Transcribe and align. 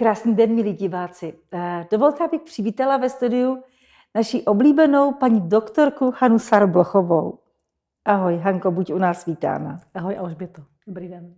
Krásný 0.00 0.34
den, 0.34 0.54
milí 0.54 0.72
diváci. 0.72 1.34
Eh, 1.52 1.86
dovolte, 1.90 2.24
abych 2.24 2.40
přivítala 2.40 2.96
ve 2.96 3.08
studiu 3.08 3.62
naši 4.14 4.42
oblíbenou 4.42 5.12
paní 5.12 5.40
doktorku 5.40 6.12
Hanu 6.18 6.38
Sarblochovou. 6.38 7.38
Ahoj, 8.04 8.36
Hanko, 8.36 8.70
buď 8.70 8.92
u 8.92 8.98
nás 8.98 9.26
vítána. 9.26 9.80
Ahoj, 9.94 10.18
Alžběto. 10.18 10.62
Dobrý 10.86 11.08
den. 11.08 11.34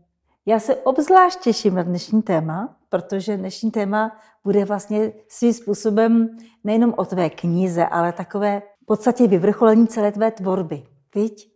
Já 0.46 0.60
se 0.60 0.76
obzvlášť 0.76 1.40
těším 1.40 1.74
na 1.74 1.82
dnešní 1.82 2.22
téma, 2.22 2.76
protože 2.88 3.36
dnešní 3.36 3.70
téma 3.70 4.16
bude 4.44 4.64
vlastně 4.64 5.12
svým 5.28 5.52
způsobem 5.52 6.36
nejenom 6.64 6.94
o 6.96 7.04
tvé 7.04 7.30
knize, 7.30 7.86
ale 7.86 8.12
takové 8.12 8.62
v 8.82 8.86
podstatě 8.86 9.26
vyvrcholení 9.26 9.88
celé 9.88 10.12
tvé 10.12 10.30
tvorby. 10.30 10.82
Viď? 11.14 11.52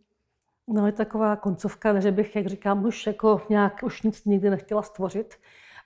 No 0.68 0.86
je 0.86 0.92
taková 0.92 1.36
koncovka, 1.36 2.00
že 2.00 2.12
bych, 2.12 2.36
jak 2.36 2.46
říkám, 2.46 2.84
už 2.84 3.06
jako 3.06 3.42
nějak 3.48 3.82
už 3.82 4.02
nic 4.02 4.24
nikdy 4.24 4.50
nechtěla 4.50 4.82
stvořit, 4.82 5.34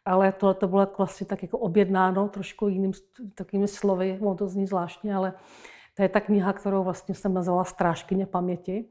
ale 0.04 0.32
tohle 0.32 0.54
to 0.54 0.68
bylo 0.68 0.88
vlastně 0.98 1.26
tak 1.26 1.42
jako 1.42 1.58
objednáno 1.58 2.28
trošku 2.28 2.68
jiným 2.68 2.92
takovými 3.34 3.68
slovy, 3.68 4.18
ono 4.20 4.34
to 4.34 4.48
zní 4.48 4.66
zvláštně, 4.66 5.14
ale 5.14 5.32
to 5.96 6.02
je 6.02 6.08
ta 6.08 6.20
kniha, 6.20 6.52
kterou 6.52 6.84
vlastně 6.84 7.14
jsem 7.14 7.34
nazvala 7.34 7.64
Strážkyně 7.64 8.26
paměti. 8.26 8.84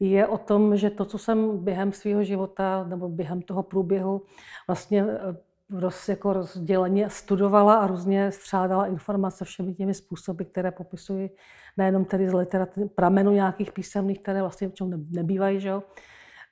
Je 0.00 0.26
o 0.26 0.38
tom, 0.38 0.76
že 0.76 0.90
to, 0.90 1.04
co 1.04 1.18
jsem 1.18 1.64
během 1.64 1.92
svého 1.92 2.24
života 2.24 2.84
nebo 2.84 3.08
během 3.08 3.42
toho 3.42 3.62
průběhu 3.62 4.22
vlastně 4.66 5.04
eh, 5.08 5.36
roz, 5.70 6.08
jako 6.08 6.32
rozděleně 6.32 7.10
studovala 7.10 7.74
a 7.74 7.86
různě 7.86 8.32
střádala 8.32 8.86
informace 8.86 9.44
všemi 9.44 9.74
těmi 9.74 9.94
způsoby, 9.94 10.44
které 10.44 10.70
popisuji 10.70 11.30
nejenom 11.76 12.04
tedy 12.04 12.28
z 12.28 12.34
literatury, 12.34 12.88
pramenu 12.88 13.32
nějakých 13.32 13.72
písemných, 13.72 14.20
které 14.20 14.40
vlastně 14.42 14.68
v 14.68 14.72
nebývají, 15.10 15.60
že 15.60 15.68
jo, 15.68 15.82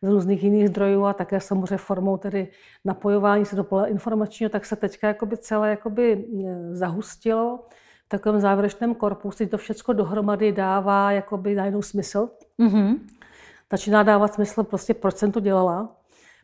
z 0.03 0.09
různých 0.09 0.43
jiných 0.43 0.69
zdrojů 0.69 1.05
a 1.05 1.13
také 1.13 1.41
samozřejmě 1.41 1.77
formou 1.77 2.17
tedy 2.17 2.49
napojování 2.85 3.45
se 3.45 3.57
do 3.57 3.65
pole 3.65 3.89
informačního, 3.89 4.51
tak 4.51 4.67
se 4.67 4.77
teďka 4.77 5.09
jakoby 5.09 5.37
celé 5.37 5.71
jakoby 5.71 6.13
e, 6.13 6.75
zahustilo 6.75 7.61
v 8.07 8.09
takovém 8.09 8.41
závěrečném 8.41 8.95
korpusu. 8.95 9.47
To 9.47 9.59
všechno 9.59 9.95
dohromady 9.95 10.53
dává 10.53 11.13
jakoby 11.13 11.55
najednou 11.55 11.83
smysl. 11.83 12.31
Mm-hmm. 12.59 12.99
Začíná 13.73 14.03
dávat 14.03 14.35
smysl 14.35 14.63
prostě, 14.63 14.95
proč 14.95 15.17
jsem 15.17 15.33
to 15.33 15.41
dělala, 15.41 15.97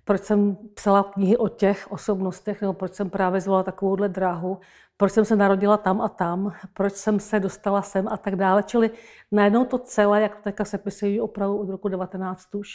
proč 0.05 0.23
jsem 0.23 0.57
psala 0.75 1.03
knihy 1.03 1.37
o 1.37 1.49
těch 1.49 1.93
osobnostech, 1.93 2.61
nebo 2.61 2.73
proč 2.73 2.95
jsem 2.95 3.11
právě 3.11 3.41
zvolila 3.41 3.63
takovouhle 3.63 4.09
dráhu, 4.09 4.59
proč 4.97 5.13
jsem 5.13 5.25
se 5.25 5.37
narodila 5.37 5.77
tam 5.77 6.01
a 6.01 6.09
tam, 6.09 6.53
proč 6.75 6.93
jsem 6.93 7.21
se 7.21 7.41
dostala 7.41 7.83
sem 7.83 8.09
a 8.09 8.17
tak 8.17 8.37
dále. 8.37 8.63
Čili 8.63 8.91
najednou 9.33 9.65
to 9.65 9.79
celé, 9.79 10.23
jak 10.23 10.37
to 10.37 10.43
teďka 10.43 10.65
se 10.65 10.79
pisují 10.79 11.21
opravdu 11.21 11.57
od 11.59 11.69
roku 11.69 11.89
19 11.89 12.55
už, 12.55 12.69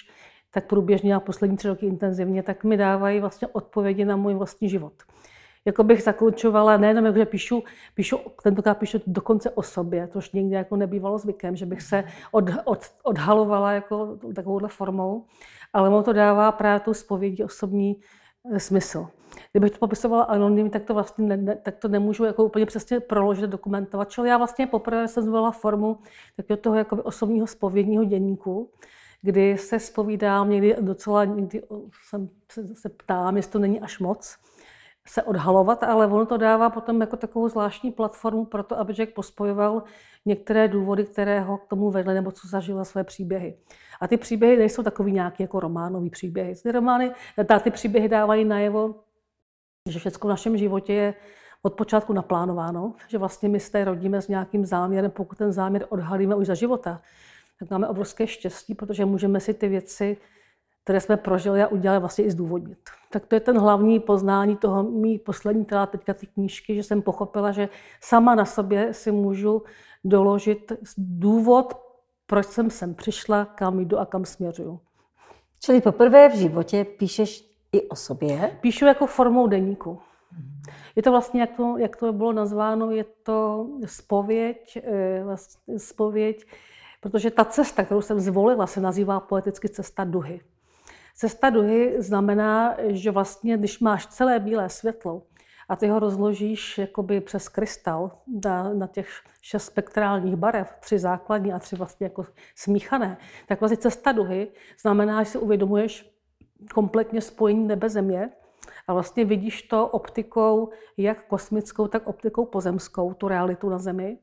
tak 0.58 0.66
průběžně 0.66 1.16
a 1.16 1.20
poslední 1.20 1.58
tři 1.58 1.68
roky 1.68 1.86
intenzivně, 1.86 2.44
tak 2.44 2.64
mi 2.64 2.78
dávají 2.78 3.20
vlastně 3.20 3.48
odpovědi 3.48 4.06
na 4.06 4.16
můj 4.16 4.34
vlastní 4.34 4.70
život. 4.70 4.94
Jako 5.66 5.84
bych 5.84 6.04
zakončovala, 6.04 6.78
nejenom 6.78 7.06
jako, 7.06 7.18
že 7.18 7.26
píšu, 7.26 7.64
píšu, 7.96 8.18
tentokrát 8.44 8.78
píšu 8.78 9.02
dokonce 9.08 9.50
o 9.50 9.64
sobě, 9.64 10.08
což 10.08 10.32
nikdy 10.32 10.56
jako 10.56 10.76
nebývalo 10.76 11.18
zvykem, 11.18 11.56
že 11.56 11.66
bych 11.66 11.82
se 11.82 12.04
od, 12.32 12.46
od, 12.66 12.80
odhalovala 13.04 13.72
jako 13.72 14.18
takovouhle 14.36 14.70
formou, 14.70 15.26
ale 15.74 15.90
mu 15.90 16.04
to 16.04 16.14
dává 16.14 16.52
právě 16.52 16.80
tu 16.80 16.94
spovědí 16.94 17.44
osobní 17.44 17.96
e, 18.52 18.60
smysl. 18.60 19.08
Kdybych 19.52 19.72
to 19.72 19.78
popisovala 19.78 20.24
anonymně, 20.24 20.72
tak 20.72 20.84
to 20.84 20.94
vlastně 20.94 21.26
ne, 21.26 21.38
ne, 21.38 21.56
tak 21.56 21.76
to 21.78 21.88
nemůžu 21.88 22.24
jako 22.24 22.44
úplně 22.44 22.66
přesně 22.66 23.00
proložit, 23.00 23.50
dokumentovat. 23.50 24.10
Čili 24.10 24.30
já 24.30 24.38
vlastně 24.38 24.68
poprvé 24.68 25.08
jsem 25.08 25.24
zvolila 25.24 25.52
formu 25.52 25.98
takového 26.36 26.62
toho 26.62 27.04
osobního 27.04 27.48
spovědního 27.48 28.04
děníku, 28.04 28.72
kdy 29.22 29.58
se 29.58 29.80
spovídám, 29.80 30.50
někdy 30.50 30.76
docela, 30.82 31.26
někdy 31.26 31.64
jsem, 32.10 32.30
se, 32.52 32.76
se 32.76 32.90
ptám, 32.90 33.38
jestli 33.38 33.52
to 33.52 33.60
není 33.60 33.82
až 33.82 34.00
moc 34.00 34.38
se 35.08 35.24
odhalovat, 35.24 35.84
ale 35.84 36.08
ono 36.08 36.26
to 36.26 36.38
dává 36.38 36.70
potom 36.70 37.02
jako 37.02 37.18
takovou 37.18 37.50
zvláštní 37.50 37.92
platformu 37.92 38.46
pro 38.46 38.64
to, 38.64 38.80
aby 38.80 38.94
člověk 38.96 39.14
pospojoval 39.14 39.84
některé 40.26 40.68
důvody, 40.68 41.06
které 41.06 41.40
ho 41.40 41.58
k 41.58 41.68
tomu 41.68 41.92
vedly, 41.92 42.14
nebo 42.14 42.32
co 42.32 42.48
zažila 42.48 42.84
své 42.84 43.04
příběhy. 43.04 43.58
A 44.02 44.08
ty 44.08 44.18
příběhy 44.18 44.58
nejsou 44.58 44.84
takový 44.84 45.12
nějaký 45.12 45.44
jako 45.44 45.60
románový 45.60 46.10
příběhy. 46.10 46.56
Ty 46.56 46.72
romány, 46.72 47.12
ty 47.64 47.72
příběhy 47.72 48.10
dávají 48.10 48.46
najevo, 48.46 48.96
že 49.90 50.00
všechno 50.00 50.28
v 50.28 50.30
našem 50.30 50.58
životě 50.58 50.94
je 50.94 51.14
od 51.62 51.74
počátku 51.74 52.14
naplánováno, 52.14 52.94
že 53.08 53.18
vlastně 53.18 53.50
my 53.50 53.60
se 53.60 53.86
rodíme 53.86 54.22
s 54.22 54.28
nějakým 54.28 54.66
záměrem, 54.66 55.12
pokud 55.12 55.38
ten 55.38 55.52
záměr 55.52 55.86
odhalíme 55.90 56.36
už 56.36 56.48
za 56.48 56.54
života, 56.54 57.02
tak 57.60 57.70
máme 57.70 57.88
obrovské 57.88 58.28
štěstí, 58.28 58.76
protože 58.76 59.06
můžeme 59.06 59.40
si 59.40 59.54
ty 59.54 59.68
věci, 59.68 60.18
které 60.84 61.02
jsme 61.02 61.18
prožili 61.18 61.64
a 61.64 61.68
udělali, 61.68 62.00
vlastně 62.00 62.24
i 62.24 62.32
zdůvodnit. 62.32 62.78
Tak 63.12 63.26
to 63.26 63.36
je 63.36 63.40
ten 63.40 63.60
hlavní 63.60 64.00
poznání 64.00 64.58
toho 64.58 64.84
mý 64.84 65.20
poslední 65.20 65.66
teda 65.66 65.86
teďka 65.86 66.14
ty 66.14 66.28
knížky, 66.28 66.76
že 66.76 66.84
jsem 66.84 67.02
pochopila, 67.02 67.52
že 67.52 67.70
sama 68.02 68.36
na 68.36 68.46
sobě 68.46 68.94
si 68.94 69.12
můžu 69.12 69.64
doložit 70.04 70.72
důvod, 70.98 71.74
proč 72.26 72.46
jsem 72.46 72.70
sem 72.70 72.96
přišla, 72.96 73.46
kam 73.46 73.80
jdu 73.80 74.00
a 74.00 74.06
kam 74.06 74.26
směřuju. 74.26 74.80
Čili 75.60 75.82
poprvé 75.82 76.30
v 76.30 76.36
životě 76.36 76.86
píšeš 76.86 77.44
i 77.72 77.82
o 77.82 77.96
sobě? 77.96 78.58
Píšu 78.62 78.86
jako 78.86 79.08
formou 79.08 79.48
deníku. 79.48 80.00
Je 80.96 81.04
to 81.04 81.12
vlastně, 81.12 81.42
jak 81.42 81.56
to, 81.58 81.78
jak 81.78 81.96
to 81.96 82.14
bylo 82.14 82.34
nazváno, 82.34 82.92
je 82.92 83.06
to 83.24 83.68
spověď, 83.86 84.78
eh, 84.84 85.24
vlastně 85.24 85.80
spověď 85.80 86.46
Protože 87.02 87.32
ta 87.32 87.46
cesta, 87.46 87.84
kterou 87.84 88.02
jsem 88.02 88.20
zvolila, 88.20 88.68
se 88.68 88.82
nazývá 88.82 89.20
poeticky 89.20 89.70
cesta 89.70 90.04
duhy. 90.04 90.42
Cesta 91.16 91.50
duhy 91.50 92.02
znamená, 92.02 92.76
že 92.88 93.12
vlastně, 93.12 93.58
když 93.58 93.80
máš 93.80 94.08
celé 94.08 94.40
bílé 94.40 94.70
světlo 94.70 95.22
a 95.70 95.76
ty 95.76 95.88
ho 95.88 96.00
rozložíš 96.00 96.78
jakoby 96.78 97.22
přes 97.22 97.50
krystal 97.50 98.12
na, 98.46 98.74
na 98.74 98.88
těch 98.88 99.10
šest 99.42 99.66
spektrálních 99.66 100.36
barev, 100.36 100.76
tři 100.80 101.00
základní 101.00 101.54
a 101.54 101.60
tři 101.60 101.76
vlastně 101.76 102.06
jako 102.06 102.26
smíchané, 102.56 103.18
tak 103.48 103.60
vlastně 103.60 103.78
cesta 103.78 104.12
duhy 104.12 104.48
znamená, 104.82 105.24
že 105.24 105.30
si 105.30 105.38
uvědomuješ 105.38 106.18
kompletně 106.74 107.22
spojení 107.22 107.68
nebe 107.68 107.90
země 107.90 108.30
a 108.88 108.94
vlastně 108.94 109.26
vidíš 109.26 109.62
to 109.62 109.88
optikou 109.88 110.70
jak 110.98 111.28
kosmickou, 111.28 111.88
tak 111.88 112.08
optikou 112.08 112.46
pozemskou, 112.46 113.14
tu 113.14 113.28
realitu 113.28 113.70
na 113.70 113.78
zemi. 113.78 114.18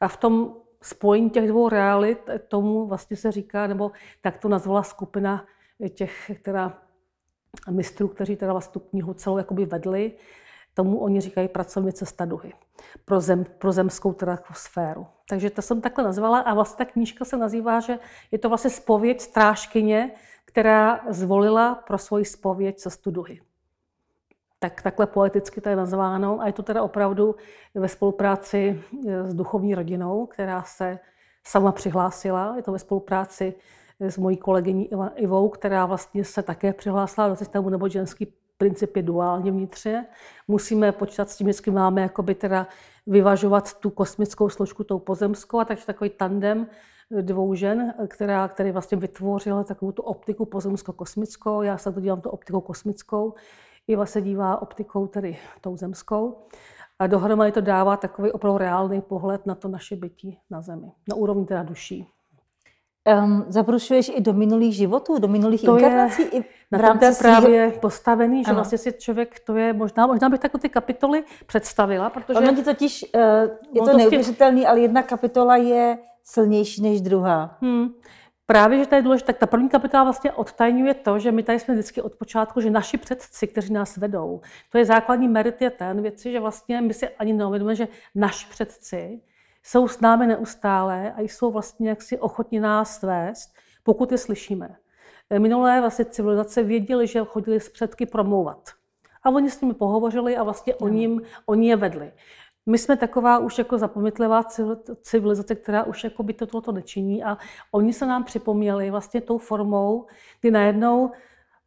A 0.00 0.08
v 0.08 0.16
tom 0.16 0.56
spojení 0.84 1.30
těch 1.30 1.48
dvou 1.48 1.68
realit, 1.68 2.30
tomu 2.48 2.86
vlastně 2.86 3.16
se 3.16 3.32
říká, 3.32 3.66
nebo 3.66 3.92
tak 4.20 4.38
to 4.38 4.48
nazvala 4.48 4.82
skupina 4.82 5.46
těch, 5.94 6.30
která 6.34 6.82
mistrů, 7.70 8.08
kteří 8.08 8.36
teda 8.36 8.52
vlastně 8.52 8.72
tu 8.72 8.80
knihu 8.80 9.14
celou 9.14 9.38
jakoby 9.38 9.64
vedli, 9.64 10.12
tomu 10.74 10.98
oni 10.98 11.20
říkají 11.20 11.48
pracovní 11.48 11.92
cesta 11.92 12.24
duhy 12.24 12.52
pro, 13.04 13.20
zem, 13.20 13.44
pro 13.58 13.72
zemskou 13.72 14.12
teda 14.12 14.38
sféru. 14.52 15.06
Takže 15.28 15.50
to 15.50 15.62
jsem 15.62 15.80
takhle 15.80 16.04
nazvala 16.04 16.38
a 16.38 16.54
vlastně 16.54 16.84
ta 16.84 16.92
knížka 16.92 17.24
se 17.24 17.36
nazývá, 17.36 17.80
že 17.80 17.98
je 18.30 18.38
to 18.38 18.48
vlastně 18.48 18.70
spověď 18.70 19.20
strážkyně, 19.20 20.10
která 20.44 21.00
zvolila 21.08 21.74
pro 21.74 21.98
svoji 21.98 22.24
spověď 22.24 22.78
cestu 22.78 23.10
duhy 23.10 23.40
tak 24.64 24.82
takhle 24.82 25.06
poeticky 25.06 25.60
to 25.60 25.68
je 25.68 25.76
nazváno. 25.76 26.40
A 26.40 26.46
je 26.46 26.52
to 26.52 26.62
teda 26.62 26.82
opravdu 26.82 27.36
ve 27.74 27.88
spolupráci 27.88 28.82
eh, 29.08 29.28
s 29.28 29.34
duchovní 29.34 29.74
rodinou, 29.74 30.26
která 30.26 30.62
se 30.62 30.98
sama 31.46 31.72
přihlásila. 31.72 32.56
Je 32.56 32.62
to 32.62 32.72
ve 32.72 32.78
spolupráci 32.78 33.54
eh, 34.00 34.10
s 34.10 34.18
mojí 34.18 34.36
kolegyní 34.36 34.90
Ivou, 35.16 35.48
která 35.48 35.86
vlastně 35.86 36.24
se 36.24 36.42
také 36.42 36.72
přihlásila 36.72 37.28
do 37.28 37.36
systému, 37.36 37.68
nebo 37.68 37.88
ženský 37.88 38.26
princip 38.58 38.96
je 38.96 39.02
duálně 39.02 39.50
vnitřně. 39.50 40.06
Musíme 40.48 40.92
počítat 40.92 41.30
s 41.30 41.36
tím, 41.36 41.52
že 41.52 41.70
máme 41.70 42.02
jakoby 42.02 42.34
teda 42.34 42.66
vyvažovat 43.06 43.74
tu 43.74 43.90
kosmickou 43.90 44.48
složku 44.48 44.84
tou 44.84 44.98
pozemskou, 44.98 45.58
a 45.58 45.64
takže 45.64 45.86
takový 45.86 46.10
tandem 46.10 46.66
eh, 47.18 47.22
dvou 47.22 47.54
žen, 47.54 47.94
která, 48.08 48.48
který 48.48 48.70
vlastně 48.70 48.96
vytvořila 48.98 49.64
takovou 49.64 49.92
tu 49.92 50.02
optiku 50.02 50.44
pozemsko-kosmickou. 50.44 51.62
Já 51.62 51.78
se 51.78 51.92
to 51.92 52.00
dělám 52.00 52.20
tu 52.20 52.30
optikou 52.30 52.60
kosmickou, 52.60 53.34
Iva 53.88 54.06
se 54.06 54.20
dívá 54.20 54.62
optikou 54.62 55.06
tedy 55.06 55.38
tou 55.60 55.76
zemskou 55.76 56.36
a 56.98 57.06
dohromady 57.06 57.52
to 57.52 57.60
dává 57.60 57.96
takový 57.96 58.32
opravdu 58.32 58.58
reálný 58.58 59.00
pohled 59.00 59.46
na 59.46 59.54
to 59.54 59.68
naše 59.68 59.96
bytí 59.96 60.38
na 60.50 60.60
Zemi, 60.60 60.92
na 61.08 61.16
úrovni 61.16 61.46
teda 61.46 61.62
duší. 61.62 62.06
Um, 63.24 63.44
zabrušuješ 63.48 64.12
i 64.14 64.20
do 64.20 64.32
minulých 64.32 64.74
životů, 64.74 65.18
do 65.18 65.28
minulých 65.28 65.62
to 65.62 65.76
inkarnací? 65.78 66.22
Je, 66.22 66.28
i 66.28 66.42
v 66.42 66.46
na 66.72 66.78
rámci 66.78 67.06
tom 67.06 67.14
právě 67.18 67.66
svýho... 67.68 67.80
postavený, 67.80 68.44
že 68.44 68.50
ano. 68.50 68.54
vlastně 68.54 68.78
si 68.78 68.92
člověk, 68.92 69.40
to 69.40 69.56
je 69.56 69.72
možná, 69.72 70.06
možná 70.06 70.28
bych 70.28 70.40
takové 70.40 70.60
ty 70.60 70.68
kapitoly 70.68 71.24
představila, 71.46 72.10
protože... 72.10 72.38
Ono 72.38 72.54
ti 72.54 72.62
totiž, 72.62 73.04
uh, 73.14 73.20
je 73.72 73.80
to, 73.80 73.90
to 73.90 73.96
neuvěřitelný, 73.96 74.66
ale 74.66 74.80
jedna 74.80 75.02
kapitola 75.02 75.56
je 75.56 75.98
silnější 76.22 76.82
než 76.82 77.00
druhá. 77.00 77.58
Hmm. 77.60 77.88
Právě, 78.46 78.78
že 78.78 78.86
to 78.86 78.94
je 78.94 79.02
důležité, 79.02 79.26
tak 79.26 79.38
ta 79.38 79.46
první 79.46 79.68
kapitola 79.68 80.04
vlastně 80.04 80.32
odtajňuje 80.32 80.94
to, 80.94 81.18
že 81.18 81.32
my 81.32 81.42
tady 81.42 81.60
jsme 81.60 81.74
vždycky 81.74 82.02
od 82.02 82.14
počátku, 82.14 82.60
že 82.60 82.70
naši 82.70 82.98
předci, 82.98 83.46
kteří 83.46 83.72
nás 83.72 83.96
vedou, 83.96 84.40
to 84.70 84.78
je 84.78 84.84
základní 84.84 85.28
merit 85.28 85.62
je 85.62 85.70
ten 85.70 86.02
věci, 86.02 86.32
že 86.32 86.40
vlastně 86.40 86.80
my 86.80 86.94
si 86.94 87.08
ani 87.08 87.32
neuvědomujeme, 87.32 87.76
že 87.76 87.88
naši 88.14 88.46
předci 88.50 89.20
jsou 89.62 89.88
s 89.88 90.00
námi 90.00 90.26
neustále 90.26 91.12
a 91.12 91.20
jsou 91.20 91.50
vlastně 91.50 91.88
jaksi 91.88 92.18
ochotni 92.18 92.60
nás 92.60 93.02
vést, 93.02 93.54
pokud 93.82 94.12
je 94.12 94.18
slyšíme. 94.18 94.76
Minulé 95.38 95.80
vlastně 95.80 96.04
civilizace 96.04 96.62
věděli, 96.62 97.06
že 97.06 97.24
chodili 97.24 97.60
s 97.60 97.68
předky 97.68 98.06
promlouvat. 98.06 98.70
A 99.22 99.30
oni 99.30 99.50
s 99.50 99.60
nimi 99.60 99.74
pohovořili 99.74 100.36
a 100.36 100.42
vlastně 100.42 100.74
o 100.74 100.88
ním, 100.88 101.22
oni 101.46 101.68
je 101.68 101.76
vedli. 101.76 102.12
My 102.66 102.78
jsme 102.78 102.96
taková 102.96 103.38
už 103.38 103.58
jako 103.58 103.78
zapomnětlivá 103.78 104.42
civilizace, 105.02 105.54
která 105.54 105.84
už 105.84 106.04
jako 106.04 106.22
by 106.22 106.32
to 106.32 106.46
tohoto 106.46 106.72
nečiní 106.72 107.24
a 107.24 107.38
oni 107.72 107.92
se 107.92 108.06
nám 108.06 108.24
připomněli 108.24 108.90
vlastně 108.90 109.20
tou 109.20 109.38
formou, 109.38 110.06
kdy 110.40 110.50
najednou 110.50 111.10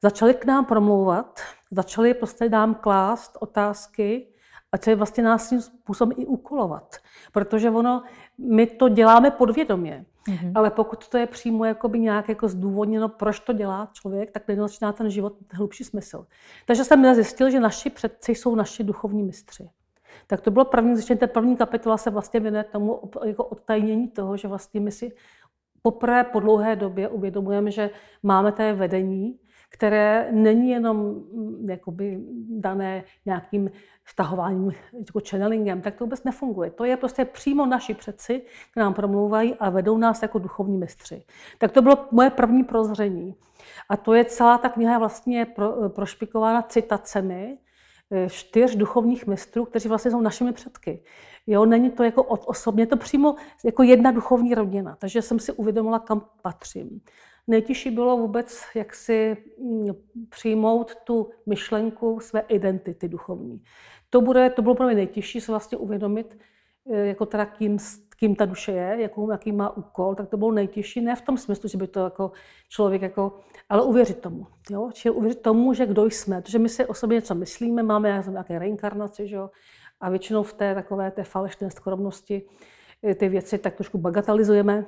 začali 0.01 0.33
k 0.33 0.45
nám 0.45 0.65
promlouvat, 0.65 1.39
začali 1.71 2.13
prostě 2.13 2.49
nám 2.49 2.75
klást 2.75 3.37
otázky 3.39 4.27
a 4.71 4.77
co 4.77 4.89
je 4.89 4.95
vlastně 4.95 5.23
nás 5.23 5.49
tím 5.49 5.61
způsobem 5.61 6.17
i 6.17 6.25
úkolovat. 6.25 6.95
Protože 7.31 7.69
ono, 7.69 8.03
my 8.37 8.65
to 8.65 8.89
děláme 8.89 9.31
podvědomě. 9.31 10.05
Mm-hmm. 10.27 10.51
Ale 10.55 10.71
pokud 10.71 11.07
to 11.07 11.17
je 11.17 11.27
přímo 11.27 11.65
jakoby 11.65 11.99
nějak 11.99 12.29
jako 12.29 12.47
zdůvodněno, 12.47 13.09
proč 13.09 13.39
to 13.39 13.53
dělá 13.53 13.89
člověk, 13.93 14.31
tak 14.31 14.47
najednou 14.47 14.67
začíná 14.67 14.93
ten 14.93 15.09
život 15.09 15.33
hlubší 15.53 15.83
smysl. 15.83 16.27
Takže 16.65 16.83
jsem 16.83 17.15
zjistil, 17.15 17.49
že 17.49 17.59
naši 17.59 17.89
předci 17.89 18.31
jsou 18.31 18.55
naši 18.55 18.83
duchovní 18.83 19.23
mistři. 19.23 19.69
Tak 20.27 20.41
to 20.41 20.51
bylo 20.51 20.65
první, 20.65 20.95
zjištění, 20.95 21.19
ta 21.19 21.27
první 21.27 21.57
kapitola 21.57 21.97
se 21.97 22.09
vlastně 22.09 22.39
věnuje 22.39 22.63
tomu 22.63 23.01
jako 23.25 23.43
odtajnění 23.43 24.07
toho, 24.07 24.37
že 24.37 24.47
vlastně 24.47 24.79
my 24.79 24.91
si 24.91 25.11
poprvé 25.81 26.23
po 26.23 26.39
dlouhé 26.39 26.75
době 26.75 27.07
uvědomujeme, 27.07 27.71
že 27.71 27.89
máme 28.23 28.51
té 28.51 28.73
vedení, 28.73 29.39
které 29.69 30.29
není 30.31 30.69
jenom 30.69 30.97
mm, 30.97 31.69
jakoby 31.69 32.19
dané 32.49 33.03
nějakým 33.25 33.71
stahováním, 34.05 34.71
jako 34.97 35.19
channelingem, 35.29 35.81
tak 35.81 35.95
to 35.95 36.03
vůbec 36.03 36.23
nefunguje. 36.23 36.69
To 36.69 36.85
je 36.85 36.97
prostě 36.97 37.25
přímo 37.25 37.65
naši 37.65 37.93
předci, 37.93 38.41
k 38.73 38.77
nám 38.77 38.93
promlouvají 38.93 39.55
a 39.55 39.69
vedou 39.69 39.97
nás 39.97 40.21
jako 40.21 40.39
duchovní 40.39 40.77
mistři. 40.77 41.23
Tak 41.57 41.71
to 41.71 41.81
bylo 41.81 41.97
moje 42.11 42.29
první 42.29 42.63
prozření. 42.63 43.35
A 43.89 43.97
to 43.97 44.13
je 44.13 44.25
celá 44.25 44.57
ta 44.57 44.69
kniha 44.69 44.99
vlastně 44.99 45.45
pro, 45.45 45.89
prošpikována 45.89 46.61
citacemi 46.61 47.57
čtyř 48.29 48.75
duchovních 48.75 49.27
mistrů, 49.27 49.65
kteří 49.65 49.89
vlastně 49.89 50.11
jsou 50.11 50.21
našimi 50.21 50.53
předky. 50.53 51.03
Jo, 51.47 51.65
není 51.65 51.89
to 51.91 52.03
jako 52.03 52.23
od 52.23 52.43
osobně, 52.45 52.87
to 52.87 52.97
přímo 52.97 53.35
jako 53.65 53.83
jedna 53.83 54.11
duchovní 54.11 54.55
rodina. 54.55 54.95
Takže 54.99 55.21
jsem 55.21 55.39
si 55.39 55.51
uvědomila, 55.51 55.99
kam 55.99 56.25
patřím. 56.41 57.01
Nejtěžší 57.47 57.91
bylo 57.91 58.17
vůbec, 58.17 58.63
jak 58.75 58.95
si 58.95 59.37
mm, 59.61 59.89
přijmout 60.29 60.95
tu 60.95 61.29
myšlenku 61.45 62.19
své 62.19 62.39
identity 62.39 63.07
duchovní. 63.07 63.63
To, 64.09 64.21
bude, 64.21 64.49
to 64.49 64.61
bylo 64.61 64.75
pro 64.75 64.85
mě 64.85 64.95
nejtěžší 64.95 65.41
se 65.41 65.51
vlastně 65.51 65.77
uvědomit, 65.77 66.37
eh, 66.39 66.56
jako 66.89 67.25
teda 67.25 67.45
kým, 67.45 67.77
kým 68.19 68.35
ta 68.35 68.45
duše 68.45 68.71
je, 68.71 69.01
jakou, 69.01 69.31
jaký 69.31 69.51
má 69.51 69.77
úkol, 69.77 70.15
tak 70.15 70.29
to 70.29 70.37
bylo 70.37 70.51
nejtěžší, 70.51 71.01
ne 71.01 71.15
v 71.15 71.21
tom 71.21 71.37
smyslu, 71.37 71.69
že 71.69 71.77
by 71.77 71.87
to 71.87 71.99
jako 71.99 72.31
člověk, 72.69 73.01
jako, 73.01 73.39
ale 73.69 73.83
uvěřit 73.83 74.21
tomu. 74.21 74.47
Jo? 74.71 74.89
Čili 74.93 75.15
uvěřit 75.15 75.41
tomu, 75.41 75.73
že 75.73 75.85
kdo 75.85 76.05
jsme, 76.05 76.41
protože 76.41 76.59
my 76.59 76.69
si 76.69 76.85
o 76.85 76.93
sobě 76.93 77.15
něco 77.15 77.35
myslíme, 77.35 77.83
máme 77.83 78.23
nějaké 78.29 78.59
reinkarnace, 78.59 79.27
že 79.27 79.35
jo? 79.35 79.49
a 80.01 80.09
většinou 80.09 80.43
v 80.43 80.53
té 80.53 80.75
takové 80.75 81.11
té 81.11 81.23
falešné 81.23 81.71
skromnosti 81.71 82.41
eh, 83.03 83.15
ty 83.15 83.29
věci 83.29 83.57
tak 83.57 83.75
trošku 83.75 83.97
bagatelizujeme, 83.97 84.85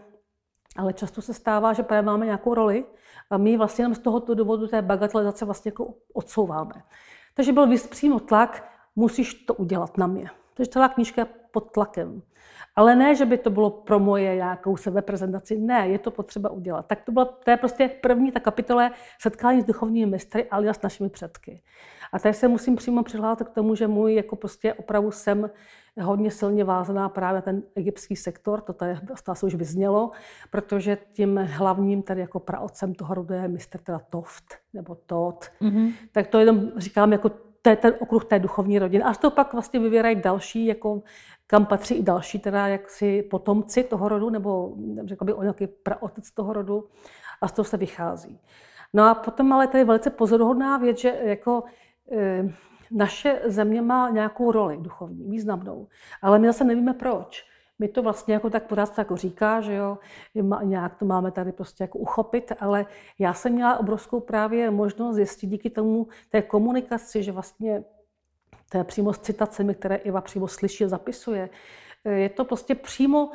ale 0.76 0.94
často 0.94 1.22
se 1.22 1.34
stává, 1.34 1.74
že 1.74 1.84
právě 1.84 2.06
máme 2.06 2.26
nějakou 2.26 2.54
roli 2.54 2.86
a 3.30 3.38
my 3.38 3.58
vlastně 3.58 3.84
jenom 3.84 3.96
z 3.96 4.00
tohoto 4.00 4.34
důvodu 4.34 4.68
té 4.68 4.82
bagatelizace 4.82 5.46
vlastně 5.46 5.70
jako 5.70 5.94
odsouváme. 6.14 6.84
Takže 7.34 7.54
byl 7.54 7.78
přímo 7.90 8.20
tlak, 8.20 8.70
musíš 8.96 9.34
to 9.34 9.54
udělat 9.54 9.98
na 9.98 10.08
mě. 10.08 10.30
Takže 10.60 10.72
celá 10.72 10.90
knížka 10.90 11.22
je 11.22 11.28
pod 11.52 11.72
tlakem. 11.72 12.22
Ale 12.76 12.96
ne, 12.96 13.16
že 13.16 13.26
by 13.26 13.38
to 13.38 13.50
bylo 13.50 13.70
pro 13.70 14.00
moje 14.00 14.36
nějakou 14.36 14.78
sebeprezentaci. 14.78 15.58
Ne, 15.58 15.88
je 15.88 16.00
to 16.00 16.12
potřeba 16.12 16.50
udělat. 16.50 16.86
Tak 16.86 17.02
to, 17.02 17.12
bylo, 17.12 17.26
to 17.26 17.52
je 17.52 17.58
prostě 17.58 17.88
první 18.02 18.32
ta 18.32 18.40
kapitola 18.40 18.92
setkání 19.20 19.62
s 19.62 19.66
duchovními 19.66 20.12
mistry, 20.12 20.50
alias 20.50 20.78
s 20.78 20.82
našimi 20.82 21.10
předky. 21.10 21.62
A 22.12 22.20
tady 22.20 22.34
se 22.34 22.48
musím 22.48 22.76
přímo 22.76 23.04
přihlásit 23.04 23.48
k 23.48 23.54
tomu, 23.54 23.76
že 23.76 23.88
můj 23.88 24.16
jako 24.16 24.36
prostě 24.36 24.74
opravdu 24.74 25.12
jsem 25.12 25.50
hodně 26.02 26.32
silně 26.32 26.64
vázaná 26.64 27.10
právě 27.10 27.42
ten 27.42 27.64
egyptský 27.76 28.16
sektor, 28.16 28.62
to 28.62 28.74
tady 28.74 28.98
se 29.34 29.46
už 29.46 29.56
vyznělo, 29.56 30.12
protože 30.52 30.98
tím 31.14 31.38
hlavním 31.38 32.02
tady 32.04 32.22
jako 32.22 32.40
praotcem 32.40 32.96
toho 32.96 33.14
rodu 33.14 33.34
je 33.34 33.48
mistr 33.48 33.78
teda 33.78 34.00
Toft, 34.10 34.56
nebo 34.74 34.96
Tot. 34.96 35.46
Mm-hmm. 35.62 35.94
Tak 36.12 36.28
to 36.28 36.40
jenom 36.40 36.72
říkám 36.78 37.12
jako 37.12 37.32
to 37.62 37.70
je 37.70 37.76
ten 37.76 37.96
okruh 38.00 38.26
té 38.26 38.40
duchovní 38.40 38.80
rodiny. 38.80 39.04
A 39.04 39.14
z 39.14 39.18
toho 39.18 39.32
pak 39.32 39.54
vlastně 39.54 39.80
vyvěrají 39.80 40.16
další, 40.22 40.66
jako, 40.66 41.02
kam 41.48 41.66
patří 41.66 41.96
i 41.96 42.04
další 42.04 42.40
teda 42.40 42.68
jaksi 42.68 43.22
potomci 43.22 43.84
toho 43.84 44.10
rodu, 44.10 44.30
nebo 44.30 44.74
řekl 45.06 45.26
by 45.26 45.34
o 45.34 45.42
nějaký 45.42 45.68
praotec 45.68 46.32
toho 46.32 46.54
rodu. 46.54 46.88
A 47.42 47.48
z 47.48 47.52
toho 47.52 47.66
se 47.66 47.78
vychází. 47.78 48.40
No 48.94 49.04
a 49.04 49.14
potom 49.14 49.54
ale 49.54 49.68
tady 49.68 49.84
velice 49.84 50.10
pozoruhodná 50.10 50.78
věc, 50.78 51.00
že 51.00 51.20
jako 51.24 51.64
e, 52.12 52.44
naše 52.92 53.42
země 53.46 53.82
má 53.82 54.10
nějakou 54.10 54.52
roli 54.52 54.78
duchovní, 54.78 55.30
významnou, 55.30 55.88
ale 56.22 56.40
my 56.40 56.48
zase 56.48 56.64
nevíme 56.64 56.94
proč. 56.94 57.49
My 57.80 57.88
to 57.88 58.04
vlastně 58.04 58.34
jako 58.34 58.50
tak 58.50 58.64
pořád 58.64 58.98
jako 58.98 59.18
říká, 59.18 59.62
že 59.62 59.74
jo, 59.74 59.98
nějak 60.64 60.96
to 60.96 61.06
máme 61.06 61.32
tady 61.32 61.52
prostě 61.52 61.84
jako 61.84 61.98
uchopit, 62.00 62.52
ale 62.60 62.86
já 63.20 63.34
jsem 63.34 63.54
měla 63.54 63.78
obrovskou 63.78 64.20
právě 64.20 64.72
možnost 64.72 65.16
zjistit 65.16 65.48
díky 65.48 65.70
tomu 65.70 66.08
té 66.30 66.42
komunikaci, 66.42 67.24
že 67.24 67.32
vlastně 67.32 67.84
to 68.72 68.78
je 68.78 68.84
přímo 68.84 69.14
s 69.14 69.20
citacemi, 69.20 69.76
které 69.76 69.96
Iva 69.96 70.22
přímo 70.22 70.48
slyší 70.48 70.84
a 70.86 70.88
zapisuje. 70.88 71.50
Je 72.06 72.30
to 72.30 72.46
prostě 72.46 72.76
přímo 72.76 73.32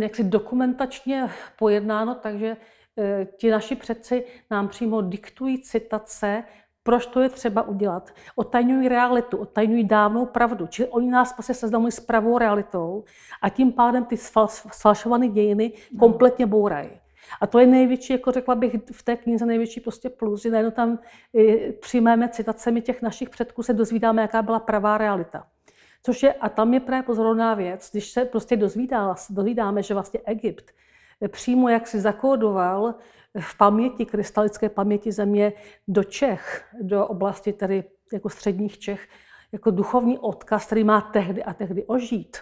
jaksi 0.00 0.24
dokumentačně 0.24 1.30
pojednáno, 1.58 2.14
takže 2.14 2.56
eh, 2.98 3.26
ti 3.36 3.50
naši 3.50 3.76
předci 3.76 4.24
nám 4.50 4.68
přímo 4.68 5.00
diktují 5.00 5.62
citace 5.62 6.44
proč 6.86 7.06
to 7.06 7.20
je 7.20 7.28
třeba 7.28 7.62
udělat. 7.62 8.10
Otajňují 8.36 8.88
realitu, 8.88 9.36
otajňují 9.36 9.84
dávnou 9.84 10.26
pravdu. 10.26 10.66
Čili 10.66 10.88
oni 10.88 11.10
nás 11.10 11.32
prostě 11.32 11.54
seznamují 11.54 11.92
s 11.92 12.00
pravou 12.00 12.38
realitou 12.38 13.04
a 13.42 13.48
tím 13.48 13.72
pádem 13.72 14.04
ty 14.04 14.16
sfalšované 14.70 15.28
dějiny 15.28 15.72
kompletně 15.98 16.46
bourají. 16.46 16.90
A 17.40 17.46
to 17.46 17.58
je 17.58 17.66
největší, 17.66 18.12
jako 18.12 18.32
řekla 18.32 18.54
bych, 18.54 18.76
v 18.92 19.02
té 19.02 19.16
knize 19.16 19.46
největší 19.46 19.80
prostě 19.80 20.10
plus, 20.10 20.42
že 20.42 20.50
najednou 20.50 20.70
tam 20.70 20.98
e, 21.34 21.72
přijmeme 21.72 22.28
citacemi 22.28 22.82
těch 22.82 23.02
našich 23.02 23.30
předků, 23.30 23.62
se 23.62 23.72
dozvídáme, 23.72 24.22
jaká 24.22 24.42
byla 24.42 24.58
pravá 24.58 24.98
realita. 24.98 25.46
Což 26.02 26.22
je, 26.22 26.32
a 26.32 26.48
tam 26.48 26.74
je 26.74 26.80
právě 26.80 27.02
pozorovná 27.02 27.54
věc, 27.54 27.88
když 27.92 28.10
se 28.10 28.24
prostě 28.24 28.56
dozvídá, 28.56 29.14
dozvídáme, 29.30 29.82
že 29.82 29.94
vlastně 29.94 30.20
Egypt 30.24 30.70
přímo 31.28 31.68
jak 31.68 31.86
si 31.86 32.00
zakódoval 32.00 32.94
v 33.40 33.58
paměti, 33.58 34.06
krystalické 34.06 34.68
paměti 34.68 35.12
země 35.12 35.52
do 35.88 36.04
Čech, 36.04 36.64
do 36.82 37.06
oblasti 37.06 37.52
tedy 37.52 37.84
jako 38.12 38.28
středních 38.28 38.78
Čech, 38.78 39.08
jako 39.52 39.70
duchovní 39.70 40.18
odkaz, 40.18 40.66
který 40.66 40.84
má 40.84 41.00
tehdy 41.00 41.44
a 41.44 41.54
tehdy 41.54 41.84
ožít, 41.84 42.36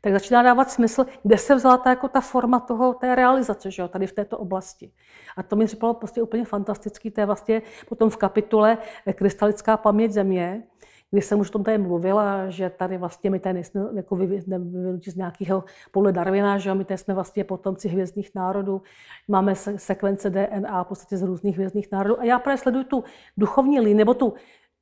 tak 0.00 0.12
začíná 0.12 0.42
dávat 0.42 0.70
smysl, 0.70 1.06
kde 1.22 1.38
se 1.38 1.54
vzala 1.54 1.76
ta, 1.76 1.90
jako 1.90 2.08
ta 2.08 2.20
forma 2.20 2.60
toho, 2.60 2.94
té 2.94 3.14
realizace, 3.14 3.70
že 3.70 3.82
jo, 3.82 3.88
tady 3.88 4.06
v 4.06 4.12
této 4.12 4.38
oblasti. 4.38 4.92
A 5.36 5.42
to 5.42 5.56
mi 5.56 5.66
připadalo 5.66 5.94
prostě 5.94 6.22
úplně 6.22 6.44
fantastický, 6.44 7.10
to 7.10 7.20
je 7.20 7.26
vlastně 7.26 7.62
potom 7.88 8.10
v 8.10 8.16
kapitule 8.16 8.78
Krystalická 9.14 9.76
paměť 9.76 10.10
země, 10.10 10.62
když 11.10 11.24
jsem 11.24 11.40
už 11.40 11.48
o 11.48 11.52
tom 11.52 11.64
tady 11.64 11.78
mluvila, 11.78 12.50
že 12.50 12.70
tady 12.70 12.98
vlastně 12.98 13.30
my 13.30 13.38
tady 13.38 13.52
nejsme 13.52 13.80
jako 13.94 14.16
vyvinuti 14.16 15.10
z 15.10 15.16
nějakého 15.16 15.64
podle 15.90 16.12
Darwina, 16.12 16.58
že 16.58 16.74
my 16.74 16.84
tady 16.84 16.98
jsme 16.98 17.14
vlastně 17.14 17.44
potomci 17.44 17.88
hvězdných 17.88 18.30
národů, 18.34 18.82
máme 19.28 19.54
sekvence 19.54 20.30
DNA 20.30 20.84
v 20.84 20.88
podstatě 20.88 21.16
z 21.16 21.22
různých 21.22 21.54
hvězdných 21.54 21.92
národů. 21.92 22.20
A 22.20 22.24
já 22.24 22.38
právě 22.38 22.58
sleduju 22.58 22.84
tu 22.84 23.04
duchovní 23.36 23.80
linii, 23.80 23.94
nebo 23.94 24.14
tu 24.14 24.34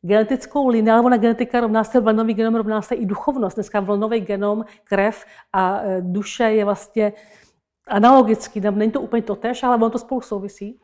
genetickou 0.02 0.68
linii, 0.68 0.90
ale 0.90 1.02
ona 1.02 1.16
genetika 1.16 1.60
rovná 1.60 1.84
se 1.84 2.00
vlnový 2.00 2.34
genom, 2.34 2.54
rovná 2.54 2.82
se 2.82 2.94
i 2.94 3.06
duchovnost. 3.06 3.56
Dneska 3.56 3.80
vlnový 3.80 4.20
genom, 4.20 4.64
krev 4.84 5.24
a 5.52 5.80
e, 5.82 6.00
duše 6.00 6.44
je 6.44 6.64
vlastně 6.64 7.12
analogický, 7.88 8.60
není 8.60 8.92
to 8.92 9.00
úplně 9.00 9.22
totéž, 9.22 9.62
ale 9.62 9.76
ono 9.76 9.90
to 9.90 9.98
spolu 9.98 10.20
souvisí 10.20 10.80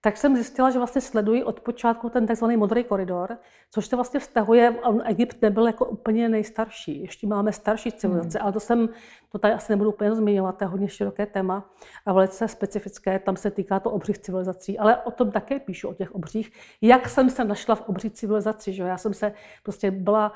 tak 0.00 0.16
jsem 0.16 0.34
zjistila, 0.34 0.70
že 0.70 0.78
vlastně 0.78 1.00
sleduji 1.00 1.44
od 1.44 1.60
počátku 1.60 2.08
ten 2.08 2.26
tzv. 2.26 2.44
modrý 2.44 2.84
koridor, 2.84 3.38
což 3.70 3.86
se 3.86 3.96
vlastně 3.96 4.20
vztahuje, 4.20 4.76
Egypt 5.04 5.42
nebyl 5.42 5.66
jako 5.66 5.84
úplně 5.84 6.28
nejstarší, 6.28 7.00
ještě 7.00 7.26
máme 7.26 7.52
starší 7.52 7.92
civilizace, 7.92 8.38
hmm. 8.38 8.44
ale 8.44 8.52
to 8.52 8.60
jsem, 8.60 8.88
to 9.32 9.38
tady 9.38 9.54
asi 9.54 9.72
nebudu 9.72 9.90
úplně 9.90 10.14
zmiňovat, 10.14 10.58
to 10.58 10.64
je 10.64 10.68
hodně 10.68 10.88
široké 10.88 11.26
téma 11.26 11.70
a 12.06 12.12
velice 12.12 12.48
specifické, 12.48 13.18
tam 13.18 13.36
se 13.36 13.50
týká 13.50 13.80
to 13.80 13.90
obřích 13.90 14.18
civilizací, 14.18 14.78
ale 14.78 14.96
o 14.96 15.10
tom 15.10 15.30
také 15.30 15.58
píšu, 15.60 15.88
o 15.88 15.94
těch 15.94 16.14
obřích, 16.14 16.52
jak 16.80 17.08
jsem 17.08 17.30
se 17.30 17.44
našla 17.44 17.74
v 17.74 17.88
obří 17.88 18.10
civilizaci, 18.10 18.72
že 18.72 18.82
já 18.82 18.96
jsem 18.96 19.14
se 19.14 19.32
prostě 19.62 19.90
byla 19.90 20.32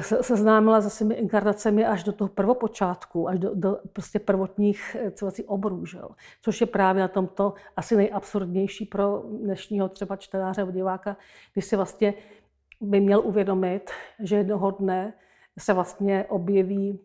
seznámila 0.00 0.80
se 0.80 0.90
svými 0.90 1.14
inkarnacemi 1.14 1.86
až 1.86 2.04
do 2.04 2.12
toho 2.12 2.28
prvopočátku, 2.28 3.28
až 3.28 3.38
do, 3.38 3.54
do 3.54 3.78
prostě 3.92 4.18
prvotních 4.18 4.96
eh, 5.00 5.10
civací 5.10 5.44
oborů, 5.44 5.86
že 5.86 5.98
jo? 5.98 6.08
což 6.42 6.60
je 6.60 6.66
právě 6.66 7.02
na 7.02 7.08
tomto 7.08 7.54
asi 7.76 7.96
nejabsurdnější 7.96 8.84
pro 8.84 9.22
dnešního 9.42 9.88
třeba 9.88 10.16
čtenáře 10.16 10.60
nebo 10.60 10.72
diváka, 10.72 11.16
když 11.52 11.64
si 11.64 11.76
vlastně 11.76 12.14
by 12.80 13.00
měl 13.00 13.20
uvědomit, 13.20 13.90
že 14.18 14.36
jednoho 14.36 14.70
dne 14.70 15.12
se 15.58 15.72
vlastně 15.72 16.24
objeví 16.28 17.00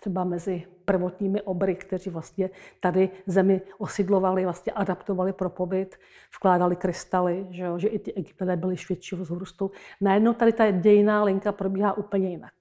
třeba 0.00 0.24
mezi 0.24 0.66
prvotními 0.92 1.42
obry, 1.42 1.74
kteří 1.74 2.10
vlastně 2.10 2.50
tady 2.80 3.10
zemi 3.26 3.60
osidlovali, 3.78 4.44
vlastně 4.44 4.72
adaptovali 4.72 5.32
pro 5.32 5.50
pobyt, 5.50 5.96
vkládali 6.36 6.76
krystaly, 6.76 7.46
že, 7.50 7.62
jo, 7.62 7.78
že 7.78 7.88
i 7.88 7.98
ty 7.98 8.12
egyptané 8.14 8.56
byli 8.56 8.76
švědšího 8.76 9.22
vzrůstu. 9.22 9.70
Najednou 10.00 10.32
tady 10.32 10.52
ta 10.52 10.70
dějná 10.70 11.24
linka 11.24 11.52
probíhá 11.52 11.96
úplně 11.96 12.30
jinak. 12.30 12.52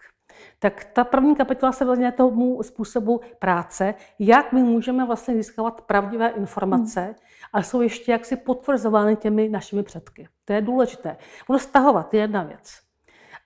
Tak 0.59 0.85
ta 0.93 1.03
první 1.03 1.35
kapitola 1.35 1.71
se 1.71 1.85
vlastně 1.85 2.11
tomu 2.11 2.63
způsobu 2.63 3.21
práce, 3.39 3.93
jak 4.19 4.53
my 4.53 4.63
můžeme 4.63 5.05
vlastně 5.05 5.35
získávat 5.35 5.81
pravdivé 5.81 6.29
informace 6.29 7.01
hmm. 7.01 7.15
a 7.53 7.63
jsou 7.63 7.81
ještě 7.81 8.11
jaksi 8.11 8.35
potvrzovány 8.35 9.15
těmi 9.15 9.49
našimi 9.49 9.83
předky. 9.83 10.27
To 10.45 10.53
je 10.53 10.61
důležité. 10.61 11.17
Ono 11.49 11.59
stahovat 11.59 12.13
je 12.13 12.21
jedna 12.21 12.43
věc. 12.43 12.90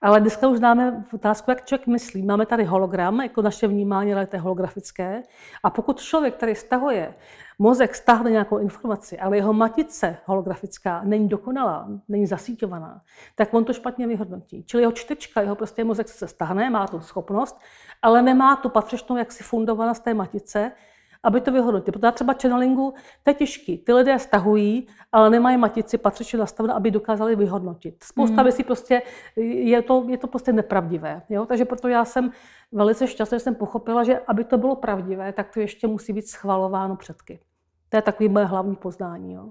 Ale 0.02 0.22
dneska 0.22 0.48
už 0.48 0.58
známe 0.58 1.04
otázku, 1.14 1.52
jak 1.52 1.66
člověk 1.66 1.88
myslí. 1.88 2.26
Máme 2.26 2.46
tady 2.46 2.64
hologram, 2.64 3.22
jako 3.22 3.42
naše 3.42 3.68
vnímání 3.68 4.14
ale 4.14 4.28
to 4.28 4.36
je 4.36 4.40
holografické. 4.40 5.24
A 5.64 5.70
pokud 5.70 6.02
člověk, 6.02 6.36
který 6.36 6.56
stahuje, 6.56 7.14
mozek 7.60 7.96
stáhne 7.96 8.32
nějakou 8.32 8.58
informaci, 8.58 9.20
ale 9.20 9.38
jeho 9.38 9.54
matice 9.54 10.18
holografická 10.26 11.02
není 11.04 11.30
dokonalá, 11.30 11.88
není 12.08 12.28
zasíťovaná, 12.28 13.02
tak 13.36 13.54
on 13.54 13.66
to 13.66 13.74
špatně 13.74 14.08
vyhodnotí. 14.08 14.64
Čili 14.64 14.84
jeho 14.84 14.92
čtečka, 14.92 15.42
jeho 15.42 15.56
prostě 15.56 15.84
mozek 15.84 16.08
se 16.08 16.28
stáhne, 16.28 16.70
má 16.70 16.88
tu 16.88 17.00
schopnost, 17.00 17.60
ale 18.02 18.22
nemá 18.22 18.56
tu 18.56 18.70
patřičnou 18.70 19.18
jaksi 19.18 19.44
fundovanost 19.44 20.04
té 20.04 20.14
matice, 20.14 20.72
aby 21.26 21.42
to 21.42 21.52
vyhodnotil. 21.52 21.94
Protože 21.94 22.12
třeba 22.12 22.36
channelingu, 22.42 22.94
to 23.24 23.30
je 23.30 23.34
těžký. 23.34 23.78
Ty 23.78 23.94
lidé 23.94 24.20
stahují, 24.20 24.88
ale 25.12 25.30
nemají 25.30 25.58
matici 25.58 25.98
patřičně 25.98 26.40
nastavenou, 26.40 26.76
aby 26.76 26.92
dokázali 26.92 27.36
vyhodnotit. 27.36 28.04
Spousta 28.04 28.36
mm. 28.36 28.44
věcí 28.44 28.64
prostě, 28.64 29.02
je 29.36 29.82
to, 29.82 30.06
je 30.08 30.18
to 30.18 30.28
prostě 30.28 30.54
nepravdivé. 30.54 31.22
Jo? 31.30 31.46
Takže 31.46 31.66
proto 31.66 31.88
já 31.88 32.06
jsem 32.06 32.32
velice 32.72 33.08
šťastná, 33.08 33.36
že 33.38 33.44
jsem 33.44 33.56
pochopila, 33.56 34.04
že 34.04 34.20
aby 34.28 34.44
to 34.44 34.58
bylo 34.58 34.76
pravdivé, 34.76 35.34
tak 35.34 35.54
to 35.54 35.60
ještě 35.60 35.88
musí 35.88 36.14
být 36.14 36.28
schvalováno 36.28 36.96
předky. 36.96 37.40
To 37.90 37.98
je 37.98 38.02
takový 38.02 38.30
moje 38.30 38.46
hlavní 38.46 38.76
poznání. 38.76 39.34
Jo? 39.34 39.50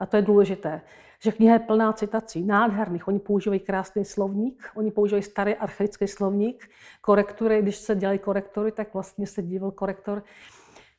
A 0.00 0.06
to 0.06 0.16
je 0.16 0.22
důležité 0.22 0.80
že 1.20 1.32
kniha 1.32 1.52
je 1.52 1.58
plná 1.58 1.92
citací, 1.92 2.44
nádherných. 2.44 3.08
Oni 3.08 3.18
používají 3.18 3.60
krásný 3.60 4.04
slovník, 4.04 4.70
oni 4.76 4.90
používají 4.90 5.22
starý 5.22 5.54
archaický 5.54 6.08
slovník, 6.08 6.70
korektury, 7.00 7.62
když 7.62 7.76
se 7.76 7.94
dělají 7.94 8.18
korektory, 8.18 8.72
tak 8.72 8.94
vlastně 8.94 9.26
se 9.26 9.42
díval 9.42 9.70
korektor, 9.70 10.22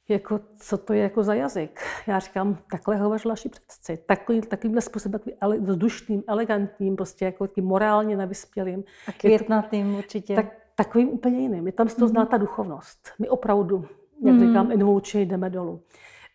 jako, 0.09 0.39
co 0.57 0.77
to 0.77 0.93
je 0.93 1.03
jako 1.03 1.23
za 1.23 1.33
jazyk. 1.33 1.81
Já 2.07 2.19
říkám, 2.19 2.57
takhle 2.71 2.97
hovořili 2.97 3.31
naši 3.31 3.49
předci. 3.49 4.03
Takový, 4.05 4.41
takovýmhle 4.41 4.81
způsobem, 4.81 5.19
takový 5.19 5.35
ele, 5.41 5.57
vzdušným, 5.57 6.23
elegantním, 6.27 6.95
prostě 6.95 7.25
jako 7.25 7.47
tím 7.47 7.65
morálně 7.65 8.17
nevyspělým. 8.17 8.83
A 9.07 9.11
květnatým 9.11 9.95
určitě. 9.95 10.35
Tak, 10.35 10.45
takovým 10.75 11.09
úplně 11.09 11.39
jiným. 11.39 11.67
Je 11.67 11.73
tam 11.73 11.89
z 11.89 11.95
toho 11.95 12.07
zná 12.07 12.21
mhm. 12.21 12.31
ta 12.31 12.37
duchovnost. 12.37 13.09
My 13.19 13.29
opravdu, 13.29 13.85
jak 14.25 14.35
mm. 14.35 14.47
říkám, 14.47 14.71
involučně 14.71 15.21
jdeme 15.21 15.49
dolů. 15.49 15.81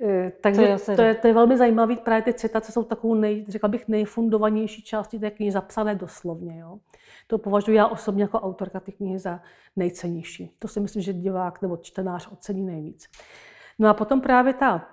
E, 0.01 0.33
takže 0.41 0.77
to 0.85 0.91
je, 0.91 0.97
to, 0.97 1.03
je, 1.03 1.15
to 1.15 1.27
je 1.27 1.33
velmi 1.35 1.57
zajímavé. 1.57 1.97
Právě 1.97 2.23
ty 2.23 2.35
citace 2.35 2.73
jsou 2.73 2.83
takovou, 2.83 3.15
nej, 3.15 3.45
řekla 3.49 3.69
bych, 3.69 3.89
nejfundovanější 3.89 4.83
části 4.83 5.19
té 5.19 5.31
knihy, 5.31 5.53
zapsané 5.53 5.95
doslovně. 5.95 6.59
Jo. 6.59 6.79
To 7.27 7.39
považuji 7.39 7.77
já 7.77 7.87
osobně 7.87 8.23
jako 8.23 8.41
autorka 8.41 8.81
té 8.81 8.93
knihy 8.93 9.19
za 9.19 9.41
nejcennější. 9.77 10.51
To 10.59 10.69
si 10.69 10.81
myslím, 10.81 11.03
že 11.03 11.13
divák 11.13 11.63
nebo 11.63 11.77
čtenář 11.77 12.29
ocení 12.33 12.63
nejvíc. 12.63 13.09
No 13.79 13.89
a 13.89 13.95
potom 13.95 14.21
právě 14.21 14.53
ta 14.53 14.87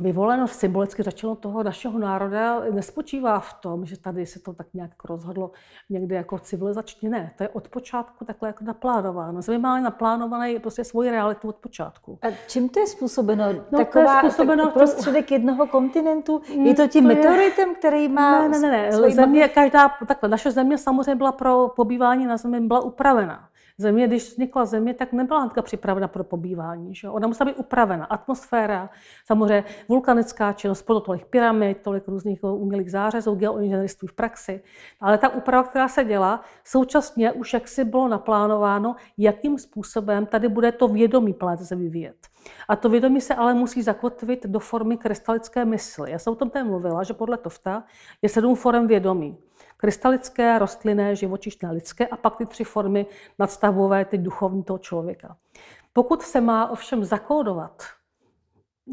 vyvolenost 0.00 0.60
symbolicky 0.60 1.02
řečeno 1.02 1.34
toho 1.34 1.62
našeho 1.62 1.98
národa 1.98 2.60
nespočívá 2.70 3.40
v 3.40 3.54
tom, 3.54 3.86
že 3.86 4.00
tady 4.00 4.26
se 4.26 4.40
to 4.40 4.52
tak 4.52 4.66
nějak 4.74 5.04
rozhodlo 5.04 5.50
někde 5.90 6.16
jako 6.16 6.38
civilizačně. 6.38 7.10
Ne, 7.10 7.32
to 7.36 7.42
je 7.42 7.48
od 7.48 7.68
počátku 7.68 8.24
takhle 8.24 8.48
jako 8.48 8.64
naplánováno. 8.64 9.42
Země 9.42 9.58
má 9.58 9.80
naplánované 9.80 10.58
prostě 10.60 10.84
svoji 10.84 11.10
realitu 11.10 11.48
od 11.48 11.56
počátku. 11.56 12.18
A 12.22 12.26
čím 12.48 12.68
to 12.68 12.80
je 12.80 12.86
způsobeno? 12.86 13.44
No, 13.52 13.78
Taková, 13.78 14.20
to 14.20 14.26
je 14.26 14.30
způsobeno 14.30 14.64
tak 14.64 14.74
prostředek 14.74 15.30
jednoho 15.30 15.66
kontinentu? 15.66 16.42
Je 16.48 16.74
to 16.74 16.88
tím 16.88 17.02
to 17.02 17.08
meteoritem, 17.08 17.68
je... 17.68 17.74
který 17.74 18.08
má... 18.08 18.48
Ne, 18.48 18.48
ne, 18.48 18.70
ne. 18.70 18.90
ne. 18.90 19.10
Země, 19.10 19.48
každá, 19.48 19.88
takhle, 20.06 20.28
naše 20.28 20.50
země 20.50 20.78
samozřejmě 20.78 21.14
byla 21.14 21.32
pro 21.32 21.68
pobývání 21.76 22.26
na 22.26 22.36
zemi 22.36 22.60
byla 22.60 22.80
upravena. 22.80 23.48
Země, 23.80 24.06
když 24.06 24.22
vznikla 24.22 24.64
země, 24.64 24.94
tak 24.94 25.12
nebyla 25.12 25.40
hnedka 25.40 25.62
připravena 25.62 26.08
pro 26.08 26.24
pobývání. 26.24 26.94
Že? 26.94 27.08
Ona 27.08 27.28
musela 27.28 27.50
být 27.50 27.56
upravena. 27.56 28.04
Atmosféra, 28.04 28.90
samozřejmě 29.26 29.64
vulkanická 29.88 30.52
činnost, 30.52 30.82
proto 30.82 31.00
tolik 31.00 31.26
pyramid, 31.26 31.78
tolik 31.82 32.08
různých 32.08 32.44
umělých 32.44 32.90
zářezů, 32.90 33.34
geoinženýrství 33.34 34.08
v 34.08 34.12
praxi. 34.12 34.62
Ale 35.00 35.18
ta 35.18 35.28
úprava, 35.28 35.62
která 35.62 35.88
se 35.88 36.04
dělá, 36.04 36.40
současně 36.64 37.32
už 37.32 37.52
jaksi 37.52 37.84
bylo 37.84 38.08
naplánováno, 38.08 38.96
jakým 39.18 39.58
způsobem 39.58 40.26
tady 40.26 40.48
bude 40.48 40.72
to 40.72 40.88
vědomí 40.88 41.34
planety 41.34 41.64
se 41.64 41.76
vyvíjet. 41.76 42.16
A 42.68 42.76
to 42.76 42.88
vědomí 42.88 43.20
se 43.20 43.34
ale 43.34 43.54
musí 43.54 43.82
zakotvit 43.82 44.46
do 44.46 44.58
formy 44.58 44.96
krystalické 44.96 45.64
mysli. 45.64 46.10
Já 46.10 46.18
jsem 46.18 46.32
o 46.32 46.36
tom 46.36 46.50
té 46.50 46.64
mluvila, 46.64 47.02
že 47.02 47.14
podle 47.14 47.36
Tofta 47.36 47.84
je 48.22 48.28
sedm 48.28 48.54
forem 48.54 48.86
vědomí 48.86 49.38
krystalické, 49.78 50.58
rostlinné, 50.58 51.16
živočišné, 51.16 51.70
lidské 51.70 52.06
a 52.06 52.16
pak 52.16 52.36
ty 52.36 52.46
tři 52.46 52.64
formy 52.64 53.06
nadstavové, 53.38 54.04
ty 54.04 54.18
duchovní 54.18 54.62
toho 54.62 54.78
člověka. 54.78 55.36
Pokud 55.92 56.22
se 56.22 56.40
má 56.40 56.70
ovšem 56.70 57.04
zakódovat 57.04 57.82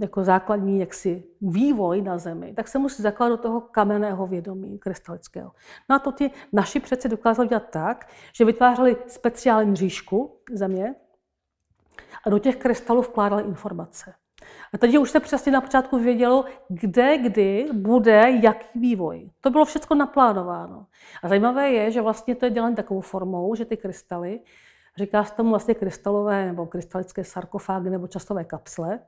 jako 0.02 0.24
základní 0.24 0.80
jaksi 0.80 1.24
vývoj 1.42 2.02
na 2.02 2.18
Zemi, 2.18 2.54
tak 2.54 2.68
se 2.68 2.80
musí 2.80 3.04
zakládat 3.04 3.36
do 3.36 3.42
toho 3.42 3.62
kamenného 3.62 4.28
vědomí 4.28 4.80
krystalického. 4.80 5.52
No 5.90 5.96
a 5.96 6.00
to 6.00 6.12
ti 6.12 6.32
naši 6.54 6.80
přeci 6.80 7.10
dokázali 7.10 7.50
dělat 7.50 7.70
tak, 7.70 8.10
že 8.34 8.46
vytvářeli 8.46 8.98
speciální 9.08 9.76
říšku 9.76 10.40
Země 10.52 10.96
a 12.24 12.30
do 12.30 12.40
těch 12.40 12.56
krystalů 12.56 13.02
vkládali 13.02 13.44
informace. 13.44 14.14
A 14.74 14.78
teď 14.78 14.98
už 14.98 15.12
se 15.12 15.20
přesně 15.20 15.52
na 15.52 15.62
počátku 15.62 15.98
vědělo, 15.98 16.46
kde, 16.70 17.18
kdy 17.18 17.68
bude 17.74 18.24
jaký 18.42 18.80
vývoj. 18.80 19.30
To 19.42 19.50
bylo 19.50 19.66
všechno 19.66 19.96
naplánováno. 19.96 20.86
A 21.24 21.28
zajímavé 21.28 21.72
je, 21.72 21.92
že 21.92 22.02
vlastně 22.02 22.36
to 22.36 22.46
je 22.46 22.52
dělané 22.52 22.76
takovou 22.76 23.02
formou, 23.02 23.56
že 23.56 23.66
ty 23.66 23.78
krystaly, 23.78 24.40
říká 24.98 25.24
se 25.24 25.34
tomu 25.34 25.50
vlastně 25.50 25.74
krystalové 25.74 26.46
nebo 26.46 26.66
krystalické 26.66 27.24
sarkofágy 27.24 27.90
nebo 27.90 28.08
časové 28.08 28.44
kapsle, 28.44 29.00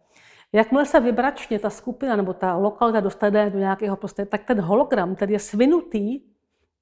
Jakmile 0.54 0.86
se 0.86 1.00
vybračně 1.00 1.60
ta 1.60 1.70
skupina 1.70 2.16
nebo 2.16 2.34
ta 2.34 2.56
lokalita 2.56 3.00
dostane 3.00 3.50
do 3.50 3.60
nějakého 3.60 3.96
prostě, 3.96 4.26
tak 4.26 4.44
ten 4.44 4.62
hologram, 4.62 5.16
který 5.16 5.34
je 5.34 5.40
svinutý 5.40 6.22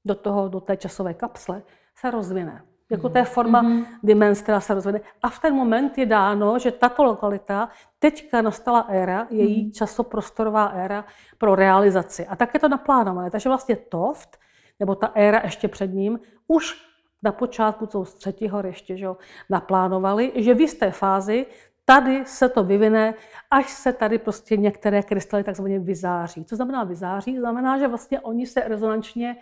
do, 0.05 0.15
toho, 0.15 0.47
do 0.47 0.59
té 0.59 0.77
časové 0.77 1.13
kapsle, 1.13 1.63
se 1.95 2.11
rozvine. 2.11 2.63
Jako 2.91 3.09
to 3.09 3.17
je 3.17 3.25
forma 3.25 3.63
mm-hmm. 3.63 3.85
dimens, 4.03 4.41
která 4.41 4.59
se 4.59 4.73
rozvede. 4.73 5.01
A 5.23 5.29
v 5.29 5.39
ten 5.39 5.55
moment 5.55 5.97
je 5.97 6.05
dáno, 6.05 6.59
že 6.59 6.71
tato 6.71 7.03
lokalita, 7.03 7.69
teďka 7.99 8.41
nastala 8.41 8.79
éra, 8.89 9.27
její 9.29 9.65
mm-hmm. 9.65 9.71
časoprostorová 9.73 10.65
éra 10.65 11.05
pro 11.37 11.55
realizaci. 11.55 12.27
A 12.27 12.35
tak 12.35 12.53
je 12.53 12.59
to 12.59 12.69
naplánované. 12.69 13.31
Takže 13.31 13.49
vlastně 13.49 13.75
TOFT, 13.75 14.37
nebo 14.79 14.95
ta 14.95 15.11
éra 15.15 15.41
ještě 15.43 15.67
před 15.67 15.93
ním, 15.93 16.19
už 16.47 16.85
na 17.23 17.31
počátku, 17.31 17.85
co 17.85 18.05
z 18.05 18.13
třetí 18.13 18.49
hory 18.49 18.69
ještě, 18.69 18.97
že 18.97 19.07
naplánovali, 19.49 20.31
že 20.35 20.53
v 20.53 20.61
jisté 20.61 20.91
fázi 20.91 21.45
tady 21.85 22.25
se 22.25 22.49
to 22.49 22.63
vyvine, 22.63 23.13
až 23.51 23.69
se 23.69 23.93
tady 23.93 24.17
prostě 24.17 24.57
některé 24.57 25.03
krystaly 25.03 25.43
takzvaně 25.43 25.79
vyzáří. 25.79 26.45
Co 26.45 26.55
znamená 26.55 26.83
vyzáří? 26.83 27.37
Znamená, 27.37 27.77
že 27.77 27.87
vlastně 27.87 28.19
oni 28.19 28.45
se 28.45 28.61
rezonančně 28.67 29.35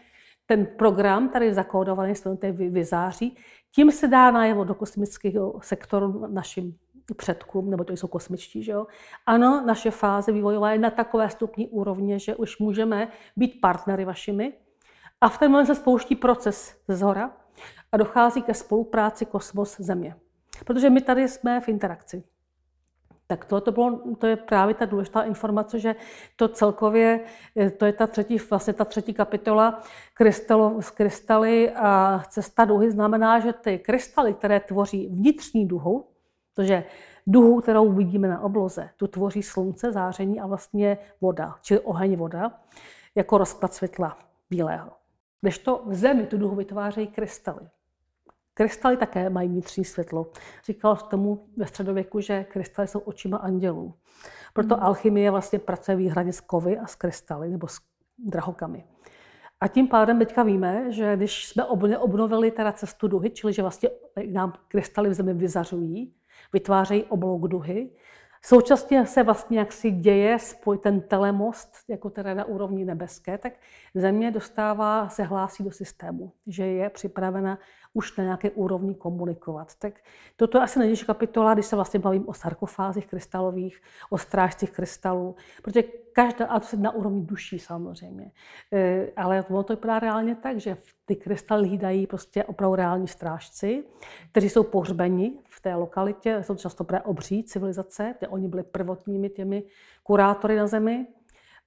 ten 0.46 0.66
program 0.66 1.30
tady 1.30 1.54
zakódovaný, 1.54 2.14
ten 2.38 2.74
vyzáří, 2.74 3.38
tím 3.76 3.92
se 3.92 4.08
dá 4.08 4.32
najevo 4.32 4.64
do 4.64 4.76
kosmického 4.76 5.60
sektoru 5.62 6.28
našim 6.28 6.78
předkům, 7.18 7.70
nebo 7.70 7.84
to 7.84 7.94
jsou 7.94 8.08
kosmičtí, 8.08 8.64
že 8.64 8.72
jo? 8.72 8.88
Ano, 9.26 9.64
naše 9.66 9.92
fáze 9.92 10.32
vývojová 10.32 10.72
je 10.72 10.80
na 10.80 10.90
takové 10.90 11.30
stupní 11.30 11.68
úrovně, 11.68 12.20
že 12.20 12.36
už 12.36 12.60
můžeme 12.60 13.08
být 13.36 13.62
partnery 13.62 14.06
vašimi. 14.06 14.54
A 15.22 15.30
v 15.30 15.38
ten 15.38 15.52
moment 15.52 15.66
se 15.66 15.76
spouští 15.76 16.16
proces 16.16 16.82
ze 16.88 16.96
zhora 16.96 17.32
a 17.92 17.98
dochází 17.98 18.42
ke 18.42 18.54
spolupráci 18.54 19.26
kosmos-země. 19.26 20.16
Protože 20.66 20.90
my 20.90 21.02
tady 21.02 21.28
jsme 21.28 21.62
v 21.62 21.70
interakci. 21.70 22.24
Tak 23.34 23.46
to, 23.46 23.62
to, 23.62 23.72
bylo, 23.72 24.00
to 24.18 24.28
je 24.28 24.36
právě 24.36 24.76
ta 24.76 24.86
důležitá 24.86 25.22
informace, 25.22 25.80
že 25.80 25.96
to 26.36 26.48
celkově, 26.48 27.20
eh, 27.56 27.70
to 27.70 27.86
je 27.86 27.94
ta 27.94 28.08
třetí, 28.08 28.38
vlastně 28.50 28.74
ta 28.74 28.86
třetí 28.86 29.14
kapitola 29.14 29.82
krystalo, 30.14 30.82
z 30.82 30.90
krystaly 30.90 31.72
a 31.72 32.24
cesta 32.30 32.66
duhy 32.66 32.92
znamená, 32.92 33.40
že 33.40 33.54
ty 33.54 33.80
krystaly, 33.80 34.34
které 34.34 34.60
tvoří 34.60 35.08
vnitřní 35.08 35.68
duhu, 35.68 36.06
protože 36.54 36.84
duhu, 37.28 37.62
kterou 37.62 37.92
vidíme 37.92 38.28
na 38.28 38.42
obloze, 38.42 38.90
tu 38.98 39.08
tvoří 39.08 39.44
slunce, 39.44 39.92
záření 39.92 40.40
a 40.40 40.48
vlastně 40.48 40.98
voda, 41.22 41.56
čili 41.62 41.80
oheň 41.80 42.16
voda, 42.16 42.62
jako 43.16 43.38
rozklad 43.38 43.74
světla 43.74 44.18
bílého. 44.50 44.92
Když 45.42 45.58
to 45.58 45.82
v 45.86 45.94
zemi 45.94 46.26
tu 46.26 46.38
duhu 46.38 46.56
vytvářejí 46.56 47.08
krystaly. 47.08 47.68
Krystaly 48.54 48.98
také 48.98 49.30
mají 49.30 49.50
vnitřní 49.50 49.86
světlo. 49.86 50.32
Říkal 50.66 50.96
k 50.96 51.04
tomu 51.04 51.48
ve 51.58 51.68
středověku, 51.68 52.20
že 52.20 52.44
krystaly 52.44 52.88
jsou 52.88 53.00
očima 53.00 53.38
andělů. 53.38 53.94
Proto 54.54 54.76
hmm. 54.76 54.84
alchymie 54.84 55.32
vlastně 55.32 55.60
pracuje 55.60 55.98
výhradně 55.98 56.34
s 56.34 56.42
kovy 56.42 56.78
a 56.78 56.88
s 56.88 56.96
krystaly 56.96 57.50
nebo 57.50 57.68
s 57.68 57.80
drahokamy. 58.18 58.84
A 59.62 59.68
tím 59.68 59.88
pádem 59.88 60.20
teďka 60.20 60.44
víme, 60.44 60.92
že 60.92 61.16
když 61.16 61.48
jsme 61.48 61.66
obnovili 61.98 62.52
teda 62.52 62.72
cestu 62.72 63.08
duhy, 63.08 63.30
čili 63.30 63.54
že 63.54 63.62
vlastně 63.62 63.90
nám 64.32 64.54
krystaly 64.68 65.10
v 65.10 65.14
zemi 65.14 65.34
vyzařují, 65.34 66.14
vytvářejí 66.54 67.04
oblouk 67.04 67.48
duhy. 67.48 67.90
Současně 68.46 69.06
se 69.06 69.24
vlastně 69.24 69.60
jaksi 69.60 69.92
děje 69.92 70.40
spoj 70.40 70.78
ten 70.78 71.02
telemost, 71.02 71.78
jako 71.88 72.10
teda 72.10 72.34
na 72.34 72.46
úrovni 72.46 72.86
nebeské, 72.86 73.38
tak 73.38 73.54
země 73.96 74.32
dostává, 74.32 75.10
se 75.10 75.24
hlásí 75.24 75.64
do 75.64 75.72
systému, 75.72 76.32
že 76.48 76.66
je 76.66 76.90
připravena 76.90 77.60
už 77.94 78.18
na 78.18 78.24
nějaké 78.24 78.52
úrovni 78.52 78.96
komunikovat. 78.96 79.76
Tak 79.80 79.94
toto 80.36 80.58
je 80.58 80.64
asi 80.64 80.80
nejdřív 80.80 81.08
kapitola, 81.08 81.54
když 81.54 81.66
se 81.66 81.76
vlastně 81.76 82.00
bavím 82.00 82.30
o 82.30 82.34
sarkofázích 82.34 83.08
krystalových, 83.08 83.82
o 84.10 84.18
strážcích 84.18 84.72
krystalů, 84.72 85.36
protože 85.62 85.84
každá, 86.14 86.46
a 86.46 86.60
to 86.60 86.66
se 86.66 86.78
na 86.78 86.92
úrovni 86.92 87.22
duší 87.26 87.60
samozřejmě, 87.60 88.32
e, 88.74 89.12
ale 89.16 89.46
ono 89.50 89.64
to 89.64 89.74
vypadá 89.74 90.00
reálně 90.00 90.36
tak, 90.36 90.60
že 90.60 90.78
ty 91.06 91.16
krystaly 91.16 91.68
hlídají 91.68 92.08
prostě 92.08 92.44
opravdu 92.44 92.76
reální 92.76 93.08
strážci, 93.08 93.84
kteří 94.32 94.50
jsou 94.50 94.64
pohřbeni 94.64 95.40
v 95.50 95.62
té 95.62 95.76
lokalitě, 95.76 96.44
jsou 96.44 96.54
to 96.54 96.62
často 96.62 96.84
právě 96.84 97.04
obří 97.04 97.44
civilizace, 97.44 98.16
kde 98.20 98.28
oni 98.28 98.48
byli 98.48 98.64
prvotními 98.64 99.30
těmi 99.30 99.64
kurátory 100.04 100.56
na 100.56 100.68
zemi, 100.68 101.08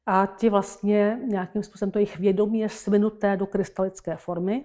a 0.06 0.26
ti 0.26 0.48
vlastně 0.48 1.20
nějakým 1.24 1.62
způsobem 1.62 1.90
to 1.90 1.98
jejich 1.98 2.18
vědomí 2.18 2.58
je 2.58 2.68
svinuté 2.68 3.36
do 3.36 3.46
krystalické 3.46 4.16
formy. 4.16 4.64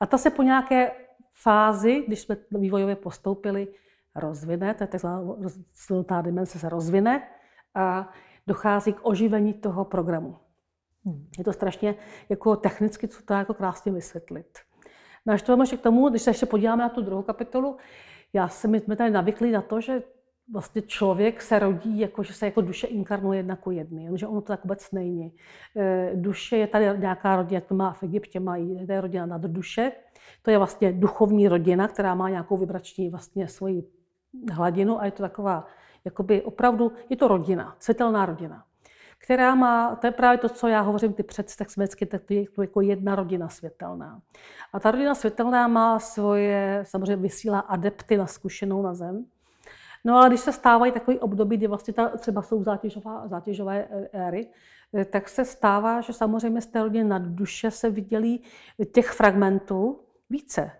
A 0.00 0.06
ta 0.06 0.18
se 0.18 0.30
po 0.30 0.42
nějaké 0.42 0.92
fázi, 1.32 2.04
když 2.06 2.20
jsme 2.20 2.36
vývojově 2.50 2.96
postoupili, 2.96 3.68
rozvine, 4.14 4.74
to 4.74 4.82
je 4.82 4.86
takzvaná 4.86 6.22
dimenze 6.22 6.58
se 6.58 6.68
rozvine 6.68 7.28
a 7.74 8.12
dochází 8.46 8.92
k 8.92 9.00
oživení 9.02 9.54
toho 9.54 9.84
programu. 9.84 10.36
Hmm. 11.04 11.26
Je 11.38 11.44
to 11.44 11.52
strašně 11.52 11.94
jako 12.28 12.56
technicky, 12.56 13.08
co 13.08 13.22
to 13.22 13.34
jako 13.34 13.54
krásně 13.54 13.92
vysvětlit. 13.92 14.58
No 15.26 15.34
až 15.34 15.42
to 15.42 15.56
k 15.76 15.80
tomu, 15.80 16.08
když 16.08 16.22
se 16.22 16.30
ještě 16.30 16.46
podíváme 16.46 16.82
na 16.82 16.88
tu 16.88 17.02
druhou 17.02 17.22
kapitolu, 17.22 17.76
já 18.32 18.48
jsem, 18.48 18.70
my 18.70 18.80
jsme 18.80 18.96
tady 18.96 19.10
navykli 19.10 19.50
na 19.50 19.62
to, 19.62 19.80
že 19.80 20.02
vlastně 20.52 20.82
člověk 20.82 21.42
se 21.42 21.58
rodí, 21.58 22.00
jako, 22.00 22.22
že 22.22 22.32
se 22.32 22.46
jako 22.46 22.60
duše 22.60 22.86
inkarnuje 22.86 23.38
jedna 23.38 23.56
ku 23.56 23.70
jedný, 23.70 24.08
že 24.14 24.26
ono 24.26 24.40
to 24.40 24.46
tak 24.46 24.64
vůbec 24.64 24.92
není. 24.92 25.32
E, 25.76 26.10
duše 26.14 26.56
je 26.56 26.66
tady 26.66 26.98
nějaká 26.98 27.36
rodina, 27.36 27.60
to 27.60 27.74
má 27.74 27.92
v 27.92 28.02
Egyptě, 28.02 28.40
mají, 28.40 28.86
je 28.88 29.00
rodina 29.00 29.26
nad 29.26 29.40
duše, 29.40 29.92
to 30.42 30.50
je 30.50 30.58
vlastně 30.58 30.92
duchovní 30.92 31.48
rodina, 31.48 31.88
která 31.88 32.14
má 32.14 32.28
nějakou 32.30 32.56
vibrační 32.56 33.10
vlastně 33.10 33.48
svoji 33.48 33.82
hladinu 34.52 35.00
a 35.00 35.04
je 35.04 35.10
to 35.10 35.22
taková, 35.22 35.66
jakoby 36.04 36.42
opravdu, 36.42 36.92
je 37.08 37.16
to 37.16 37.28
rodina, 37.28 37.76
světelná 37.78 38.26
rodina, 38.26 38.64
která 39.18 39.54
má, 39.54 39.96
to 39.96 40.06
je 40.06 40.10
právě 40.10 40.38
to, 40.38 40.48
co 40.48 40.68
já 40.68 40.80
hovořím, 40.80 41.12
ty 41.12 41.22
představsmecky, 41.22 42.06
tak 42.06 42.22
to 42.24 42.34
je 42.34 42.44
jako 42.60 42.80
jedna 42.80 43.14
rodina 43.14 43.48
světelná. 43.48 44.20
A 44.72 44.80
ta 44.80 44.90
rodina 44.90 45.14
světelná 45.14 45.68
má 45.68 45.98
svoje, 45.98 46.82
samozřejmě 46.86 47.16
vysílá 47.16 47.58
adepty 47.58 48.16
na 48.16 48.26
zkušenou 48.26 48.82
na 48.82 48.94
zem, 48.94 49.24
No 50.04 50.16
ale 50.16 50.28
když 50.28 50.40
se 50.40 50.52
stávají 50.52 50.92
takový 50.92 51.18
období, 51.18 51.56
kdy 51.56 51.66
vlastně 51.66 51.94
ta, 51.94 52.08
třeba 52.08 52.42
jsou 52.42 52.62
zátěžová, 52.62 53.28
zátěžové 53.28 53.88
éry, 54.12 54.48
eh, 54.94 55.04
tak 55.04 55.28
se 55.28 55.44
stává, 55.44 56.00
že 56.00 56.12
samozřejmě 56.12 56.60
z 56.60 56.66
té 56.66 56.82
rodiny 56.82 57.08
nad 57.08 57.22
duše 57.22 57.70
se 57.70 57.90
vydělí 57.90 58.42
těch 58.92 59.10
fragmentů 59.10 60.00
více. 60.30 60.70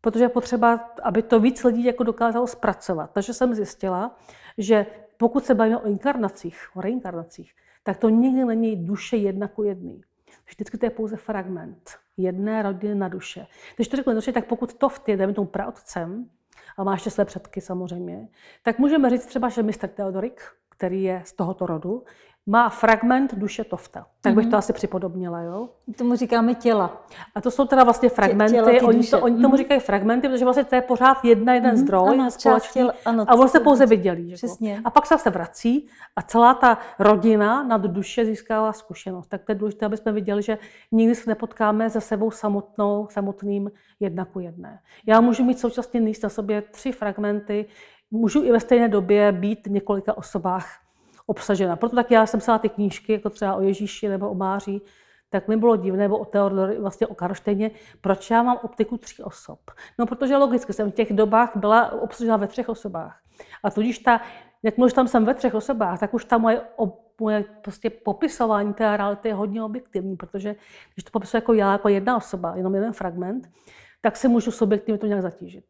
Protože 0.00 0.24
je 0.24 0.28
potřeba, 0.28 0.90
aby 1.02 1.22
to 1.22 1.40
víc 1.40 1.64
lidí 1.64 1.84
jako 1.84 2.02
dokázalo 2.02 2.46
zpracovat. 2.46 3.10
Takže 3.12 3.34
jsem 3.34 3.54
zjistila, 3.54 4.16
že 4.58 4.86
pokud 5.16 5.44
se 5.44 5.54
bavíme 5.54 5.78
o 5.78 5.86
inkarnacích, 5.86 6.68
o 6.74 6.80
reinkarnacích, 6.80 7.52
tak 7.82 7.96
to 7.96 8.08
nikdy 8.08 8.44
není 8.44 8.76
duše 8.76 9.16
jedna 9.16 9.48
ku 9.48 9.62
jedný. 9.62 10.02
Vždycky 10.46 10.78
to 10.78 10.86
je 10.86 10.90
pouze 10.90 11.16
fragment 11.16 11.90
jedné 12.16 12.62
rodiny 12.62 12.94
na 12.94 13.08
duše. 13.08 13.46
Když 13.76 13.88
to 13.88 13.96
řeknu 13.96 14.20
tak 14.32 14.46
pokud 14.46 14.74
to 14.74 14.88
v 14.88 15.00
dejme 15.06 15.32
tomu 15.32 15.46
praotcem, 15.46 16.30
a 16.78 16.84
má 16.84 16.92
ještě 16.92 17.10
své 17.10 17.24
předky 17.24 17.60
samozřejmě, 17.60 18.28
tak 18.62 18.78
můžeme 18.78 19.10
říct 19.10 19.26
třeba, 19.26 19.48
že 19.48 19.62
mistr 19.62 19.88
Teodorik, 19.88 20.42
který 20.78 21.02
je 21.02 21.22
z 21.24 21.32
tohoto 21.32 21.66
rodu, 21.66 22.02
má 22.48 22.68
fragment 22.68 23.34
duše 23.34 23.64
Tofta. 23.64 24.06
Tak 24.20 24.34
bych 24.34 24.46
to 24.46 24.56
asi 24.56 24.72
připodobnila, 24.72 25.40
jo? 25.40 25.68
Tomu 25.96 26.16
říkáme 26.16 26.54
těla. 26.54 27.06
A 27.34 27.40
to 27.40 27.50
jsou 27.50 27.66
teda 27.66 27.84
vlastně 27.84 28.08
fragmenty. 28.08 28.54
Těla, 28.54 28.88
oni, 28.88 29.06
to, 29.06 29.20
oni 29.20 29.36
tomu 29.36 29.48
mhm. 29.48 29.56
říkají 29.56 29.80
fragmenty, 29.80 30.28
protože 30.28 30.44
vlastně 30.44 30.64
to 30.64 30.74
je 30.74 30.82
pořád 30.82 31.24
jedna, 31.24 31.54
jeden 31.54 31.74
mm-hmm. 31.74 31.78
zdroj 31.78 32.08
ano, 32.08 32.30
společný. 32.30 32.72
Těla, 32.72 32.92
ano, 33.04 33.24
a 33.28 33.34
on 33.34 33.48
se 33.48 33.60
pouze 33.60 33.86
vydělí. 33.86 34.34
Přesně. 34.34 34.80
A 34.84 34.90
pak 34.90 35.06
se 35.06 35.18
se 35.18 35.30
vrací 35.30 35.88
a 36.16 36.22
celá 36.22 36.54
ta 36.54 36.78
rodina 36.98 37.62
nad 37.62 37.80
duše 37.80 38.24
získává 38.24 38.72
zkušenost. 38.72 39.26
Tak 39.26 39.44
to 39.44 39.52
je 39.52 39.56
důležité, 39.56 39.86
aby 39.86 39.96
jsme 39.96 40.12
viděli, 40.12 40.42
že 40.42 40.58
nikdy 40.92 41.14
se 41.14 41.30
nepotkáme 41.30 41.90
se 41.90 42.00
sebou 42.00 42.30
samotnou, 42.30 43.08
samotným 43.10 43.70
jedna 44.00 44.24
ku 44.24 44.40
jedné. 44.40 44.80
Já 45.06 45.20
můžu 45.20 45.44
mít 45.44 45.58
současně 45.58 46.00
míst 46.00 46.22
na 46.22 46.28
sobě 46.28 46.62
tři 46.62 46.92
fragmenty, 46.92 47.66
můžu 48.10 48.44
i 48.44 48.52
ve 48.52 48.60
stejné 48.60 48.88
době 48.88 49.32
být 49.32 49.66
v 49.66 49.70
několika 49.70 50.16
osobách 50.16 50.80
obsažena. 51.26 51.76
Proto 51.76 51.96
tak 51.96 52.10
já 52.10 52.26
jsem 52.26 52.40
psala 52.40 52.58
ty 52.58 52.68
knížky, 52.68 53.12
jako 53.12 53.30
třeba 53.30 53.54
o 53.54 53.60
Ježíši 53.60 54.08
nebo 54.08 54.30
o 54.30 54.34
Máří, 54.34 54.82
tak 55.30 55.48
mi 55.48 55.56
bylo 55.56 55.76
divné, 55.76 55.98
nebo 55.98 56.18
o 56.18 56.24
Teodor, 56.24 56.74
vlastně 56.80 57.06
o 57.06 57.14
Karštejně, 57.14 57.70
proč 58.00 58.30
já 58.30 58.42
mám 58.42 58.58
optiku 58.62 58.98
tří 58.98 59.22
osob. 59.22 59.58
No, 59.98 60.06
protože 60.06 60.36
logicky 60.36 60.72
jsem 60.72 60.90
v 60.90 60.94
těch 60.94 61.12
dobách 61.12 61.52
byla 61.56 61.92
obsažena 61.92 62.36
ve 62.36 62.46
třech 62.46 62.68
osobách. 62.68 63.20
A 63.62 63.70
tudíž 63.70 63.98
ta, 63.98 64.20
jakmile 64.62 64.90
tam 64.90 65.08
jsem 65.08 65.24
ve 65.24 65.34
třech 65.34 65.54
osobách, 65.54 66.00
tak 66.00 66.14
už 66.14 66.24
ta 66.24 66.38
moje, 66.38 66.60
moje 67.20 67.44
prostě 67.62 67.90
popisování 67.90 68.74
té 68.74 68.96
reality 68.96 69.28
je 69.28 69.34
hodně 69.34 69.62
objektivní, 69.62 70.16
protože 70.16 70.56
když 70.94 71.04
to 71.04 71.10
popisuji 71.10 71.36
jako 71.36 71.52
já, 71.52 71.72
jako 71.72 71.88
jedna 71.88 72.16
osoba, 72.16 72.56
jenom 72.56 72.74
jeden 72.74 72.92
fragment, 72.92 73.48
tak 74.00 74.16
si 74.16 74.28
můžu 74.28 74.50
subjektivně 74.50 74.98
to 74.98 75.06
nějak 75.06 75.22
zatížit. 75.22 75.64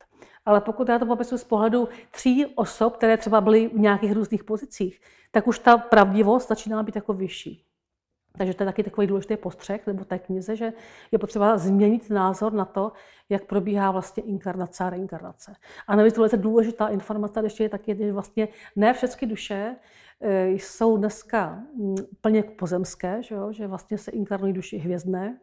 Ale 0.44 0.60
pokud 0.60 0.88
já 0.88 0.98
to 0.98 1.06
popisuji 1.06 1.38
z 1.38 1.44
pohledu 1.44 1.88
tří 2.10 2.46
osob, 2.46 2.96
které 2.96 3.16
třeba 3.16 3.40
byly 3.40 3.68
v 3.68 3.78
nějakých 3.78 4.12
různých 4.12 4.44
pozicích, 4.44 5.00
tak 5.30 5.46
už 5.46 5.58
ta 5.58 5.78
pravdivost 5.78 6.48
začíná 6.48 6.82
být 6.82 6.96
jako 6.96 7.12
vyšší. 7.12 7.68
Takže 8.38 8.54
to 8.54 8.62
je 8.62 8.64
taky 8.64 8.82
takový 8.82 9.06
důležitý 9.06 9.36
postřeh 9.36 9.86
nebo 9.86 10.04
té 10.04 10.18
knize, 10.18 10.56
že 10.56 10.72
je 11.12 11.18
potřeba 11.18 11.58
změnit 11.58 12.10
názor 12.10 12.52
na 12.52 12.64
to, 12.64 12.92
jak 13.28 13.44
probíhá 13.44 13.90
vlastně 13.90 14.22
inkarnace 14.22 14.84
a 14.84 14.90
reinkarnace. 14.90 15.54
A 15.86 15.96
navíc 15.96 16.16
velice 16.16 16.36
důležitá 16.36 16.88
informace 16.88 17.40
ještě 17.42 17.64
je 17.64 17.68
taky, 17.68 17.96
že 17.96 18.12
vlastně 18.12 18.48
ne 18.76 18.92
všechny 18.94 19.28
duše 19.28 19.76
eh, 20.20 20.48
jsou 20.48 20.96
dneska 20.96 21.62
mm, 21.74 21.96
plně 22.20 22.42
pozemské, 22.42 23.22
že, 23.22 23.34
jo? 23.34 23.52
že 23.52 23.66
vlastně 23.66 23.98
se 23.98 24.10
inkarnují 24.10 24.52
duši 24.52 24.78
hvězdné, 24.78 25.38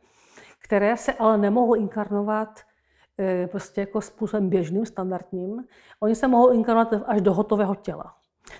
které 0.60 0.98
se 0.98 1.14
ale 1.14 1.38
nemohou 1.38 1.76
inkarnovat 1.76 2.60
prostě 3.52 3.82
jako 3.82 4.02
způsobem 4.02 4.50
běžným, 4.50 4.86
standardním. 4.86 5.64
Oni 6.00 6.16
se 6.16 6.28
mohou 6.28 6.52
inkarnovat 6.52 6.94
až 7.06 7.22
do 7.22 7.34
hotového 7.34 7.76
těla. 7.76 8.16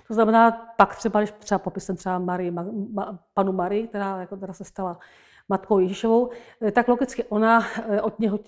To 0.08 0.14
znamená, 0.14 0.50
pak 0.76 0.96
třeba, 0.96 1.20
když 1.20 1.32
třeba 1.38 1.58
popisem 1.58 1.96
třeba 1.96 2.18
Marii, 2.18 2.50
ma, 2.50 2.66
ma, 2.92 3.18
panu 3.34 3.52
Marii, 3.52 3.88
která 3.88 4.20
jako 4.20 4.36
teda 4.36 4.52
se 4.52 4.64
stala 4.64 4.98
matkou 5.48 5.78
Ježíšovou, 5.78 6.30
eh, 6.62 6.72
tak 6.72 6.88
logicky 6.88 7.24
ona 7.24 7.60
eh, 7.88 8.00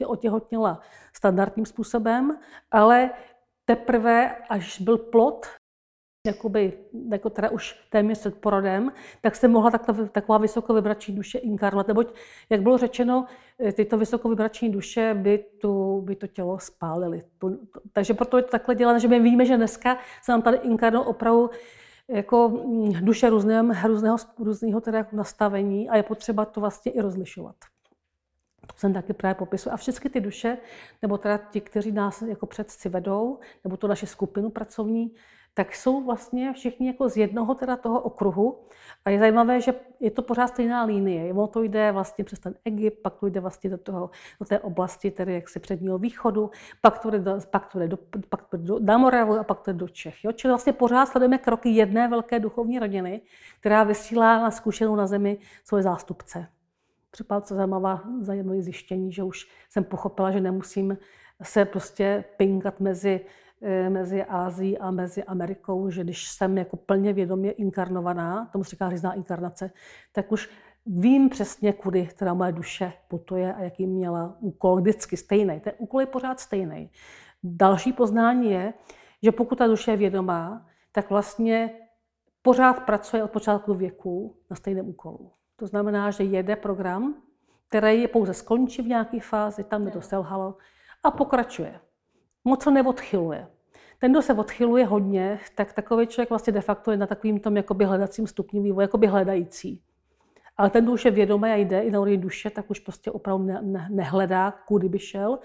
otěhotněla 0.06 0.80
standardním 1.12 1.66
způsobem, 1.66 2.38
ale 2.70 3.10
teprve, 3.64 4.36
až 4.48 4.80
byl 4.80 4.98
plod, 4.98 5.46
jakoby, 6.26 6.72
jako 7.12 7.30
teda 7.30 7.50
už 7.50 7.76
téměř 7.90 8.18
před 8.18 8.34
porodem, 8.40 8.92
tak 9.20 9.36
se 9.36 9.48
mohla 9.48 9.70
takto, 9.70 10.06
taková 10.06 10.38
vysokovibrační 10.38 11.14
duše 11.14 11.38
inkarnovat. 11.38 11.88
Neboť, 11.88 12.14
jak 12.50 12.62
bylo 12.62 12.78
řečeno, 12.78 13.26
eh, 13.58 13.72
tyto 13.72 13.98
vysokovibrační 13.98 14.70
duše 14.70 15.14
by, 15.14 15.38
tu, 15.38 16.00
by 16.00 16.16
to 16.16 16.26
tělo 16.26 16.58
spálily. 16.58 17.22
takže 17.92 18.14
proto 18.14 18.36
je 18.36 18.42
to 18.42 18.50
takhle 18.50 18.74
dělané, 18.74 19.00
že 19.00 19.08
my 19.08 19.20
víme, 19.20 19.46
že 19.46 19.56
dneska 19.56 19.98
se 20.22 20.32
nám 20.32 20.42
tady 20.42 20.58
inkarnou 20.62 21.02
opravdu 21.02 21.50
jako 22.08 22.48
mm, 22.48 22.92
duše 23.04 23.30
různého, 23.30 23.88
různého, 23.88 24.16
různého 24.38 24.80
teda 24.80 24.98
jako 24.98 25.16
nastavení 25.16 25.88
a 25.88 25.96
je 25.96 26.02
potřeba 26.02 26.44
to 26.44 26.60
vlastně 26.60 26.92
i 26.92 27.00
rozlišovat. 27.00 27.56
To 28.66 28.74
jsem 28.76 28.92
taky 28.92 29.12
právě 29.12 29.34
popisu. 29.34 29.72
A 29.72 29.76
všechny 29.76 30.10
ty 30.10 30.20
duše, 30.20 30.58
nebo 31.02 31.18
teda 31.18 31.38
ti, 31.38 31.60
kteří 31.60 31.92
nás 31.92 32.22
jako 32.22 32.46
předci 32.46 32.88
vedou, 32.88 33.38
nebo 33.64 33.76
tu 33.76 33.86
naši 33.86 34.06
skupinu 34.06 34.50
pracovní, 34.50 35.14
tak 35.54 35.74
jsou 35.74 36.04
vlastně 36.04 36.52
všichni 36.52 36.86
jako 36.86 37.08
z 37.08 37.16
jednoho 37.16 37.54
teda 37.54 37.76
toho 37.76 38.00
okruhu. 38.00 38.60
A 39.04 39.10
je 39.10 39.18
zajímavé, 39.18 39.60
že 39.60 39.74
je 40.00 40.10
to 40.10 40.22
pořád 40.22 40.46
stejná 40.46 40.84
linie. 40.84 41.32
Ono 41.32 41.46
to 41.46 41.62
jde 41.62 41.92
vlastně 41.92 42.24
přes 42.24 42.38
ten 42.38 42.54
Egypt, 42.64 43.02
pak 43.02 43.14
to 43.14 43.26
jde 43.26 43.40
vlastně 43.40 43.70
do, 43.70 43.78
toho, 43.78 44.10
do 44.40 44.46
té 44.46 44.58
oblasti 44.58 45.10
tedy 45.10 45.34
jaksi 45.34 45.60
předního 45.60 45.98
východu, 45.98 46.50
pak 46.80 46.98
to 46.98 47.10
jde, 47.10 47.18
do, 47.18 47.38
pak 47.50 47.66
to 47.66 47.78
jde, 47.78 47.88
do, 47.88 47.98
pak 48.28 48.42
to 48.42 48.56
jde 48.56 48.64
do, 48.64 48.78
na 48.78 48.98
Moravu 48.98 49.38
a 49.38 49.44
pak 49.44 49.60
to 49.60 49.72
jde 49.72 49.78
do 49.78 49.88
Čech. 49.88 50.24
Jo? 50.24 50.32
Čili 50.32 50.50
vlastně 50.50 50.72
pořád 50.72 51.06
sledujeme 51.06 51.38
kroky 51.38 51.68
jedné 51.68 52.08
velké 52.08 52.40
duchovní 52.40 52.78
rodiny, 52.78 53.20
která 53.60 53.84
vysílá 53.84 54.40
na 54.40 54.50
zkušenou 54.50 54.96
na 54.96 55.06
zemi 55.06 55.38
svoje 55.64 55.82
zástupce. 55.82 56.46
Třeba 57.10 57.40
co 57.40 57.54
zajímavá, 57.54 58.02
zajímavé 58.20 58.62
zjištění, 58.62 59.12
že 59.12 59.22
už 59.22 59.48
jsem 59.70 59.84
pochopila, 59.84 60.30
že 60.30 60.40
nemusím 60.40 60.98
se 61.42 61.64
prostě 61.64 62.24
pinkat 62.36 62.80
mezi 62.80 63.20
mezi 63.88 64.24
Ázií 64.24 64.78
a 64.78 64.90
mezi 64.90 65.24
Amerikou, 65.24 65.90
že 65.90 66.04
když 66.04 66.28
jsem 66.28 66.58
jako 66.58 66.76
plně 66.76 67.12
vědomě 67.12 67.50
inkarnovaná, 67.50 68.48
tomu 68.52 68.64
se 68.64 68.70
říká 68.70 68.90
řízná 68.90 69.12
inkarnace, 69.12 69.70
tak 70.12 70.32
už 70.32 70.50
vím 70.86 71.28
přesně, 71.28 71.72
kudy 71.72 72.08
teda 72.18 72.34
moje 72.34 72.52
duše 72.52 72.92
putuje 73.08 73.54
a 73.54 73.62
jaký 73.62 73.86
měla 73.86 74.36
úkol 74.40 74.76
vždycky 74.76 75.16
stejný. 75.16 75.60
Ten 75.60 75.72
úkol 75.78 76.00
je 76.00 76.06
pořád 76.06 76.40
stejný. 76.40 76.90
Další 77.42 77.92
poznání 77.92 78.50
je, 78.50 78.74
že 79.22 79.32
pokud 79.32 79.58
ta 79.58 79.66
duše 79.66 79.90
je 79.90 79.96
vědomá, 79.96 80.66
tak 80.92 81.10
vlastně 81.10 81.70
pořád 82.42 82.80
pracuje 82.80 83.24
od 83.24 83.30
počátku 83.30 83.74
věku 83.74 84.36
na 84.50 84.56
stejném 84.56 84.88
úkolu. 84.88 85.32
To 85.56 85.66
znamená, 85.66 86.10
že 86.10 86.24
jede 86.24 86.56
program, 86.56 87.14
který 87.68 88.02
je 88.02 88.08
pouze 88.08 88.34
skončí 88.34 88.82
v 88.82 88.86
nějaké 88.86 89.20
fázi, 89.20 89.64
tam, 89.64 89.82
kde 89.82 89.90
to 89.90 90.00
selhalo, 90.00 90.56
a 91.02 91.10
pokračuje. 91.10 91.80
Moc 92.44 92.62
se 92.62 92.70
neodchyluje. 92.70 93.46
Ten, 93.98 94.12
kdo 94.12 94.22
se 94.22 94.34
odchyluje 94.34 94.86
hodně, 94.86 95.40
tak 95.54 95.72
takový 95.72 96.06
člověk 96.06 96.30
vlastně 96.30 96.52
de 96.52 96.60
facto 96.60 96.90
je 96.90 96.96
na 96.96 97.06
takovým 97.06 97.40
tom 97.40 97.56
jakoby 97.56 97.84
hledacím 97.84 98.26
stupni 98.26 98.60
vývoje, 98.60 98.84
jakoby 98.84 99.06
hledající. 99.06 99.82
Ale 100.56 100.70
ten, 100.70 100.84
kdo 100.84 100.92
už 100.92 101.04
je 101.04 101.10
vědomý 101.10 101.50
a 101.50 101.54
jde 101.54 101.80
i 101.80 101.90
na 101.90 102.00
úrovni 102.00 102.18
duše, 102.18 102.50
tak 102.50 102.70
už 102.70 102.78
prostě 102.78 103.10
opravdu 103.10 103.44
ne, 103.44 103.58
ne, 103.62 103.88
nehledá, 103.90 104.50
kudy 104.50 104.88
by 104.88 104.98
šel, 104.98 105.38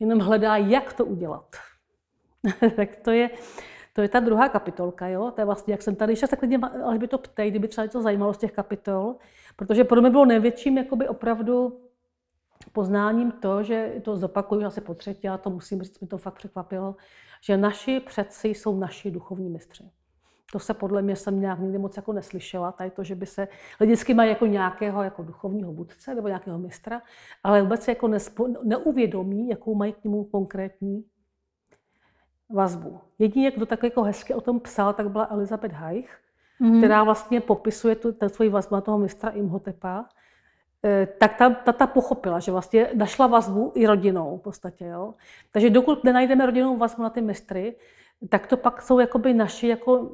jenom 0.00 0.18
hledá, 0.18 0.56
jak 0.56 0.92
to 0.92 1.04
udělat. 1.04 1.56
tak 2.76 2.96
to 2.96 3.10
je, 3.10 3.30
to 3.92 4.02
je 4.02 4.08
ta 4.08 4.20
druhá 4.20 4.48
kapitolka, 4.48 5.08
jo? 5.08 5.30
To 5.30 5.40
je 5.40 5.44
vlastně, 5.44 5.74
jak 5.74 5.82
jsem 5.82 5.96
tady, 5.96 6.12
ještě 6.12 6.26
se 6.26 6.36
klidně, 6.36 6.58
ale 6.84 6.98
by 6.98 7.08
to 7.08 7.18
ptej, 7.18 7.50
kdyby 7.50 7.68
třeba 7.68 7.84
něco 7.84 8.02
zajímalo 8.02 8.34
z 8.34 8.38
těch 8.38 8.52
kapitol, 8.52 9.16
protože 9.56 9.84
pro 9.84 10.00
mě 10.00 10.10
bylo 10.10 10.24
největším 10.24 10.78
jakoby 10.78 11.08
opravdu 11.08 11.80
poznáním 12.76 13.32
to, 13.32 13.62
že 13.62 13.92
to 14.04 14.16
zopakuju 14.16 14.66
asi 14.66 14.80
po 14.80 14.94
třetí, 14.94 15.28
a 15.28 15.38
to 15.38 15.50
musím 15.50 15.82
říct, 15.82 16.00
mi 16.00 16.06
to 16.06 16.18
fakt 16.18 16.34
překvapilo, 16.34 16.96
že 17.40 17.56
naši 17.56 18.00
předci 18.00 18.48
jsou 18.48 18.78
naši 18.78 19.10
duchovní 19.10 19.48
mistři. 19.48 19.90
To 20.52 20.58
se 20.58 20.74
podle 20.74 21.02
mě 21.02 21.16
jsem 21.16 21.40
nějak 21.40 21.58
nikdy 21.58 21.78
moc 21.78 21.96
jako 21.96 22.12
neslyšela, 22.12 22.72
tady 22.72 22.90
to, 22.90 23.04
že 23.04 23.14
by 23.14 23.26
se 23.26 23.48
lidi 23.80 23.92
vždycky 23.92 24.14
mají 24.14 24.28
jako 24.30 24.46
nějakého 24.46 25.02
jako 25.02 25.22
duchovního 25.22 25.72
vůdce 25.72 26.14
nebo 26.14 26.28
nějakého 26.28 26.58
mistra, 26.58 27.02
ale 27.44 27.62
vůbec 27.62 27.82
se 27.82 27.90
jako 27.90 28.08
nespo, 28.08 28.48
neuvědomí, 28.64 29.48
jakou 29.48 29.74
mají 29.74 29.92
k 29.92 30.04
němu 30.04 30.24
konkrétní 30.24 31.04
vazbu. 32.50 33.00
Jedině, 33.18 33.50
kdo 33.50 33.66
tak 33.66 33.82
jako 33.82 34.02
hezky 34.02 34.34
o 34.34 34.40
tom 34.40 34.60
psal, 34.60 34.92
tak 34.92 35.10
byla 35.10 35.28
Elizabeth 35.30 35.72
Haich, 35.72 36.18
mm-hmm. 36.60 36.78
která 36.78 37.04
vlastně 37.04 37.40
popisuje 37.40 37.94
tu, 37.96 38.12
ten 38.12 38.28
svůj 38.28 38.48
vazbu 38.48 38.74
na 38.74 38.80
toho 38.80 38.98
mistra 38.98 39.30
Imhotepa. 39.30 40.04
E, 40.84 41.06
tak 41.06 41.36
ta, 41.36 41.50
ta, 41.50 41.72
ta 41.72 41.86
pochopila, 41.86 42.38
že 42.38 42.52
vlastně 42.52 42.90
našla 42.94 43.26
vazbu 43.26 43.72
i 43.74 43.86
rodinou 43.86 44.38
v 44.38 44.42
podstatě. 44.42 44.84
Jo? 44.84 45.14
Takže 45.52 45.70
dokud 45.70 46.04
nenajdeme 46.04 46.46
rodinnou 46.46 46.76
vazbu 46.76 47.02
na 47.02 47.10
ty 47.10 47.22
mistry, 47.22 47.76
tak 48.28 48.46
to 48.46 48.56
pak 48.56 48.82
jsou 48.82 48.98
jakoby 48.98 49.34
naši, 49.34 49.68
jako, 49.68 50.10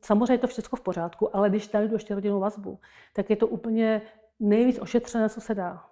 samozřejmě 0.00 0.34
je 0.34 0.38
to 0.38 0.46
všechno 0.46 0.76
v 0.76 0.80
pořádku, 0.80 1.36
ale 1.36 1.50
když 1.50 1.72
najdu 1.72 1.94
ještě 1.94 2.14
rodinnou 2.14 2.40
vazbu, 2.40 2.78
tak 3.12 3.30
je 3.30 3.36
to 3.36 3.46
úplně 3.46 4.02
nejvíc 4.40 4.78
ošetřené, 4.80 5.28
co 5.28 5.40
se 5.40 5.54
dá. 5.54 5.84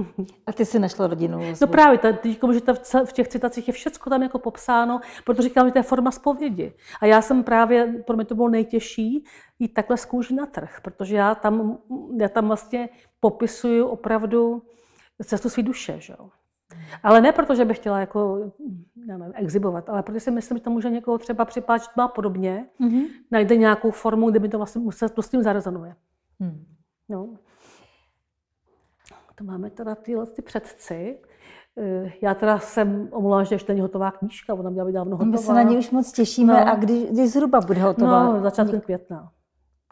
A 0.46 0.52
ty 0.52 0.64
jsi 0.64 0.78
našla 0.78 1.06
rodinu? 1.06 1.40
No 1.60 1.66
právě, 1.66 1.98
teď, 1.98 2.40
že 2.52 2.60
v 3.04 3.12
těch 3.12 3.28
citacích 3.28 3.68
je 3.68 3.74
všechno 3.74 4.10
tam 4.10 4.22
jako 4.22 4.38
popsáno, 4.38 5.00
protože 5.24 5.48
říkám, 5.48 5.66
že 5.66 5.72
to 5.72 5.78
je 5.78 5.82
forma 5.82 6.10
zpovědi. 6.10 6.72
A 7.00 7.06
já 7.06 7.22
jsem 7.22 7.44
právě, 7.44 8.02
pro 8.06 8.16
mě 8.16 8.24
to 8.24 8.34
bylo 8.34 8.48
nejtěžší, 8.48 9.24
jít 9.58 9.74
takhle 9.74 9.96
z 9.96 10.30
na 10.30 10.46
trh, 10.46 10.80
protože 10.82 11.16
já 11.16 11.34
tam, 11.34 11.78
já 12.18 12.28
tam 12.28 12.46
vlastně 12.46 12.88
popisuju 13.20 13.86
opravdu 13.86 14.62
cestu 15.24 15.48
své 15.48 15.62
duše. 15.62 16.00
Že 16.00 16.14
jo? 16.18 16.28
Ale 17.02 17.20
ne 17.20 17.32
proto, 17.32 17.54
že 17.54 17.64
bych 17.64 17.76
chtěla 17.76 18.00
jako, 18.00 18.52
nevím, 19.06 19.32
exibovat, 19.34 19.88
ale 19.88 20.02
protože 20.02 20.20
si 20.20 20.30
myslím, 20.30 20.58
že 20.58 20.64
to 20.64 20.70
může 20.70 20.90
někoho 20.90 21.18
třeba 21.18 21.44
připáčit 21.44 21.90
má 21.96 22.08
podobně, 22.08 22.66
mm-hmm. 22.80 23.06
najde 23.30 23.56
nějakou 23.56 23.90
formu, 23.90 24.30
kde 24.30 24.38
by 24.38 24.48
to 24.48 24.56
vlastně 24.56 24.92
se 24.92 25.08
to 25.08 25.22
s 25.22 25.28
tím 25.28 25.42
zarezonuje. 25.42 25.96
Mm. 26.38 26.64
No 27.08 27.36
to 29.40 29.44
máme 29.44 29.70
teda 29.70 29.94
tyhle 29.94 30.26
ty 30.26 30.42
předci. 30.42 31.18
Eh, 31.78 32.12
já 32.22 32.34
teda 32.34 32.58
jsem 32.58 33.08
omlouvám, 33.12 33.44
že 33.44 33.54
ještě 33.54 33.72
není 33.72 33.80
hotová 33.80 34.10
knížka, 34.10 34.54
ona 34.54 34.70
měla 34.70 34.86
být 34.86 34.92
dávno 34.92 35.16
hotová. 35.16 35.30
My 35.30 35.38
se 35.38 35.52
na 35.52 35.62
ní 35.62 35.78
už 35.78 35.90
moc 35.90 36.12
těšíme. 36.12 36.52
No. 36.52 36.68
A 36.68 36.74
kdy, 36.74 37.06
kdy 37.10 37.28
zhruba 37.28 37.60
bude 37.60 37.82
hotová? 37.82 38.32
No, 38.32 38.40
začátkem 38.40 38.80
května. 38.80 39.32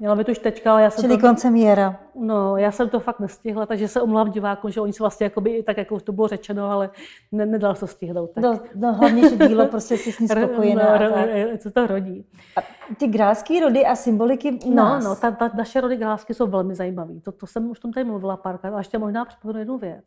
Měla 0.01 0.17
by 0.17 0.25
to 0.25 0.33
už 0.33 0.39
teďka, 0.39 0.73
ale 0.73 0.83
já 0.83 0.91
jsem 0.91 1.03
Čili 1.05 1.17
to, 1.17 1.27
koncem 1.27 1.57
jara. 1.57 2.01
No, 2.15 2.57
já 2.57 2.73
jsem 2.73 2.89
to 2.89 3.01
fakt 3.01 3.21
nestihla, 3.21 3.67
takže 3.67 3.89
se 3.89 4.01
omlouvám 4.01 4.31
divákům, 4.31 4.71
že 4.71 4.81
oni 4.81 4.93
se 4.93 5.03
vlastně 5.03 5.25
jakoby, 5.25 5.63
tak 5.63 5.77
jako 5.77 6.01
to 6.01 6.13
bylo 6.13 6.29
řečeno, 6.29 6.71
ale 6.71 6.91
ne, 7.33 7.47
nedal 7.47 7.75
se 7.75 7.81
to 7.81 7.87
stihnout. 7.87 8.31
Tak. 8.31 8.45
No, 8.45 8.61
no, 8.75 8.95
hlavně, 8.95 9.29
že 9.29 9.49
dílo 9.49 9.67
prostě 9.67 9.97
si 9.97 10.13
s 10.13 10.19
ní 10.19 10.29
spokojená. 10.29 10.99
No, 10.99 11.59
co 11.59 11.71
to 11.71 11.87
rodí. 11.87 12.25
A 12.57 12.61
ty 12.99 13.07
grálské 13.07 13.61
rody 13.61 13.87
a 13.87 13.97
symboliky 13.97 14.53
u 14.65 14.71
no, 14.71 14.77
nás. 14.77 15.05
No, 15.05 15.11
no 15.11 15.17
ta, 15.17 15.31
ta, 15.31 15.51
naše 15.57 15.81
rody 15.81 15.97
grálské 15.97 16.35
jsou 16.35 16.47
velmi 16.47 16.75
zajímavé. 16.75 17.21
To, 17.21 17.33
to 17.33 17.47
jsem 17.47 17.71
už 17.71 17.81
tom 17.81 17.93
tady 17.93 18.05
mluvila 18.05 18.37
párkrát. 18.37 18.75
A 18.75 18.79
ještě 18.79 18.99
možná 18.99 19.25
připomenu 19.25 19.59
jednu 19.59 19.79
věc, 19.79 20.05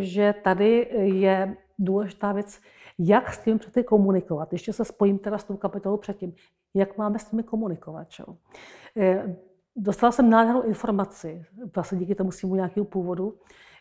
že 0.00 0.34
tady 0.42 0.88
je 1.02 1.56
důležitá 1.78 2.32
věc, 2.32 2.60
jak 2.98 3.32
s 3.32 3.38
tím 3.38 3.58
předtím 3.58 3.84
komunikovat. 3.84 4.52
Ještě 4.52 4.72
se 4.72 4.84
spojím 4.84 5.18
teda 5.18 5.38
s 5.38 5.44
tou 5.44 5.56
kapitolou 5.56 5.96
předtím. 5.96 6.34
Jak 6.74 6.98
máme 6.98 7.18
s 7.18 7.32
nimi 7.32 7.42
komunikovat? 7.42 8.10
Čo? 8.10 8.24
Eh, 8.96 9.36
dostala 9.76 10.12
jsem 10.12 10.30
nádhernou 10.30 10.62
informaci, 10.62 11.44
vlastně 11.74 11.98
díky 11.98 12.14
tomu 12.14 12.32
svýmu 12.32 12.54
nějakého 12.54 12.84
původu, 12.84 13.34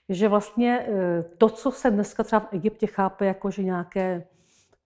že 0.09 0.27
vlastně 0.27 0.85
eh, 0.87 1.23
to, 1.37 1.49
co 1.49 1.71
se 1.71 1.91
dneska 1.91 2.23
třeba 2.23 2.39
v 2.39 2.53
Egyptě 2.53 2.87
chápe 2.87 3.25
jako, 3.25 3.51
že 3.51 3.63
nějaké 3.63 4.23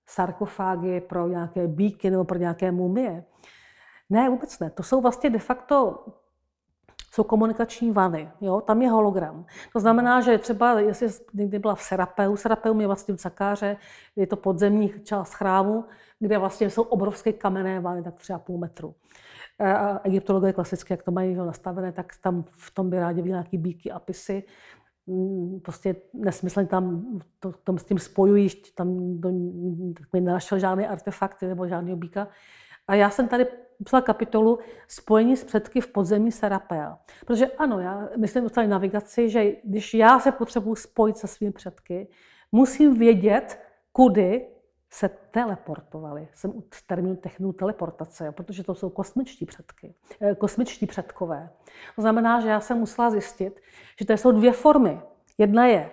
sarkofágy 0.07 1.01
pro 1.01 1.27
nějaké 1.27 1.67
bíky 1.67 2.09
nebo 2.09 2.23
pro 2.23 2.37
nějaké 2.37 2.71
mumie, 2.71 3.23
ne, 4.09 4.29
vůbec 4.29 4.59
ne. 4.59 4.69
To 4.69 4.83
jsou 4.83 5.01
vlastně 5.01 5.29
de 5.29 5.39
facto 5.39 6.05
jsou 7.15 7.23
komunikační 7.23 7.91
vany. 7.91 8.29
Jo? 8.41 8.61
Tam 8.61 8.81
je 8.81 8.89
hologram. 8.89 9.45
To 9.73 9.79
znamená, 9.79 10.21
že 10.21 10.37
třeba, 10.37 10.79
jestli 10.79 11.07
někdy 11.33 11.59
byla 11.59 11.75
v 11.75 11.81
Serapeu, 11.81 12.35
Serapeu 12.35 12.79
je 12.79 12.87
vlastně 12.87 13.15
v 13.15 13.21
Sakáře, 13.21 13.77
je 14.15 14.27
to 14.27 14.35
podzemní 14.35 14.93
část 15.03 15.33
chrámu, 15.33 15.85
kde 16.19 16.37
vlastně 16.37 16.69
jsou 16.69 16.81
obrovské 16.81 17.33
kamenné 17.33 17.79
vany, 17.79 18.03
tak 18.03 18.15
třeba 18.15 18.39
půl 18.39 18.57
metru. 18.57 18.95
A 19.59 19.99
egyptologie 20.03 20.53
klasicky, 20.53 20.93
jak 20.93 21.03
to 21.03 21.11
mají 21.11 21.35
nastavené, 21.35 21.91
tak 21.91 22.13
tam 22.21 22.43
v 22.47 22.71
tom 22.73 22.89
by 22.89 22.99
rádi 22.99 23.21
viděli 23.21 23.31
nějaký 23.31 23.57
bíky 23.57 23.91
a 23.91 23.99
pisy. 23.99 24.43
Mm, 25.07 25.59
prostě 25.59 25.95
nesmyslně 26.13 26.67
tam 26.67 27.05
to, 27.39 27.51
to 27.63 27.77
s 27.77 27.83
tím 27.83 27.99
spojují, 27.99 28.49
tam 28.75 29.21
do, 29.21 29.29
nenašel 30.13 30.59
žádný 30.59 30.87
artefakty 30.87 31.47
nebo 31.47 31.67
žádný 31.67 31.95
bíka. 31.95 32.27
A 32.87 32.95
já 32.95 33.09
jsem 33.09 33.27
tady 33.27 33.47
psala 33.83 34.01
kapitolu 34.01 34.59
Spojení 34.87 35.37
s 35.37 35.43
předky 35.43 35.81
v 35.81 35.87
podzemí 35.87 36.31
Serapea. 36.31 36.97
Protože 37.25 37.47
ano, 37.47 37.79
já 37.79 38.09
myslím 38.17 38.45
o 38.45 38.67
navigaci, 38.67 39.29
že 39.29 39.51
když 39.63 39.93
já 39.93 40.19
se 40.19 40.31
potřebuji 40.31 40.75
spojit 40.75 41.17
se 41.17 41.27
svými 41.27 41.51
předky, 41.51 42.07
musím 42.51 42.93
vědět, 42.93 43.59
kudy 43.91 44.47
se 44.89 45.09
teleportovali. 45.31 46.27
Jsem 46.33 46.51
u 46.51 46.63
termínu 46.87 47.15
technu 47.15 47.53
teleportace, 47.53 48.31
protože 48.31 48.63
to 48.63 48.75
jsou 48.75 48.89
kosmičtí 48.89 49.45
předky, 49.45 49.93
eh, 50.21 50.35
kosmičtí 50.35 50.85
předkové. 50.85 51.49
To 51.95 52.01
znamená, 52.01 52.39
že 52.39 52.49
já 52.49 52.59
jsem 52.59 52.77
musela 52.77 53.09
zjistit, 53.09 53.61
že 53.99 54.05
to 54.05 54.13
jsou 54.13 54.31
dvě 54.31 54.51
formy. 54.51 55.01
Jedna 55.37 55.65
je, 55.65 55.89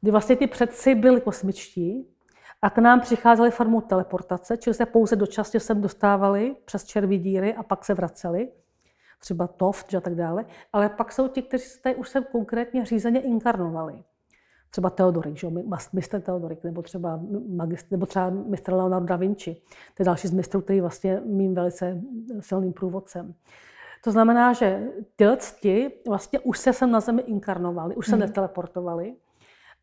kdy 0.00 0.10
vlastně 0.10 0.36
ty 0.36 0.46
předci 0.46 0.94
byli 0.94 1.20
kosmičtí 1.20 2.06
a 2.62 2.70
k 2.70 2.78
nám 2.78 3.00
přicházeli 3.00 3.50
formou 3.50 3.80
teleportace, 3.80 4.56
čili 4.56 4.74
se 4.74 4.86
pouze 4.86 5.16
dočasně 5.16 5.60
sem 5.60 5.80
dostávali 5.80 6.56
přes 6.64 6.84
červí 6.84 7.18
díry 7.18 7.54
a 7.54 7.62
pak 7.62 7.84
se 7.84 7.94
vraceli, 7.94 8.52
třeba 9.18 9.46
Toft 9.46 9.94
a 9.94 10.00
tak 10.00 10.14
dále. 10.14 10.44
Ale 10.72 10.88
pak 10.88 11.12
jsou 11.12 11.28
ti, 11.28 11.42
kteří 11.42 11.64
se 11.64 11.80
tady 11.80 11.94
už 11.94 12.08
sem 12.08 12.24
konkrétně 12.32 12.84
řízeně 12.84 13.20
inkarnovali 13.20 14.04
třeba 14.70 14.90
Teodorik, 14.90 15.36
že 15.36 15.48
mistr 15.92 16.20
Teodorik, 16.20 16.64
nebo 16.64 16.82
třeba, 16.82 17.20
magistr, 17.48 17.92
nebo 17.92 18.06
třeba 18.06 18.30
mistr 18.30 18.72
Leonardo 18.72 19.06
da 19.06 19.16
Vinci. 19.16 19.56
To 19.94 20.02
je 20.02 20.04
další 20.04 20.28
z 20.28 20.32
mistrů, 20.32 20.60
který 20.60 20.80
vlastně 20.80 21.20
mým 21.24 21.54
velice 21.54 22.00
silným 22.40 22.72
průvodcem. 22.72 23.34
To 24.04 24.12
znamená, 24.12 24.52
že 24.52 24.88
cti 25.36 25.92
vlastně 26.08 26.38
už 26.38 26.58
se 26.58 26.72
sem 26.72 26.90
na 26.90 27.00
Zemi 27.00 27.22
inkarnovali, 27.22 27.96
už 27.96 28.06
se 28.06 28.12
hmm. 28.12 28.20
neteleportovali, 28.20 29.14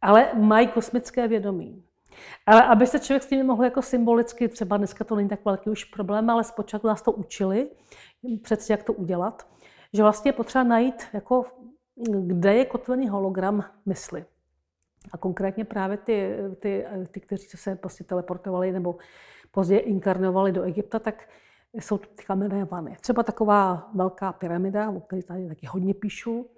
ale 0.02 0.32
mají 0.34 0.68
kosmické 0.68 1.28
vědomí. 1.28 1.84
Ale 2.46 2.64
aby 2.64 2.88
se 2.88 3.00
člověk 3.00 3.24
s 3.24 3.28
tím 3.28 3.46
mohl 3.46 3.64
jako 3.64 3.82
symbolicky, 3.82 4.48
třeba 4.48 4.78
dneska 4.78 5.04
to 5.04 5.16
není 5.16 5.30
tak 5.30 5.46
velký 5.46 5.70
už 5.70 5.84
problém, 5.84 6.30
ale 6.30 6.44
zpočátku 6.44 6.88
nás 6.88 7.02
to 7.02 7.12
učili, 7.12 7.70
přeci 8.42 8.72
jak 8.72 8.84
to 8.84 8.94
udělat, 8.94 9.48
že 9.94 10.04
vlastně 10.04 10.30
je 10.30 10.34
potřeba 10.34 10.64
najít, 10.64 11.04
jako, 11.14 11.46
kde 12.20 12.56
je 12.56 12.66
kotvený 12.66 13.10
hologram 13.10 13.64
mysli. 13.86 14.26
A 15.12 15.18
konkrétně 15.18 15.66
právě 15.66 15.98
ty, 15.98 16.38
ty, 16.60 16.86
ty 17.12 17.20
kteří 17.20 17.48
se 17.48 17.76
prostě 17.76 18.04
teleportovali 18.04 18.72
nebo 18.72 18.96
později 19.52 19.80
inkarnovali 19.80 20.52
do 20.52 20.64
Egypta, 20.64 21.00
tak 21.00 21.30
jsou 21.74 21.98
ty 21.98 22.24
kamenné 22.24 22.66
vany. 22.66 22.98
Třeba 23.02 23.24
taková 23.24 23.90
velká 23.94 24.34
pyramida, 24.34 24.90
o 24.90 25.00
které 25.00 25.24
tady 25.24 25.48
taky 25.48 25.66
hodně 25.66 25.94
píšu, 25.94 26.50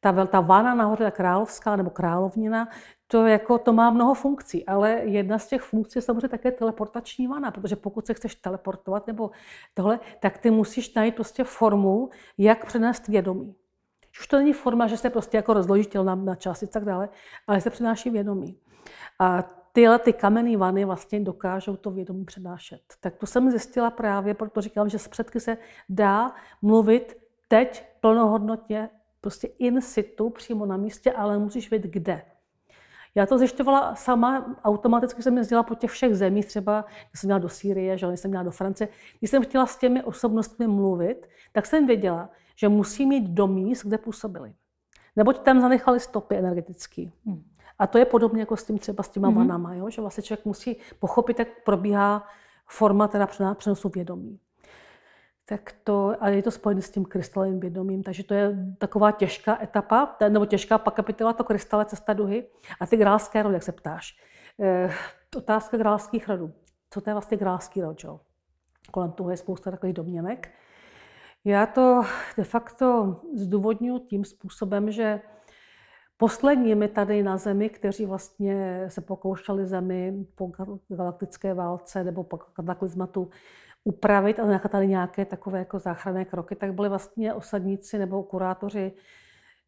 ta, 0.00 0.26
ta 0.26 0.40
vana 0.40 0.74
nahoře, 0.74 1.04
ta 1.04 1.10
královská 1.10 1.76
nebo 1.76 1.90
královnina, 1.90 2.68
to, 3.06 3.26
jako, 3.26 3.58
to 3.58 3.72
má 3.72 3.90
mnoho 3.90 4.14
funkcí, 4.14 4.66
ale 4.66 4.90
jedna 4.90 5.38
z 5.38 5.48
těch 5.48 5.62
funkcí 5.62 5.98
je 5.98 6.02
samozřejmě 6.02 6.28
také 6.28 6.52
teleportační 6.52 7.26
vana, 7.26 7.50
protože 7.50 7.76
pokud 7.76 8.06
se 8.06 8.14
chceš 8.14 8.34
teleportovat 8.34 9.06
nebo 9.06 9.30
tohle, 9.74 10.00
tak 10.20 10.38
ty 10.38 10.50
musíš 10.50 10.94
najít 10.94 11.14
prostě 11.14 11.44
formu, 11.44 12.10
jak 12.38 12.66
přenést 12.66 13.08
vědomí. 13.08 13.54
Už 14.20 14.26
to 14.26 14.36
není 14.36 14.52
forma, 14.52 14.86
že 14.86 14.96
se 14.96 15.10
prostě 15.10 15.36
jako 15.36 15.54
rozloží 15.54 15.84
tělo 15.84 16.04
na, 16.04 16.14
na 16.14 16.34
části 16.34 16.66
tak 16.66 16.84
dále, 16.84 17.08
ale 17.46 17.60
se 17.60 17.70
přináší 17.70 18.10
vědomí. 18.10 18.58
A 19.18 19.42
tyhle 19.72 19.98
ty 19.98 20.12
kamenné 20.12 20.56
vany 20.56 20.84
vlastně 20.84 21.20
dokážou 21.20 21.76
to 21.76 21.90
vědomí 21.90 22.24
přenášet. 22.24 22.80
Tak 23.00 23.16
to 23.16 23.26
jsem 23.26 23.50
zjistila 23.50 23.90
právě, 23.90 24.34
proto 24.34 24.60
říkám, 24.60 24.88
že 24.88 24.98
z 24.98 25.08
předky 25.08 25.40
se 25.40 25.56
dá 25.88 26.34
mluvit 26.62 27.16
teď 27.48 27.84
plnohodnotně, 28.00 28.90
prostě 29.20 29.48
in 29.58 29.80
situ, 29.80 30.30
přímo 30.30 30.66
na 30.66 30.76
místě, 30.76 31.12
ale 31.12 31.38
musíš 31.38 31.70
vědět 31.70 31.90
kde. 31.90 32.22
Já 33.14 33.26
to 33.26 33.38
zjišťovala 33.38 33.94
sama, 33.94 34.56
automaticky 34.64 35.22
jsem 35.22 35.36
jezdila 35.36 35.62
po 35.62 35.74
těch 35.74 35.90
všech 35.90 36.14
zemích, 36.14 36.46
třeba 36.46 36.84
když 37.10 37.20
jsem 37.20 37.28
měla 37.28 37.38
do 37.38 37.48
Sýrie, 37.48 37.98
že 37.98 38.06
jsem 38.06 38.30
měla 38.30 38.44
do 38.44 38.50
Francie. 38.50 38.88
Když 39.18 39.30
jsem 39.30 39.42
chtěla 39.42 39.66
s 39.66 39.76
těmi 39.76 40.02
osobnostmi 40.02 40.66
mluvit, 40.66 41.28
tak 41.52 41.66
jsem 41.66 41.86
věděla, 41.86 42.30
že 42.56 42.68
musí 42.68 43.06
mít 43.06 43.24
do 43.30 43.46
míst, 43.46 43.84
kde 43.84 43.98
působili. 43.98 44.54
Neboť 45.16 45.38
tam 45.38 45.60
zanechali 45.60 46.00
stopy 46.00 46.36
energetické. 46.36 47.04
Hmm. 47.26 47.42
A 47.78 47.86
to 47.86 47.98
je 47.98 48.04
podobně 48.04 48.42
jako 48.42 48.56
s 48.56 48.64
tím 48.64 48.78
třeba 48.78 49.02
s 49.02 49.08
těma 49.08 49.28
mm-hmm. 49.28 49.34
vanama, 49.34 49.74
jo? 49.74 49.90
že 49.90 50.00
vlastně 50.00 50.22
člověk 50.22 50.44
musí 50.44 50.76
pochopit, 50.98 51.38
jak 51.38 51.48
probíhá 51.64 52.26
forma 52.66 53.08
teda 53.08 53.28
přenosu 53.54 53.88
vědomí. 53.88 54.38
Tak 55.50 55.74
to, 55.84 56.14
a 56.20 56.28
je 56.28 56.42
to 56.42 56.50
spojené 56.50 56.82
s 56.82 56.90
tím 56.90 57.04
krystalovým 57.04 57.60
vědomím, 57.60 58.02
takže 58.02 58.24
to 58.24 58.34
je 58.34 58.56
taková 58.78 59.10
těžká 59.12 59.62
etapa, 59.62 60.16
nebo 60.28 60.46
těžká 60.46 60.78
pak 60.78 60.94
kapitola, 60.94 61.32
to 61.32 61.44
krystale, 61.44 61.84
cesta 61.84 62.12
duhy. 62.12 62.46
A 62.80 62.86
ty 62.86 62.96
grálské 62.96 63.42
rody, 63.42 63.54
jak 63.54 63.62
se 63.62 63.72
ptáš. 63.72 64.16
E, 64.60 64.90
otázka 65.36 65.76
grálských 65.76 66.28
rodů. 66.28 66.52
Co 66.90 67.00
to 67.00 67.10
je 67.10 67.14
vlastně 67.14 67.36
grálský 67.36 67.80
rod, 67.80 68.04
jo? 68.04 68.20
Kolem 68.90 69.12
toho 69.12 69.30
je 69.30 69.36
spousta 69.36 69.70
takových 69.70 69.94
domněnek. 69.94 70.50
Já 71.44 71.66
to 71.66 72.02
de 72.36 72.44
facto 72.44 73.20
zdůvodňuji 73.36 73.98
tím 73.98 74.24
způsobem, 74.24 74.90
že 74.90 75.20
posledními 76.16 76.88
tady 76.88 77.22
na 77.22 77.36
Zemi, 77.36 77.68
kteří 77.68 78.06
vlastně 78.06 78.84
se 78.88 79.00
pokoušeli 79.00 79.66
Zemi 79.66 80.26
po 80.34 80.52
galaktické 80.88 81.54
válce 81.54 82.04
nebo 82.04 82.24
po 82.24 82.36
kataklizmatu 82.36 83.30
upravit 83.84 84.38
a 84.38 84.46
nechat 84.46 84.72
tady 84.72 84.88
nějaké 84.88 85.24
takové 85.24 85.58
jako 85.58 85.78
záchranné 85.78 86.24
kroky, 86.24 86.54
tak 86.54 86.74
byli 86.74 86.88
vlastně 86.88 87.34
osadníci 87.34 87.98
nebo 87.98 88.22
kurátoři 88.22 88.92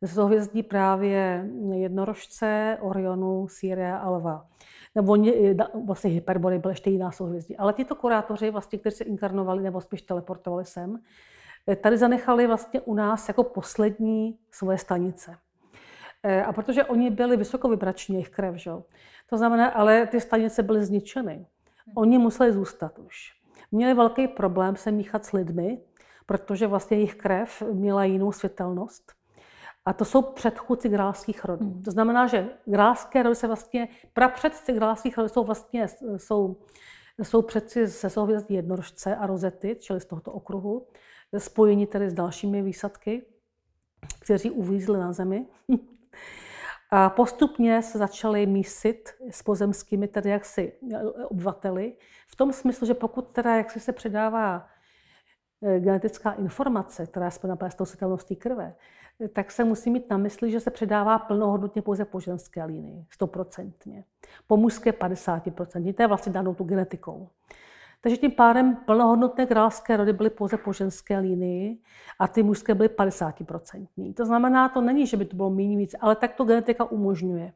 z 0.03 0.17
hvězdí 0.17 0.63
právě 0.63 1.49
jednorožce, 1.73 2.79
Orionu, 2.81 3.49
Sýria 3.49 3.97
a 3.97 4.11
Lva. 4.11 4.47
Nebo 4.95 5.13
oni, 5.13 5.57
vlastně 5.87 6.11
Hyperbory 6.11 6.59
byly 6.59 6.73
ještě 6.73 6.91
jiná 6.91 7.11
souhvězdí. 7.11 7.57
Ale 7.57 7.73
tyto 7.73 7.95
kurátoři, 7.95 8.51
vlastně, 8.51 8.79
kteří 8.79 8.97
se 8.97 9.05
inkarnovali 9.05 9.63
nebo 9.63 9.81
spíš 9.81 10.03
teleportovali 10.03 10.65
sem, 10.65 10.99
tady 11.81 11.99
zanechali 11.99 12.47
vlastně 12.47 12.81
u 12.81 12.95
nás 12.95 13.29
jako 13.29 13.45
poslední 13.45 14.39
svoje 14.51 14.79
stanice. 14.79 15.37
E, 16.23 16.43
a 16.43 16.53
protože 16.53 16.85
oni 16.85 17.11
byli 17.11 17.37
vysokovibrační, 17.37 18.15
jejich 18.15 18.31
krev, 18.31 18.55
že? 18.55 18.71
to 19.27 19.39
znamená, 19.39 19.69
ale 19.69 20.07
ty 20.07 20.21
stanice 20.21 20.63
byly 20.63 20.85
zničeny. 20.85 21.47
Oni 21.95 22.19
museli 22.19 22.53
zůstat 22.53 22.99
už. 22.99 23.42
Měli 23.73 23.95
velký 23.95 24.29
problém 24.29 24.77
se 24.77 24.91
míchat 24.91 25.25
s 25.25 25.33
lidmi, 25.33 25.79
protože 26.27 26.67
vlastně 26.67 26.97
jejich 26.97 27.15
krev 27.15 27.63
měla 27.73 28.05
jinou 28.05 28.33
světelnost. 28.33 29.13
A 29.85 29.93
to 29.93 30.05
jsou 30.05 30.23
předchůdci 30.23 30.89
grálských 30.89 31.45
rodů. 31.45 31.65
Hmm. 31.65 31.83
To 31.83 31.91
znamená, 31.91 32.27
že 32.27 32.49
grálské 32.65 33.23
rody 33.23 33.37
se 33.37 33.47
vlastně, 33.47 33.89
prapředci 34.13 34.73
grálských 34.73 35.19
rodů 35.19 35.29
jsou 35.29 35.45
vlastně, 35.45 35.87
jsou, 36.17 36.57
jsou 37.23 37.43
předci 37.43 37.87
ze 37.87 38.11
souhvězdí 38.11 38.55
jednorožce 38.55 39.17
a 39.17 39.27
rozety, 39.27 39.77
čili 39.81 40.01
z 40.01 40.05
tohoto 40.05 40.33
okruhu, 40.33 40.87
spojení 41.39 41.87
tedy 41.87 42.11
s 42.11 42.15
dalšími 42.15 42.63
výsadky, 42.63 43.23
kteří 44.21 44.51
uvízli 44.51 44.99
na 44.99 45.13
zemi. 45.13 45.47
A 46.95 47.11
postupně 47.11 47.83
se 47.83 47.99
začaly 47.99 48.47
mísit 48.47 49.11
s 49.31 49.43
pozemskými 49.43 50.09
tedy 50.09 50.31
jaksi 50.31 50.73
e, 50.95 51.03
obyvateli, 51.05 51.97
v 52.29 52.37
tom 52.37 52.53
smyslu, 52.53 52.87
že 52.87 52.95
pokud 52.95 53.29
teda 53.29 53.57
jaksi 53.57 53.81
se 53.81 53.93
předává 53.93 54.67
e, 55.63 55.81
genetická 55.81 56.33
informace, 56.33 57.07
která 57.07 57.27
je 57.27 57.31
spojena 57.31 57.71
s 57.71 57.75
tou 57.75 57.85
světelností 57.85 58.37
krve, 58.37 58.75
e, 59.21 59.29
tak 59.29 59.51
se 59.51 59.65
musí 59.65 59.91
mít 59.91 60.11
na 60.11 60.17
mysli, 60.17 60.51
že 60.51 60.61
se 60.61 60.71
předává 60.71 61.19
plnohodnotně 61.19 61.83
pouze 61.83 62.05
po 62.05 62.21
ženské 62.21 62.65
linii, 62.65 63.05
stoprocentně. 63.11 64.05
Po 64.47 64.57
mužské 64.57 64.91
50%. 64.91 65.95
To 65.95 66.03
je 66.03 66.07
vlastně 66.07 66.33
danou 66.33 66.55
tu 66.55 66.65
genetikou. 66.65 67.29
Takže 68.03 68.17
tím 68.17 68.31
pádem 68.31 68.77
plnohodnotné 68.77 69.47
královské 69.47 69.97
rody 69.97 70.13
byly 70.13 70.31
pouze 70.31 70.57
po 70.57 70.73
ženské 70.73 71.19
linii 71.19 71.79
a 72.19 72.29
ty 72.29 72.43
mužské 72.43 72.75
byly 72.75 72.89
50%. 72.89 74.15
To 74.15 74.27
znamená, 74.27 74.69
to 74.69 74.81
není, 74.81 75.07
že 75.07 75.17
by 75.17 75.25
to 75.25 75.37
bylo 75.37 75.51
méně 75.51 75.77
víc, 75.77 75.95
ale 76.01 76.17
tak 76.17 76.35
to 76.35 76.45
genetika 76.45 76.85
umožňuje. 76.85 77.53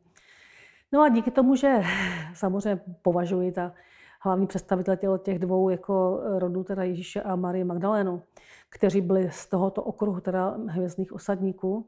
No 0.92 1.02
a 1.02 1.08
díky 1.08 1.30
tomu, 1.30 1.56
že 1.56 1.82
samozřejmě 2.34 2.82
považuji 3.02 3.52
ta 3.52 3.72
hlavní 4.20 4.46
představitel 4.46 5.18
těch 5.18 5.38
dvou 5.38 5.70
jako 5.70 6.20
rodů, 6.38 6.64
teda 6.64 6.82
Ježíše 6.82 7.22
a 7.22 7.36
Marie 7.36 7.64
Magdalénu, 7.64 8.22
kteří 8.68 9.00
byli 9.00 9.30
z 9.32 9.46
tohoto 9.46 9.82
okruhu 9.82 10.20
teda 10.20 10.56
hvězdných 10.68 11.12
osadníků, 11.12 11.86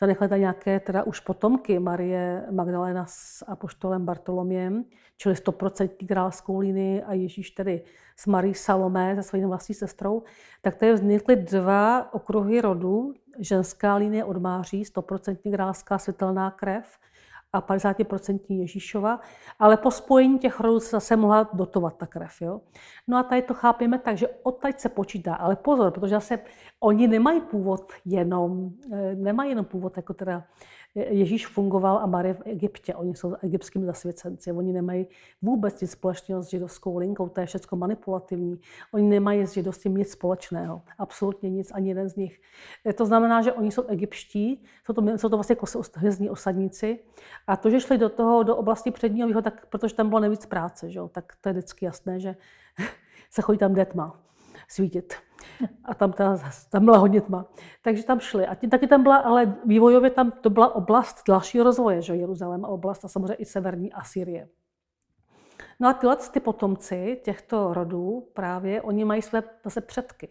zanechali 0.00 0.28
tam 0.28 0.40
nějaké 0.40 0.80
teda 0.80 1.02
už 1.02 1.20
potomky 1.20 1.78
Marie 1.78 2.46
Magdalena 2.50 3.06
s 3.08 3.44
apoštolem 3.48 4.04
Bartoloměm, 4.04 4.84
čili 5.22 5.34
100% 5.34 6.06
královskou 6.06 6.58
linii 6.58 7.02
a 7.02 7.12
Ježíš 7.12 7.50
tedy 7.50 7.82
s 8.16 8.26
Marí 8.26 8.54
Salomé, 8.54 9.16
se 9.16 9.22
svojí 9.22 9.44
vlastní 9.44 9.74
sestrou, 9.74 10.22
tak 10.62 10.76
tady 10.76 10.92
vznikly 10.92 11.36
dva 11.36 12.14
okruhy 12.14 12.60
rodu, 12.60 13.14
ženská 13.38 13.94
linie 13.94 14.24
od 14.24 14.36
Máří, 14.36 14.82
100% 14.82 15.52
královská 15.54 15.98
světelná 15.98 16.50
krev 16.50 16.98
a 17.52 17.62
50% 17.62 18.40
Ježíšova, 18.48 19.20
ale 19.58 19.76
po 19.76 19.90
spojení 19.90 20.38
těch 20.38 20.60
rodů 20.60 20.80
se 20.80 20.90
zase 20.90 21.16
mohla 21.16 21.50
dotovat 21.52 21.96
ta 21.96 22.06
krev. 22.06 22.40
Jo? 22.40 22.60
No 23.06 23.18
a 23.18 23.22
tady 23.22 23.42
to 23.42 23.54
chápeme 23.54 23.98
tak, 23.98 24.16
že 24.16 24.28
odtaď 24.42 24.80
se 24.80 24.88
počítá, 24.88 25.34
ale 25.34 25.56
pozor, 25.56 25.90
protože 25.90 26.14
zase 26.14 26.38
oni 26.80 27.08
nemají 27.08 27.40
původ 27.40 27.92
jenom, 28.04 28.70
eh, 28.92 29.14
nemají 29.14 29.50
jenom 29.50 29.64
původ 29.64 29.96
jako 29.96 30.14
teda 30.14 30.44
Ježíš 30.94 31.46
fungoval 31.46 31.98
a 31.98 32.06
Marie 32.06 32.34
v 32.34 32.42
Egyptě. 32.44 32.94
Oni 32.94 33.16
jsou 33.16 33.34
egyptskými 33.42 33.86
zasvěcenci. 33.86 34.52
Oni 34.52 34.72
nemají 34.72 35.06
vůbec 35.42 35.80
nic 35.80 35.90
společného 35.90 36.42
s 36.42 36.48
židovskou 36.48 36.98
linkou, 36.98 37.28
to 37.28 37.40
je 37.40 37.46
všechno 37.46 37.78
manipulativní. 37.78 38.60
Oni 38.92 39.08
nemají 39.08 39.46
s 39.46 39.52
židovstvím 39.52 39.96
nic 39.96 40.10
společného. 40.10 40.82
Absolutně 40.98 41.50
nic, 41.50 41.72
ani 41.74 41.88
jeden 41.88 42.08
z 42.08 42.16
nich. 42.16 42.40
To 42.94 43.06
znamená, 43.06 43.42
že 43.42 43.52
oni 43.52 43.72
jsou 43.72 43.86
egyptští, 43.86 44.64
jsou 44.86 44.92
to, 44.92 45.18
jsou 45.18 45.28
to 45.28 45.36
vlastně 45.36 45.56
hvězdní 45.96 46.30
osadníci. 46.30 46.98
A 47.46 47.56
to, 47.56 47.70
že 47.70 47.80
šli 47.80 47.98
do 47.98 48.08
toho, 48.08 48.42
do 48.42 48.56
oblasti 48.56 48.90
předního 48.90 49.28
východu, 49.28 49.42
tak 49.42 49.66
protože 49.66 49.94
tam 49.94 50.08
bylo 50.08 50.20
nejvíc 50.20 50.46
práce, 50.46 50.90
že? 50.90 51.00
tak 51.12 51.32
to 51.40 51.48
je 51.48 51.52
vždycky 51.52 51.84
jasné, 51.84 52.20
že 52.20 52.36
se 53.30 53.42
chodí 53.42 53.58
tam 53.58 53.74
detma 53.74 54.22
svítit. 54.72 55.14
A 55.84 55.94
tam, 55.94 56.12
ta, 56.12 56.38
tam 56.70 56.84
byla 56.84 56.98
hodně 56.98 57.20
tma. 57.20 57.46
Takže 57.82 58.04
tam 58.04 58.20
šli. 58.20 58.46
A 58.46 58.54
tím, 58.54 58.70
taky 58.70 58.86
tam 58.86 59.02
byla, 59.02 59.16
ale 59.16 59.56
vývojově 59.66 60.10
tam 60.10 60.30
to 60.30 60.50
byla 60.50 60.74
oblast 60.74 61.22
dalšího 61.28 61.64
rozvoje, 61.64 62.02
že 62.02 62.16
Jeruzalém 62.16 62.64
a 62.64 62.68
oblast 62.68 63.04
a 63.04 63.08
samozřejmě 63.08 63.34
i 63.34 63.44
severní 63.44 63.92
Asýrie. 63.92 64.48
No 65.80 65.88
a 65.88 65.92
tyhle 65.92 66.16
ty 66.16 66.40
potomci 66.40 67.20
těchto 67.24 67.74
rodů 67.74 68.28
právě, 68.34 68.82
oni 68.82 69.04
mají 69.04 69.22
své 69.22 69.42
zase 69.64 69.80
předky. 69.80 70.28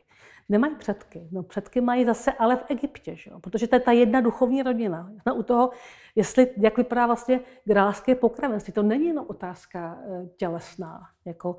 Nemají 0.50 0.76
předky. 0.76 1.28
No 1.32 1.44
předky 1.44 1.82
mají 1.82 2.06
zase 2.06 2.32
ale 2.32 2.56
v 2.56 2.66
Egyptě, 2.70 3.16
že 3.16 3.32
jo? 3.32 3.40
protože 3.40 3.68
to 3.68 3.76
je 3.76 3.80
ta 3.80 3.92
jedna 3.92 4.22
duchovní 4.22 4.64
rodina. 4.64 5.12
Jsme 5.22 5.32
u 5.32 5.44
toho, 5.44 5.70
jestli, 6.16 6.48
jak 6.58 6.78
vypadá 6.78 7.06
vlastně 7.06 7.40
grálské 7.66 8.16
pokravenství. 8.16 8.74
To 8.74 8.84
není 8.84 9.08
jenom 9.08 9.26
otázka 9.30 9.98
eh, 10.02 10.28
tělesná. 10.38 11.02
Jako, 11.26 11.58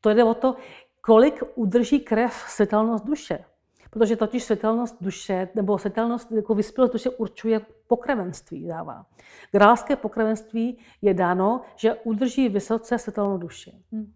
to 0.00 0.14
jde 0.14 0.24
o 0.24 0.34
to, 0.34 0.56
kolik 1.04 1.42
udrží 1.54 2.00
krev 2.00 2.34
světelnost 2.48 3.04
duše. 3.04 3.44
Protože 3.90 4.16
totiž 4.16 4.44
světelnost 4.44 4.96
duše 5.00 5.48
nebo 5.54 5.78
světelnost 5.78 6.32
jako 6.32 6.54
vyspělost 6.54 6.92
duše 6.92 7.10
určuje 7.10 7.60
pokrvenství 7.86 8.68
dává. 8.68 9.06
Grálské 9.52 9.96
pokrvenství 9.96 10.78
je 11.02 11.14
dáno, 11.14 11.60
že 11.76 11.94
udrží 11.94 12.48
vysoce 12.48 12.98
světelnou 12.98 13.38
duši. 13.38 13.72
Hmm. 13.92 14.12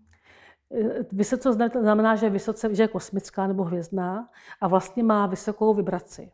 Vysoce 1.13 1.53
znamená, 1.53 2.17
že 2.17 2.27
je 2.27 2.31
vysoce, 2.31 2.75
že 2.75 2.83
je 2.83 2.89
kosmická 2.89 3.47
nebo 3.47 3.65
hvězdná 3.65 4.29
a 4.61 4.69
vlastně 4.69 5.03
má 5.03 5.27
vysokou 5.27 5.75
vibraci. 5.75 6.33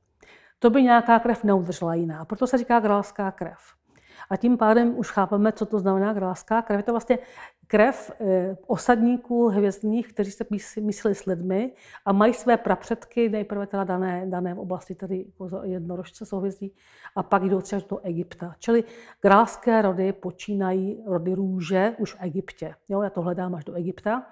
To 0.59 0.71
by 0.71 0.83
nějaká 0.83 1.19
krev 1.19 1.45
neudržela 1.45 1.95
jiná, 1.95 2.25
proto 2.25 2.47
se 2.47 2.59
říká 2.59 2.81
grálská 2.81 3.31
krev. 3.31 3.59
A 4.31 4.37
tím 4.37 4.59
pádem 4.59 4.99
už 4.99 5.11
chápeme, 5.11 5.53
co 5.53 5.67
to 5.67 5.79
znamená 5.79 6.13
grálská 6.13 6.63
krev. 6.63 6.79
Je 6.79 6.83
to 6.83 6.93
vlastně 6.93 7.19
krev 7.67 8.11
eh, 8.21 8.57
osadníků 8.67 9.49
hvězdných, 9.49 10.13
kteří 10.13 10.31
se 10.31 10.45
mysleli 10.81 11.15
s 11.15 11.25
lidmi 11.25 11.73
a 12.05 12.13
mají 12.13 12.35
své 12.35 12.57
prapředky, 12.57 13.29
nejprve 13.29 13.67
teda 13.67 13.85
dané, 13.85 14.27
dané 14.27 14.55
v 14.55 14.59
oblasti 14.59 14.95
tedy 14.95 15.25
jako 15.27 15.63
jednorožce 15.65 16.27
souhvězdí 16.27 16.75
a 17.17 17.23
pak 17.23 17.45
jdou 17.45 17.61
třeba 17.61 17.83
do 17.89 17.99
Egypta. 17.99 18.55
Čili 18.59 18.85
grálské 19.23 19.83
rody 19.83 20.13
počínají 20.13 21.03
rody 21.07 21.35
růže 21.35 21.95
už 21.99 22.15
v 22.15 22.17
Egyptě. 22.21 22.75
Jo, 22.89 23.03
já 23.03 23.11
to 23.11 23.23
hledám 23.23 23.55
až 23.55 23.65
do 23.65 23.75
Egypta. 23.75 24.27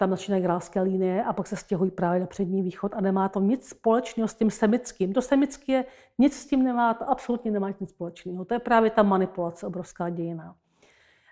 Tam 0.00 0.10
začínají 0.10 0.42
grálské 0.42 0.80
linie 0.80 1.24
a 1.24 1.32
pak 1.32 1.46
se 1.46 1.56
stěhují 1.56 1.90
právě 1.90 2.20
na 2.20 2.26
přední 2.26 2.62
východ 2.62 2.94
a 2.94 3.00
nemá 3.00 3.28
to 3.28 3.40
nic 3.40 3.68
společného 3.68 4.28
s 4.28 4.34
tím 4.34 4.50
semickým. 4.50 5.12
To 5.12 5.22
semické 5.22 5.84
nic 6.18 6.36
s 6.36 6.46
tím 6.46 6.62
nemá, 6.62 6.94
to 6.94 7.10
absolutně 7.10 7.50
nemá 7.50 7.70
nic 7.80 7.90
společného. 7.90 8.44
To 8.44 8.54
je 8.54 8.60
právě 8.60 8.90
ta 8.90 9.02
manipulace, 9.02 9.66
obrovská 9.66 10.10
dějina. 10.10 10.56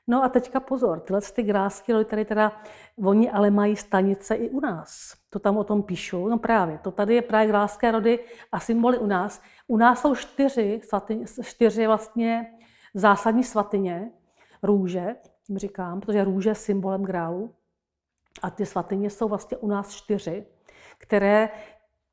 No 0.07 0.25
a 0.25 0.29
teďka 0.29 0.61
pozor, 0.61 1.01
tyhle 1.01 1.21
ty 1.35 1.43
grásky 1.43 1.93
tady 2.05 2.25
teda, 2.25 2.53
oni 3.05 3.31
ale 3.31 3.51
mají 3.51 3.77
stanice 3.77 4.35
i 4.35 4.51
u 4.51 4.61
nás. 4.61 5.15
To 5.31 5.39
tam 5.39 5.57
o 5.57 5.65
tom 5.65 5.83
píšu. 5.83 6.29
No 6.29 6.39
právě, 6.39 6.79
to 6.79 6.91
tady 6.91 7.15
je 7.15 7.23
právě 7.23 7.49
gráské 7.49 7.91
rody 7.91 8.19
a 8.53 8.61
symboly 8.61 8.99
u 8.99 9.07
nás. 9.07 9.43
U 9.67 9.77
nás 9.77 10.01
jsou 10.01 10.15
čtyři, 10.15 10.81
svatyně, 10.85 11.27
čtyři 11.43 11.87
vlastně 11.87 12.53
zásadní 12.95 13.45
svatyně, 13.45 14.11
růže, 14.63 15.17
jim 15.49 15.59
říkám, 15.59 16.01
protože 16.01 16.25
růže 16.25 16.51
je 16.51 16.55
symbolem 16.55 17.03
grálu. 17.03 17.55
A 18.43 18.51
ty 18.51 18.67
svatyně 18.67 19.11
jsou 19.11 19.29
vlastně 19.29 19.57
u 19.57 19.67
nás 19.67 19.91
čtyři, 19.91 20.47
které 20.99 21.49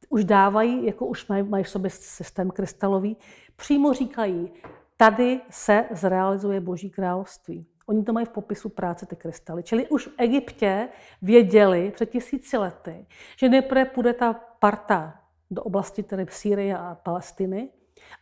už 0.10 0.26
dávají, 0.26 0.86
jako 0.86 1.06
už 1.06 1.28
mají, 1.28 1.44
mají 1.44 1.64
v 1.64 1.70
sobě 1.70 1.90
systém 1.90 2.52
krystalový, 2.52 3.18
přímo 3.56 3.94
říkají, 3.94 4.52
tady 4.98 5.42
se 5.50 5.86
zrealizuje 5.92 6.60
Boží 6.60 6.90
království. 6.90 7.68
Oni 7.88 8.04
to 8.04 8.14
mají 8.14 8.26
v 8.26 8.30
popisu 8.30 8.70
práce 8.70 9.06
ty 9.06 9.16
krystaly. 9.16 9.64
Čili 9.64 9.88
už 9.88 10.08
v 10.08 10.14
Egyptě 10.18 10.90
věděli 11.22 11.92
před 11.92 12.10
tisíci 12.10 12.58
lety, 12.58 13.06
že 13.38 13.50
nejprve 13.50 13.86
půjde 13.86 14.14
ta 14.14 14.34
parta 14.34 15.20
do 15.52 15.64
oblasti 15.64 16.04
tedy 16.04 16.26
Sýrie 16.30 16.78
a 16.78 16.96
Palestiny 17.04 17.70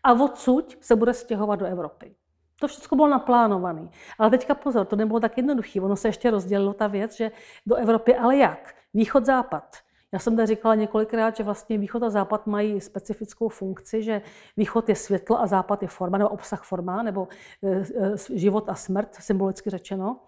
a 0.04 0.14
odsud 0.14 0.78
se 0.82 0.96
bude 0.96 1.14
stěhovat 1.14 1.60
do 1.60 1.66
Evropy. 1.66 2.16
To 2.64 2.68
všechno 2.68 2.96
bylo 2.96 3.08
naplánované. 3.08 3.90
Ale 4.18 4.30
teďka 4.30 4.56
pozor, 4.56 4.86
to 4.86 4.96
nebylo 4.96 5.20
tak 5.20 5.38
jednoduché. 5.38 5.82
Ono 5.82 5.96
se 5.96 6.08
ještě 6.08 6.32
rozdělilo 6.32 6.74
ta 6.74 6.88
věc, 6.88 7.16
že 7.16 7.32
do 7.66 7.76
Evropy, 7.76 8.16
ale 8.16 8.38
jak? 8.38 8.76
Východ-západ. 8.94 9.78
Já 10.12 10.20
jsem 10.20 10.36
tady 10.36 10.48
říkala 10.48 10.76
několikrát, 10.76 11.36
že 11.36 11.44
vlastně 11.44 11.78
východ 11.78 12.04
a 12.04 12.10
západ 12.10 12.48
mají 12.48 12.82
specifickou 12.82 13.50
funkci, 13.50 14.04
že 14.04 14.22
východ 14.58 14.90
je 14.90 14.96
světlo 14.96 15.42
a 15.42 15.48
západ 15.48 15.82
je 15.82 15.88
forma, 15.88 16.18
nebo 16.18 16.30
obsah 16.30 16.64
forma, 16.64 17.04
nebo 17.04 17.28
e, 17.64 17.70
e, 17.70 18.40
život 18.40 18.70
a 18.70 18.76
smrt, 18.76 19.16
symbolicky 19.16 19.70
řečeno. 19.70 20.20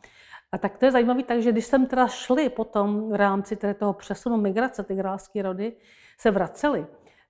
A 0.52 0.58
tak 0.58 0.78
to 0.78 0.86
je 0.86 0.92
zajímavé, 0.92 1.24
takže 1.24 1.52
když 1.52 1.66
jsem 1.66 1.86
teda 1.86 2.08
šli 2.08 2.50
potom 2.50 3.12
v 3.12 3.16
rámci 3.16 3.56
tedy 3.56 3.74
toho 3.74 3.94
přesunu 3.94 4.38
migrace, 4.38 4.84
ty 4.84 4.96
grálské 4.96 5.42
rody 5.42 5.74
se 6.18 6.32
vracely, 6.32 6.86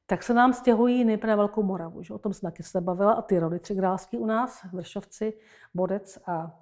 tak 0.06 0.24
se 0.24 0.34
nám 0.34 0.54
stěhují 0.54 1.06
nejprve 1.06 1.30
na 1.30 1.36
Velkou 1.36 1.64
Moravu. 1.64 2.04
Že? 2.04 2.14
O 2.14 2.18
tom 2.18 2.34
jsem 2.34 2.52
taky 2.52 2.64
se 2.64 2.82
bavila. 2.82 3.14
A 3.14 3.22
ty 3.22 3.40
rody 3.40 3.60
tři 3.60 3.76
grálský 3.76 4.18
u 4.18 4.26
nás, 4.26 4.64
Vršovci, 4.74 5.34
Bodec 5.74 6.20
a 6.28 6.60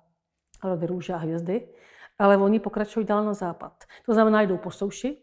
rody 0.63 0.85
Růže 0.85 1.13
a 1.13 1.17
Hvězdy. 1.17 1.67
Ale 2.19 2.37
oni 2.37 2.59
pokračují 2.59 3.05
dál 3.05 3.23
na 3.23 3.33
západ. 3.33 3.83
To 4.05 4.13
znamená, 4.13 4.41
jdou 4.41 4.57
po 4.57 4.71
souši, 4.71 5.17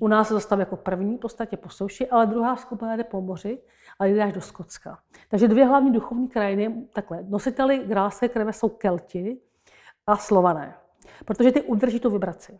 u 0.00 0.08
nás 0.08 0.28
se 0.28 0.34
zastaví 0.34 0.60
jako 0.60 0.76
první 0.76 1.16
v 1.16 1.20
podstatě 1.20 1.56
po 1.56 1.68
souši, 1.68 2.08
ale 2.08 2.26
druhá 2.26 2.56
skupina 2.56 2.96
jde 2.96 3.04
po 3.04 3.20
moři 3.20 3.58
a 3.98 4.04
jde 4.04 4.24
až 4.24 4.32
do 4.32 4.40
Skotska. 4.40 4.98
Takže 5.28 5.48
dvě 5.48 5.66
hlavní 5.66 5.92
duchovní 5.92 6.28
krajiny, 6.28 6.86
takhle, 6.92 7.22
nositeli 7.22 7.78
grálské 7.78 8.28
krve 8.28 8.52
jsou 8.52 8.68
Kelti 8.68 9.40
a 10.06 10.16
Slované, 10.16 10.74
protože 11.24 11.52
ty 11.52 11.62
udrží 11.62 12.00
tu 12.00 12.10
vibraci 12.10 12.58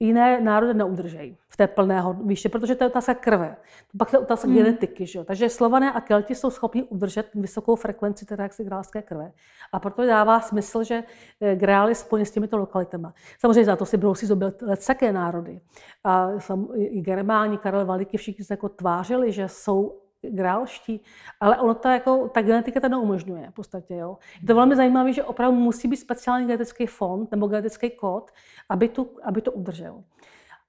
jiné 0.00 0.40
národy 0.40 0.74
neudržejí 0.74 1.38
v 1.48 1.56
té 1.56 1.66
plného 1.66 2.12
výše, 2.12 2.48
protože 2.48 2.74
to 2.74 2.84
je 2.84 2.88
otázka 2.88 3.14
krve. 3.14 3.56
Pak 3.98 4.12
je 4.12 4.18
otázka 4.18 4.48
mm. 4.48 4.54
genetiky. 4.54 5.06
Že? 5.06 5.24
Takže 5.24 5.48
Slované 5.48 5.92
a 5.92 6.00
Kelti 6.00 6.34
jsou 6.34 6.50
schopni 6.50 6.82
udržet 6.82 7.30
vysokou 7.34 7.76
frekvenci 7.76 8.26
teda 8.26 8.42
jaksi 8.42 8.64
grálské 8.64 9.02
krve. 9.02 9.32
A 9.72 9.80
proto 9.80 10.06
dává 10.06 10.40
smysl, 10.40 10.84
že 10.84 11.02
eh, 11.40 11.56
grál 11.56 11.88
je 11.88 11.94
spojen 11.94 12.26
s 12.26 12.30
těmito 12.30 12.58
lokalitama. 12.58 13.14
Samozřejmě 13.38 13.64
za 13.64 13.76
to 13.76 13.86
si 13.86 13.96
budou 13.96 14.14
si 14.14 14.26
zobrat 14.26 14.62
lecké 14.62 15.12
národy. 15.12 15.60
A 16.04 16.28
i 16.74 17.00
Germáni, 17.00 17.58
Karel 17.58 17.86
Valiky, 17.86 18.16
všichni 18.16 18.44
se 18.44 18.52
jako 18.52 18.68
tvářili, 18.68 19.32
že 19.32 19.48
jsou 19.48 20.05
grálští, 20.30 21.02
ale 21.40 21.60
ono 21.60 21.74
to 21.74 21.88
jako, 21.88 22.28
ta 22.28 22.42
genetika 22.42 22.80
to 22.80 22.88
neumožňuje 22.88 23.50
v 23.50 23.54
podstatě. 23.54 23.94
Jo. 23.94 24.18
Je 24.40 24.46
to 24.46 24.54
velmi 24.54 24.76
zajímavé, 24.76 25.12
že 25.12 25.24
opravdu 25.24 25.58
musí 25.58 25.88
být 25.88 25.96
speciální 25.96 26.46
genetický 26.46 26.86
fond 26.86 27.30
nebo 27.30 27.46
genetický 27.46 27.90
kód, 27.90 28.30
aby, 28.68 28.88
tu, 28.88 29.10
aby 29.22 29.42
to 29.42 29.52
udržel. 29.52 30.04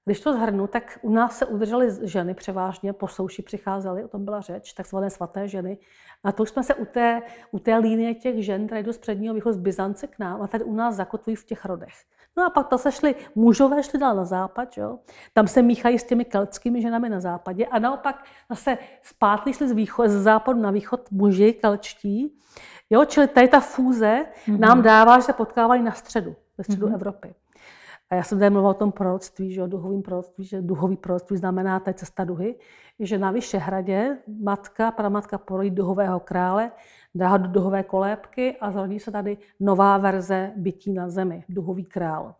Když 0.04 0.20
to 0.20 0.32
zhrnu, 0.32 0.66
tak 0.66 0.98
u 1.02 1.10
nás 1.10 1.38
se 1.38 1.46
udržely 1.46 1.88
ženy 2.02 2.34
převážně, 2.34 2.92
po 2.92 3.08
souši 3.08 3.42
přicházely, 3.42 4.04
o 4.04 4.08
tom 4.08 4.24
byla 4.24 4.40
řeč, 4.40 4.72
takzvané 4.72 5.10
svaté 5.10 5.48
ženy. 5.48 5.78
A 6.24 6.32
to 6.32 6.42
už 6.42 6.50
jsme 6.50 6.62
se 6.62 6.74
u 6.74 6.84
té, 6.84 7.22
u 7.50 7.58
té 7.58 7.76
línie 7.76 8.14
těch 8.14 8.44
žen, 8.44 8.66
které 8.66 8.82
jdou 8.82 8.92
z 8.92 8.98
předního 8.98 9.34
východu 9.34 9.52
z 9.52 9.56
Byzance 9.56 10.06
k 10.06 10.18
nám, 10.18 10.42
a 10.42 10.46
tady 10.46 10.64
u 10.64 10.74
nás 10.74 10.94
zakotvují 10.94 11.36
v 11.36 11.44
těch 11.44 11.64
rodech. 11.64 11.94
No 12.38 12.44
a 12.44 12.50
pak 12.50 12.68
to 12.68 12.78
se 12.78 12.92
šli, 12.92 13.14
mužové 13.34 13.82
šli 13.82 13.98
dál 13.98 14.16
na 14.16 14.24
západ, 14.24 14.76
jo? 14.76 14.98
tam 15.32 15.48
se 15.48 15.62
míchají 15.62 15.98
s 15.98 16.04
těmi 16.04 16.24
keltskými 16.24 16.82
ženami 16.82 17.08
na 17.08 17.20
západě 17.20 17.66
a 17.66 17.78
naopak 17.78 18.24
zase 18.48 18.78
zpátky 19.02 19.52
šli 19.52 19.68
z, 19.68 19.72
východ, 19.72 20.08
z 20.08 20.22
západu 20.22 20.60
na 20.60 20.70
východ 20.70 21.10
muži 21.10 21.52
kelčtí. 21.52 22.38
Jo? 22.90 23.04
Čili 23.04 23.28
tady 23.28 23.48
ta 23.48 23.60
fúze 23.60 24.26
mm-hmm. 24.46 24.58
nám 24.58 24.82
dává, 24.82 25.18
že 25.18 25.22
se 25.22 25.32
potkávají 25.32 25.82
na 25.82 25.92
středu, 25.92 26.36
ve 26.58 26.64
středu 26.64 26.86
mm-hmm. 26.86 26.94
Evropy. 26.94 27.34
A 28.10 28.14
já 28.14 28.22
jsem 28.22 28.38
tady 28.38 28.50
mluvila 28.50 28.70
o 28.70 28.74
tom 28.74 28.92
proroctví, 28.92 29.52
že 29.52 29.62
o 29.62 29.66
duhovém 29.66 30.02
proroctví, 30.02 30.44
že 30.44 30.62
duhový 30.62 30.96
proroctví 30.96 31.36
znamená 31.36 31.80
ta 31.80 31.92
cesta 31.92 32.24
duhy, 32.24 32.54
že 33.00 33.18
na 33.18 33.30
Vyšehradě 33.30 34.18
matka, 34.42 34.90
pramatka 34.90 35.38
porojí 35.38 35.70
duhového 35.70 36.20
krále, 36.20 36.70
dá 37.18 37.36
do 37.36 37.48
duhové 37.48 37.82
kolébky 37.82 38.56
a 38.60 38.70
zrodí 38.70 39.00
se 39.00 39.10
tady 39.10 39.38
nová 39.60 39.98
verze 39.98 40.52
bytí 40.56 40.92
na 40.92 41.08
zemi, 41.08 41.44
duhový 41.48 41.84
král. 41.84 42.34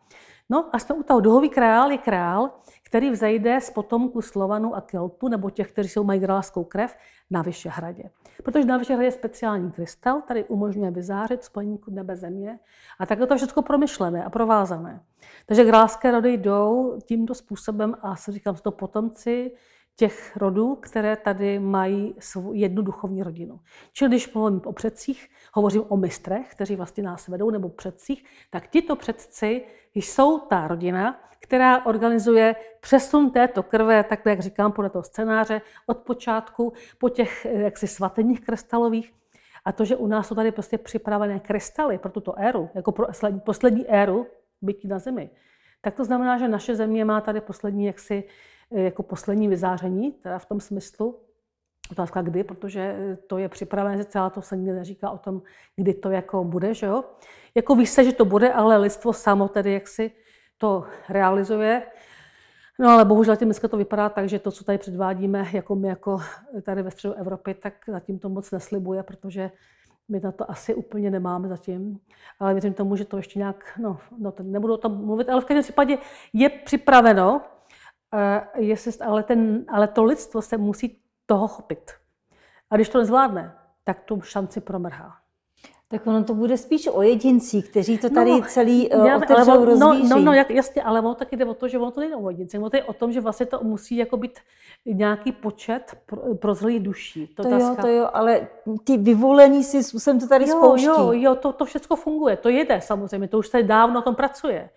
No 0.51 0.71
a 0.73 0.79
jsme 0.79 0.95
u 0.95 1.03
toho. 1.03 1.21
Duhový 1.21 1.49
král 1.49 1.91
je 1.91 1.99
král, 1.99 2.51
který 2.83 3.11
vzejde 3.11 3.61
z 3.61 3.71
potomku 3.71 4.23
Slovanu 4.23 4.77
a 4.77 4.81
Keltu, 4.81 5.29
nebo 5.29 5.51
těch, 5.51 5.73
kteří 5.73 5.88
jsou 5.88 6.05
mají 6.05 6.21
královskou 6.21 6.64
krev, 6.64 6.97
na 7.31 7.43
Vyšehradě. 7.43 8.11
Protože 8.45 8.64
na 8.64 8.77
Vyšehradě 8.77 9.07
je 9.07 9.12
speciální 9.12 9.71
krystal, 9.73 10.21
tady 10.21 10.45
umožňuje 10.45 10.91
vyzářit 10.91 11.45
spojení 11.45 11.79
nebe 11.91 12.17
země 12.17 12.59
a 12.99 13.07
tak 13.07 13.19
je 13.19 13.27
to 13.27 13.37
všechno 13.37 13.62
promyšlené 13.62 14.25
a 14.25 14.31
provázané. 14.31 15.01
Takže 15.47 15.64
královské 15.64 16.11
rody 16.11 16.33
jdou 16.33 16.99
tímto 17.05 17.35
způsobem 17.35 17.95
a 18.03 18.17
se 18.17 18.33
říkám, 18.33 18.57
to 18.57 18.71
potomci 18.71 19.53
těch 19.99 20.37
rodů, 20.37 20.75
které 20.75 21.17
tady 21.17 21.59
mají 21.59 22.15
svou 22.19 22.53
jednu 22.53 22.83
duchovní 22.83 23.23
rodinu. 23.23 23.61
Čili 23.93 24.09
když 24.09 24.33
mluvím 24.35 24.61
o 24.65 24.73
předcích, 24.73 25.29
hovořím 25.53 25.85
o 25.89 25.97
mistrech, 25.97 26.51
kteří 26.51 26.77
vlastně 26.77 27.03
nás 27.03 27.29
vedou, 27.29 27.51
nebo 27.51 27.69
předcích, 27.69 28.25
tak 28.51 28.69
tito 28.69 28.97
předci 28.97 29.65
jsou 29.95 30.39
ta 30.39 30.69
rodina, 30.69 31.21
která 31.41 31.87
organizuje 31.87 32.57
přesun 32.81 33.31
této 33.31 33.63
krve, 33.63 34.05
tak 34.05 34.27
jak 34.27 34.41
říkám, 34.41 34.73
podle 34.73 34.91
toho 34.91 35.03
scénáře, 35.03 35.61
od 35.87 35.99
počátku 35.99 36.73
po 36.99 37.09
těch 37.09 37.45
jaksi 37.45 37.87
svateních 37.87 38.41
krystalových. 38.41 39.13
A 39.65 39.73
to, 39.73 39.85
že 39.85 39.97
u 39.97 40.07
nás 40.07 40.29
jsou 40.29 40.35
tady 40.35 40.53
prostě 40.53 40.79
připravené 40.79 41.41
krystaly 41.41 41.99
pro 41.99 42.13
tuto 42.13 42.39
éru, 42.39 42.71
jako 42.75 42.93
pro 42.93 43.07
poslední 43.45 43.89
éru 43.89 44.27
bytí 44.63 44.89
na 44.89 44.99
Zemi, 44.99 45.31
tak 45.81 45.95
to 45.95 46.05
znamená, 46.05 46.39
že 46.39 46.49
naše 46.49 46.75
země 46.75 47.05
má 47.05 47.21
tady 47.21 47.41
poslední 47.41 47.87
jaksi 47.87 48.25
Eh, 48.25 48.58
jako 48.71 49.03
poslední 49.03 49.49
vyzáření, 49.49 50.13
teda 50.13 50.39
v 50.39 50.47
tom 50.47 50.61
smyslu. 50.61 51.21
Otázka 51.93 52.23
kdy, 52.23 52.45
protože 52.45 53.17
to 53.27 53.39
je 53.39 53.49
připravené, 53.49 54.05
celá 54.05 54.31
to 54.31 54.43
se 54.43 54.57
nikdy 54.57 54.73
neříká 54.73 55.11
o 55.11 55.19
tom, 55.19 55.43
kdy 55.77 55.95
to 55.95 56.11
jako 56.11 56.45
bude, 56.45 56.75
že 56.75 56.87
jo. 56.87 57.05
Jako 57.55 57.75
ví 57.75 57.87
se, 57.87 58.05
že 58.05 58.13
to 58.13 58.25
bude, 58.25 58.53
ale 58.53 58.77
lidstvo 58.77 59.13
samo 59.13 59.49
tedy 59.49 59.73
jaksi 59.73 60.11
to 60.59 60.85
realizuje. 61.09 61.83
No 62.79 62.89
ale 62.89 63.05
bohužel 63.05 63.37
tím 63.37 63.49
dneska 63.49 63.69
to 63.69 63.77
vypadá 63.77 64.09
tak, 64.09 64.29
že 64.29 64.39
to, 64.39 64.51
co 64.51 64.65
tady 64.65 64.79
předvádíme, 64.79 65.47
jako 65.53 65.75
my 65.75 65.89
jako 65.89 66.21
tady 66.63 66.83
ve 66.83 66.91
středu 66.91 67.15
Evropy, 67.15 67.55
tak 67.55 67.75
zatím 67.89 68.19
to 68.19 68.29
moc 68.29 68.51
neslibuje, 68.51 69.03
protože 69.03 69.51
my 70.09 70.21
na 70.21 70.33
to 70.33 70.51
asi 70.51 70.75
úplně 70.75 71.11
nemáme 71.11 71.49
zatím. 71.49 72.01
Ale 72.41 72.55
věřím 72.55 72.75
tomu, 72.75 72.97
že 72.97 73.05
to 73.05 73.17
ještě 73.17 73.39
nějak, 73.39 73.79
no, 73.79 73.99
no 74.19 74.35
nebudu 74.43 74.75
o 74.75 74.77
tom 74.77 75.05
mluvit, 75.05 75.29
ale 75.29 75.41
v 75.41 75.45
každém 75.45 75.63
případě 75.63 75.99
je 76.33 76.49
připraveno, 76.49 77.43
jestli, 78.57 78.92
ale, 79.05 79.23
ten, 79.23 79.64
ale 79.68 79.88
to 79.88 80.05
lidstvo 80.05 80.42
se 80.42 80.57
musí 80.57 80.99
toho 81.27 81.49
chopit. 81.49 81.90
A 82.71 82.77
když 82.77 82.88
to 82.88 82.99
nezvládne, 82.99 83.55
tak 83.85 84.01
tu 84.01 84.21
šanci 84.21 84.61
promrhá. 84.61 85.16
Tak 85.90 86.07
ono 86.07 86.25
to 86.25 86.35
bude 86.35 86.57
spíš 86.57 86.89
o 86.93 87.03
jedincích, 87.03 87.70
kteří 87.70 87.99
to 87.99 88.11
tady 88.11 88.30
no, 88.30 88.43
celý 88.43 88.91
uh, 88.91 89.16
otevřou, 89.16 89.51
ale, 89.51 89.64
rozvíří. 89.64 90.09
No, 90.09 90.18
no, 90.18 90.33
jak, 90.33 90.51
jasně, 90.51 90.83
ale 90.83 91.01
ono 91.01 91.14
taky 91.14 91.37
jde 91.37 91.45
o 91.45 91.55
to, 91.55 91.68
že 91.68 91.78
ono 91.78 91.91
to 91.91 92.01
nejde 92.01 92.16
o 92.16 92.30
jedincích. 92.30 92.61
Ono 92.61 92.70
to 92.70 92.76
je 92.76 92.85
o 92.85 92.93
tom, 92.93 93.12
že 93.12 93.20
vlastně 93.20 93.47
to 93.47 93.61
musí 93.62 93.97
jako 93.97 94.16
být 94.16 94.39
nějaký 94.87 95.33
počet 95.33 95.99
pro, 96.07 96.35
prozrelých 96.35 96.83
duší. 96.83 97.26
To, 97.26 97.43
to 97.43 97.49
jo, 97.49 97.76
to 97.80 97.89
jo, 97.89 98.09
ale 98.12 98.49
ty 98.85 98.97
vyvolení 98.97 99.64
si 99.64 99.83
způsobem 99.83 100.20
to 100.20 100.28
tady 100.28 100.49
jo, 100.49 100.57
spouští. 100.57 100.87
Jo, 100.87 101.12
jo, 101.12 101.35
to, 101.35 101.53
to 101.53 101.64
všechno 101.64 101.97
funguje. 101.97 102.37
To 102.37 102.49
jede 102.49 102.80
samozřejmě, 102.80 103.28
to 103.28 103.39
už 103.39 103.49
se 103.49 103.62
dávno 103.62 103.95
na 103.95 104.03
tom 104.03 104.14
pracuje. 104.14 104.70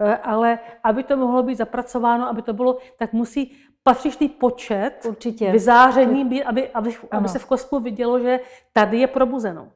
Eh, 0.00 0.16
ale 0.16 0.58
aby 0.84 1.02
to 1.02 1.16
mohlo 1.16 1.42
být 1.42 1.54
zapracováno, 1.54 2.28
aby 2.28 2.42
to 2.42 2.52
bylo, 2.52 2.78
tak 2.98 3.12
musí 3.12 3.56
patřičný 3.82 4.28
počet 4.28 5.06
Určitě. 5.08 5.52
vyzáření 5.52 6.24
být, 6.24 6.44
aby, 6.44 6.70
aby, 6.70 6.96
aby 7.10 7.28
se 7.28 7.38
v 7.38 7.46
kosmu 7.46 7.80
vidělo, 7.80 8.20
že 8.20 8.40
tady 8.72 8.98
je 8.98 9.06
probuzeno. 9.06 9.68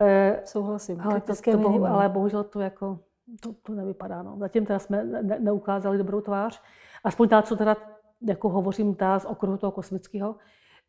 Eh, 0.00 0.40
Souhlasím. 0.44 1.00
Ale, 1.00 1.20
to, 1.20 1.32
to 1.50 1.58
bohu, 1.58 1.86
ale 1.86 2.08
bohužel 2.08 2.44
to 2.44 2.60
jako 2.60 2.98
to, 3.40 3.52
to 3.62 3.72
nevypadá. 3.72 4.22
No. 4.22 4.36
Zatím 4.38 4.66
teda 4.66 4.78
jsme 4.78 5.04
ne, 5.04 5.36
neukázali 5.40 5.98
dobrou 5.98 6.20
tvář. 6.20 6.62
Aspoň 7.04 7.28
ta, 7.28 7.42
co 7.42 7.56
teda 7.56 7.76
jako 8.22 8.48
hovořím 8.48 8.94
ta 8.94 9.18
z 9.18 9.24
okruhu 9.24 9.56
toho 9.56 9.70
kosmického, 9.70 10.36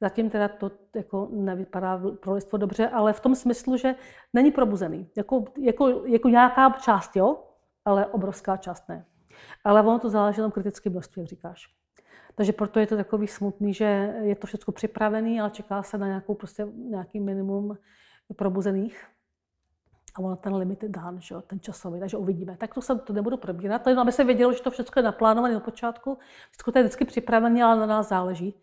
Zatím 0.01 0.29
teda 0.29 0.47
to 0.47 0.71
jako 0.95 1.27
nevypadá 1.31 2.01
pro 2.19 2.33
lidstvo 2.33 2.57
dobře, 2.57 2.89
ale 2.89 3.13
v 3.13 3.19
tom 3.19 3.35
smyslu, 3.35 3.77
že 3.77 3.95
není 4.33 4.51
probuzený. 4.51 5.09
Jako, 5.17 5.45
jako, 5.59 5.87
jako 6.05 6.29
nějaká 6.29 6.69
část, 6.69 7.15
jo, 7.15 7.43
ale 7.85 8.05
obrovská 8.05 8.57
část 8.57 8.89
ne. 8.89 9.05
Ale 9.63 9.81
ono 9.81 9.99
to 9.99 10.09
záleží 10.09 10.41
na 10.41 10.51
kritické 10.51 10.89
množství, 10.89 11.19
jak 11.19 11.29
říkáš. 11.29 11.67
Takže 12.35 12.53
proto 12.53 12.79
je 12.79 12.87
to 12.87 12.95
takový 12.95 13.27
smutný, 13.27 13.73
že 13.73 14.15
je 14.21 14.35
to 14.35 14.47
všechno 14.47 14.73
připravené, 14.73 15.41
ale 15.41 15.51
čeká 15.51 15.83
se 15.83 15.97
na 15.97 16.07
nějakou 16.07 16.33
prostě, 16.33 16.67
nějaký 16.75 17.19
minimum 17.19 17.77
probuzených. 18.35 19.05
A 20.15 20.19
ono 20.19 20.35
ten 20.35 20.55
limit 20.55 20.83
je 20.83 20.89
dán, 20.89 21.21
že 21.21 21.35
jo, 21.35 21.41
ten 21.41 21.59
časový, 21.59 21.99
takže 21.99 22.17
uvidíme. 22.17 22.57
Tak 22.57 22.73
to 22.73 22.81
se 22.81 22.95
to 22.95 23.13
nebudu 23.13 23.37
probírat, 23.37 23.81
to 23.81 23.89
jenom 23.89 24.01
aby 24.01 24.11
se 24.11 24.23
vědělo, 24.23 24.53
že 24.53 24.61
to 24.61 24.71
všechno 24.71 24.99
je 24.99 25.03
naplánované 25.03 25.57
od 25.57 25.63
počátku. 25.63 26.17
Všechno 26.51 26.73
to 26.73 26.79
je 26.79 26.83
vždycky 26.83 27.05
připravené, 27.05 27.63
ale 27.63 27.79
na 27.79 27.85
nás 27.85 28.09
záleží, 28.09 28.55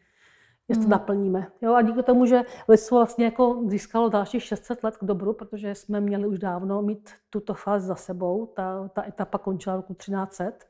jestli 0.70 0.82
to 0.82 0.86
hmm. 0.86 0.90
naplníme. 0.90 1.46
Jo, 1.62 1.74
a 1.74 1.82
díky 1.82 2.02
tomu, 2.02 2.26
že 2.26 2.42
lidstvo 2.68 2.98
vlastně 2.98 3.24
jako 3.24 3.62
získalo 3.66 4.08
dalších 4.08 4.42
600 4.42 4.84
let 4.84 4.96
k 4.96 5.04
dobru, 5.04 5.32
protože 5.32 5.74
jsme 5.74 6.00
měli 6.00 6.26
už 6.26 6.38
dávno 6.38 6.82
mít 6.82 7.10
tuto 7.30 7.54
fázi 7.54 7.86
za 7.86 7.94
sebou, 7.94 8.46
ta, 8.46 8.88
ta 8.88 9.08
etapa 9.08 9.38
končila 9.38 9.76
roku 9.76 9.94
1300, 9.94 10.66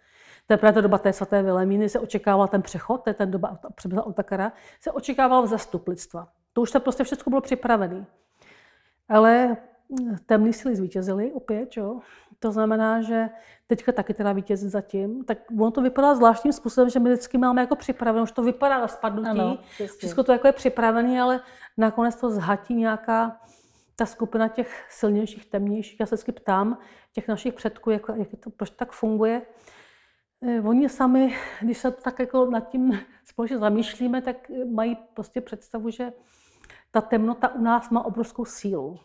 to 0.47 0.55
je 0.55 0.59
právě 0.59 0.75
ta 0.75 0.81
doba 0.81 0.99
té 0.99 1.13
svaté 1.13 1.43
Vilemíny, 1.43 1.89
se 1.89 2.01
očekával 2.01 2.49
ten 2.49 2.63
přechod, 2.63 2.99
to 3.05 3.11
je 3.11 3.15
ten 3.15 3.31
doba 3.31 3.59
přemysla 3.75 4.07
Otakara, 4.07 4.53
se 4.81 4.93
očekával 4.93 5.43
vzestup 5.43 5.89
lidstva. 5.89 6.29
To 6.53 6.61
už 6.61 6.71
to 6.71 6.81
prostě 6.81 7.05
všechno 7.05 7.31
bylo 7.31 7.41
připravené. 7.41 8.07
Ale 9.09 9.57
temný 10.27 10.53
síly 10.53 10.77
zvítězily 10.77 11.33
opět, 11.33 11.77
jo. 11.77 12.01
To 12.39 12.53
znamená, 12.53 13.03
že 13.03 13.29
teďka 13.67 13.93
taky 13.93 14.15
teda 14.15 14.33
vítězí 14.33 14.69
zatím, 14.69 15.25
tak 15.25 15.39
ono 15.51 15.71
to 15.71 15.83
vypadá 15.83 16.15
zvláštním 16.15 16.53
způsobem, 16.53 16.91
že 16.91 16.99
my 16.99 17.11
vždycky 17.11 17.39
máme 17.39 17.61
jako 17.61 17.77
připraveno, 17.77 18.23
už 18.23 18.33
to 18.33 18.43
vypadá 18.43 18.79
na 18.79 18.89
spadnutí, 18.89 19.29
ano, 19.29 19.59
všechno 19.99 20.25
to 20.25 20.33
jako 20.33 20.47
je 20.47 20.53
připravené, 20.53 21.21
ale 21.21 21.41
nakonec 21.77 22.17
to 22.17 22.31
zhatí 22.31 22.75
nějaká 22.75 23.41
ta 23.97 24.07
skupina 24.07 24.49
těch 24.49 24.87
silnějších, 24.91 25.47
temnějších. 25.47 26.01
Já 26.01 26.07
se 26.07 26.15
vždycky 26.15 26.33
ptám 26.33 26.79
těch 27.13 27.29
našich 27.29 27.55
předků, 27.55 27.91
jak, 27.91 28.03
jak 28.17 28.29
to, 28.45 28.51
proč 28.51 28.71
tak 28.71 28.93
funguje. 28.93 29.43
Eh, 30.43 30.61
oni 30.61 30.89
sami, 30.89 31.37
když 31.61 31.79
se 31.79 31.91
tak 31.91 32.19
jako 32.19 32.47
nad 32.47 32.69
tím 32.69 33.01
společně 33.25 33.59
zamýšlíme, 33.59 34.23
tak 34.23 34.51
mají 34.71 34.97
prostě 35.15 35.41
představu, 35.41 35.91
že 35.91 36.13
ta 36.91 37.01
temnota 37.01 37.55
u 37.55 37.63
nás 37.63 37.91
má 37.91 38.05
obrovskou 38.05 38.45
sílu 38.45 38.99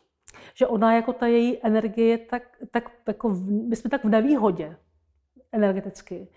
že 0.53 0.67
ona 0.67 0.95
jako 0.95 1.13
ta 1.13 1.27
její 1.27 1.65
energie 1.65 2.07
je 2.07 2.17
tak, 2.17 2.43
tak 2.71 2.91
jako, 3.07 3.29
my 3.49 3.75
jsme 3.75 3.89
tak 3.89 4.03
v 4.03 4.09
nevýhodě 4.09 4.77
energeticky, 5.51 6.27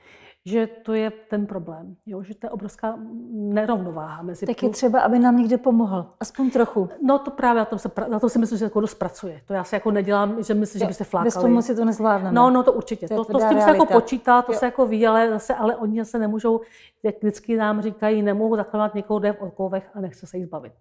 že 0.44 0.66
to 0.66 0.94
je 0.94 1.10
ten 1.10 1.46
problém, 1.46 1.96
jo? 2.06 2.22
že 2.22 2.34
to 2.34 2.46
je 2.46 2.50
obrovská 2.50 2.98
nerovnováha 3.30 4.22
mezi... 4.22 4.46
Tak 4.46 4.62
je 4.62 4.68
třeba, 4.68 5.00
aby 5.00 5.18
nám 5.18 5.36
někdo 5.36 5.58
pomohl, 5.58 6.06
aspoň 6.20 6.50
trochu. 6.50 6.88
No 7.02 7.18
to 7.18 7.30
právě, 7.30 7.58
na 7.58 7.64
tom, 7.64 7.78
se, 7.78 7.90
na 8.08 8.20
tom 8.20 8.30
si 8.30 8.38
myslím, 8.38 8.56
že 8.56 8.58
se 8.58 8.64
jako 8.64 8.80
dost 8.80 8.94
pracuje. 8.94 9.40
To 9.46 9.54
já 9.54 9.64
si 9.64 9.74
jako 9.74 9.90
nedělám, 9.90 10.42
že 10.42 10.54
myslím, 10.54 10.80
jo, 10.80 10.84
že 10.84 10.88
by 10.88 10.94
se 10.94 11.04
flákali. 11.04 11.26
Bez 11.26 11.36
pomoci 11.36 11.74
to 11.74 11.84
nezvládneme. 11.84 12.34
No, 12.34 12.50
no 12.50 12.62
to 12.62 12.72
určitě. 12.72 13.08
To, 13.08 13.24
to, 13.24 13.32
to 13.32 13.38
s 13.38 13.42
tím 13.42 13.48
realita. 13.48 13.64
se 13.64 13.70
jako 13.70 13.86
počítá, 13.86 14.42
to 14.42 14.52
jo. 14.52 14.58
se 14.58 14.66
jako 14.66 14.86
ví, 14.86 15.06
ale 15.06 15.30
zase, 15.30 15.54
ale 15.54 15.76
oni 15.76 16.04
se 16.04 16.18
nemůžou, 16.18 16.60
jak 17.02 17.14
vždycky 17.22 17.56
nám 17.56 17.82
říkají, 17.82 18.22
nemohou 18.22 18.56
zakládat 18.56 18.94
někoho, 18.94 19.18
jde 19.18 19.32
v 19.32 19.42
okovech 19.42 19.90
a 19.94 20.00
nechce 20.00 20.26
se 20.26 20.36
jich 20.36 20.46
zbavit. 20.46 20.74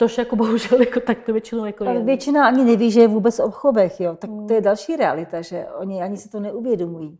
Tož 0.00 0.18
jako 0.18 0.36
bohužel 0.36 0.80
jako 0.80 1.00
tak 1.00 1.18
to 1.22 1.32
většinou 1.32 1.64
jako 1.64 1.86
Ale 1.86 2.02
většina 2.02 2.46
ani 2.46 2.64
neví, 2.64 2.90
že 2.90 3.00
je 3.00 3.08
vůbec 3.08 3.38
v 3.38 3.42
obchodech, 3.42 4.00
jo. 4.00 4.16
Tak 4.16 4.30
to 4.48 4.54
je 4.54 4.60
další 4.60 4.96
realita, 4.96 5.40
že 5.40 5.66
oni 5.78 6.02
ani 6.02 6.16
si 6.16 6.28
to 6.28 6.40
neuvědomují. 6.40 7.18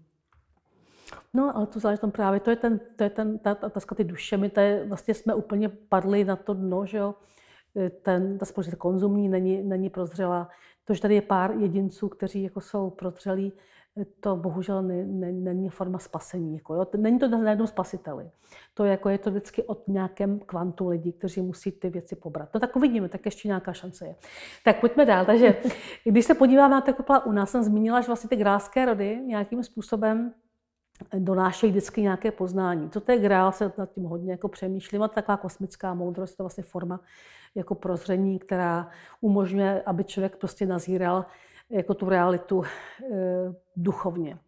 No, 1.34 1.56
ale 1.56 1.66
to 1.66 1.80
záleží 1.80 2.00
tam 2.00 2.10
právě, 2.10 2.40
to 2.40 2.50
je, 2.50 2.56
ten, 2.56 2.80
to 2.96 3.04
je 3.04 3.10
ten, 3.10 3.38
ta 3.38 3.56
otázka 3.62 3.94
ty 3.94 4.04
duše. 4.04 4.36
My 4.36 4.50
tady 4.50 4.84
vlastně 4.84 5.14
jsme 5.14 5.34
úplně 5.34 5.68
padli 5.68 6.24
na 6.24 6.36
to 6.36 6.54
dno, 6.54 6.86
že 6.86 6.98
jo. 6.98 7.14
Ten, 8.02 8.38
ta 8.38 8.46
společnost 8.46 8.78
konzumní 8.78 9.28
není, 9.28 9.62
není 9.62 9.90
prozřela. 9.90 10.48
To, 10.84 10.94
že 10.94 11.00
tady 11.00 11.14
je 11.14 11.22
pár 11.22 11.50
jedinců, 11.50 12.08
kteří 12.08 12.42
jako 12.42 12.60
jsou 12.60 12.90
prozřelí, 12.90 13.52
to 14.20 14.36
bohužel 14.36 14.82
ne, 14.82 15.04
ne, 15.04 15.32
není 15.32 15.68
forma 15.68 15.98
spasení. 15.98 16.54
Jako, 16.54 16.74
jo. 16.74 16.86
Není 16.96 17.18
to 17.18 17.28
na 17.28 17.50
jednom 17.50 17.66
spasiteli. 17.66 18.30
To 18.74 18.84
je, 18.84 18.90
jako, 18.90 19.08
je 19.08 19.18
to 19.18 19.30
vždycky 19.30 19.62
od 19.62 19.88
nějakém 19.88 20.38
kvantu 20.38 20.88
lidí, 20.88 21.12
kteří 21.12 21.40
musí 21.42 21.72
ty 21.72 21.90
věci 21.90 22.16
pobrat. 22.16 22.48
No 22.54 22.60
tak 22.60 22.76
uvidíme, 22.76 23.08
tak 23.08 23.24
ještě 23.24 23.48
nějaká 23.48 23.72
šance 23.72 24.06
je. 24.06 24.16
Tak 24.64 24.80
pojďme 24.80 25.06
dál. 25.06 25.24
Takže 25.24 25.56
když 26.04 26.24
se 26.24 26.34
podíváme 26.34 26.74
na 26.74 26.80
to, 26.80 26.94
u 27.24 27.32
nás, 27.32 27.50
jsem 27.50 27.62
zmínila, 27.62 28.00
že 28.00 28.06
vlastně 28.06 28.28
ty 28.28 28.36
grálské 28.36 28.86
rody 28.86 29.16
nějakým 29.26 29.62
způsobem 29.62 30.34
donášejí 31.18 31.70
vždycky 31.70 32.02
nějaké 32.02 32.30
poznání. 32.30 32.90
Co 32.90 33.00
to 33.00 33.12
je 33.12 33.18
grál, 33.18 33.52
se 33.52 33.72
nad 33.78 33.92
tím 33.92 34.04
hodně 34.04 34.32
jako 34.32 34.48
přemýšlím. 34.48 35.02
A 35.02 35.08
taková 35.08 35.36
kosmická 35.36 35.94
moudrost, 35.94 36.36
to 36.36 36.42
je 36.42 36.44
vlastně 36.44 36.64
forma 36.64 37.00
jako 37.54 37.74
prozření, 37.74 38.38
která 38.38 38.90
umožňuje, 39.20 39.82
aby 39.82 40.04
člověk 40.04 40.36
prostě 40.36 40.66
nazíral 40.66 41.26
jako 41.70 41.94
tu 41.94 42.08
realitu 42.08 42.62
e, 42.64 42.68
duchovně. 43.76 44.38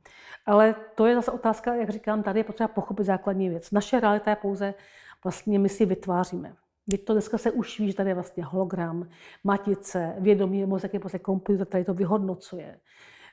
Ale 0.47 0.75
to 0.95 1.07
je 1.07 1.15
zase 1.15 1.31
otázka, 1.31 1.75
jak 1.75 1.91
říkám, 1.91 2.23
tady 2.23 2.41
je 2.41 2.45
potřeba 2.45 2.69
pochopit 2.69 3.05
základní 3.05 3.49
věc. 3.49 3.71
Naše 3.71 4.01
realita 4.01 4.31
je 4.31 4.37
pouze, 4.37 4.75
vlastně 5.25 5.59
my 5.59 5.69
si 5.69 5.87
vytváříme. 5.87 6.55
Teď 6.91 7.05
to 7.05 7.13
dneska 7.13 7.39
se 7.39 7.51
už 7.51 7.81
ví, 7.81 7.91
že 7.91 7.97
tady 7.97 8.11
je 8.11 8.15
vlastně 8.15 8.45
hologram, 8.45 9.09
matice, 9.45 10.15
vědomí, 10.19 10.67
mozek 10.67 10.95
je 10.95 11.01
prostě 11.01 11.19
komputer, 11.19 11.67
který 11.67 11.85
to 11.85 11.95
vyhodnocuje. 11.95 12.79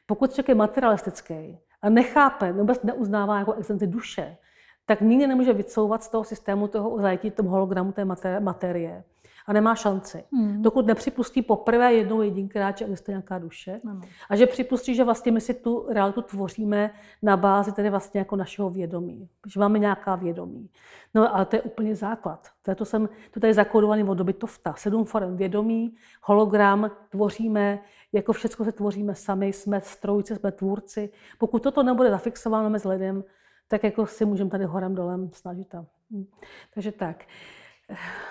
Pokud 0.06 0.32
člověk 0.32 0.50
je 0.50 0.56
materialistický 0.56 1.60
a 1.82 1.90
nechápe, 1.90 2.54
nebo 2.54 2.74
neuznává 2.84 3.40
jako 3.40 3.54
existenci 3.54 3.88
duše, 3.88 4.38
tak 4.86 5.02
nikdy 5.02 5.28
nemůže 5.28 5.54
vycouvat 5.54 6.04
z 6.04 6.10
toho 6.10 6.24
systému 6.24 6.68
toho 6.68 7.02
zajetí 7.02 7.32
tomu 7.32 7.50
hologramu 7.50 7.92
té 7.92 8.06
materie 8.40 9.04
a 9.50 9.54
nemá 9.54 9.76
šanci. 9.76 10.24
Hmm. 10.34 10.62
Dokud 10.62 10.86
nepřipustí 10.86 11.42
poprvé 11.42 11.94
jednou 11.94 12.22
jedinkrát, 12.22 12.78
že 12.78 12.86
existuje 12.86 13.14
nějaká 13.14 13.40
duše 13.40 13.82
ano. 13.90 14.02
a 14.30 14.36
že 14.36 14.48
připustí, 14.48 14.96
že 14.96 15.04
vlastně 15.04 15.32
my 15.32 15.42
si 15.42 15.54
tu 15.54 15.86
realitu 15.90 16.22
tvoříme 16.22 16.92
na 17.22 17.38
bázi 17.38 17.72
tedy 17.72 17.90
vlastně 17.90 18.20
jako 18.20 18.36
našeho 18.36 18.70
vědomí. 18.70 19.30
Že 19.48 19.60
máme 19.60 19.80
nějaká 19.80 20.16
vědomí. 20.16 20.70
No 21.14 21.36
ale 21.36 21.46
to 21.46 21.56
je 21.56 21.62
úplně 21.62 21.96
základ. 21.96 22.48
To, 22.62 22.72
je 22.72 22.76
to, 22.76 22.86
jsem, 22.86 23.10
to 23.32 23.40
tady 23.40 23.50
je 23.50 23.54
zakódovaný 23.54 24.04
od 24.04 24.14
doby 24.14 24.34
Tofta. 24.34 24.74
Sedm 24.78 25.06
forem 25.06 25.38
vědomí, 25.38 25.96
hologram, 26.24 26.92
tvoříme, 27.10 27.80
jako 28.14 28.34
všechno 28.34 28.66
se 28.66 28.72
tvoříme 28.72 29.16
sami, 29.16 29.54
jsme 29.54 29.82
strojci, 29.82 30.36
jsme 30.36 30.52
tvůrci. 30.52 31.10
Pokud 31.38 31.64
toto 31.64 31.84
nebude 31.84 32.10
zafixováno 32.10 32.70
mezi 32.70 32.88
lidem, 32.88 33.24
tak 33.68 33.84
jako 33.84 34.06
si 34.06 34.26
můžeme 34.26 34.50
tady 34.50 34.66
horem 34.66 34.96
dolem 34.96 35.30
snažit. 35.34 35.76
Hm. 36.12 36.26
Takže 36.74 36.92
tak. 36.92 37.26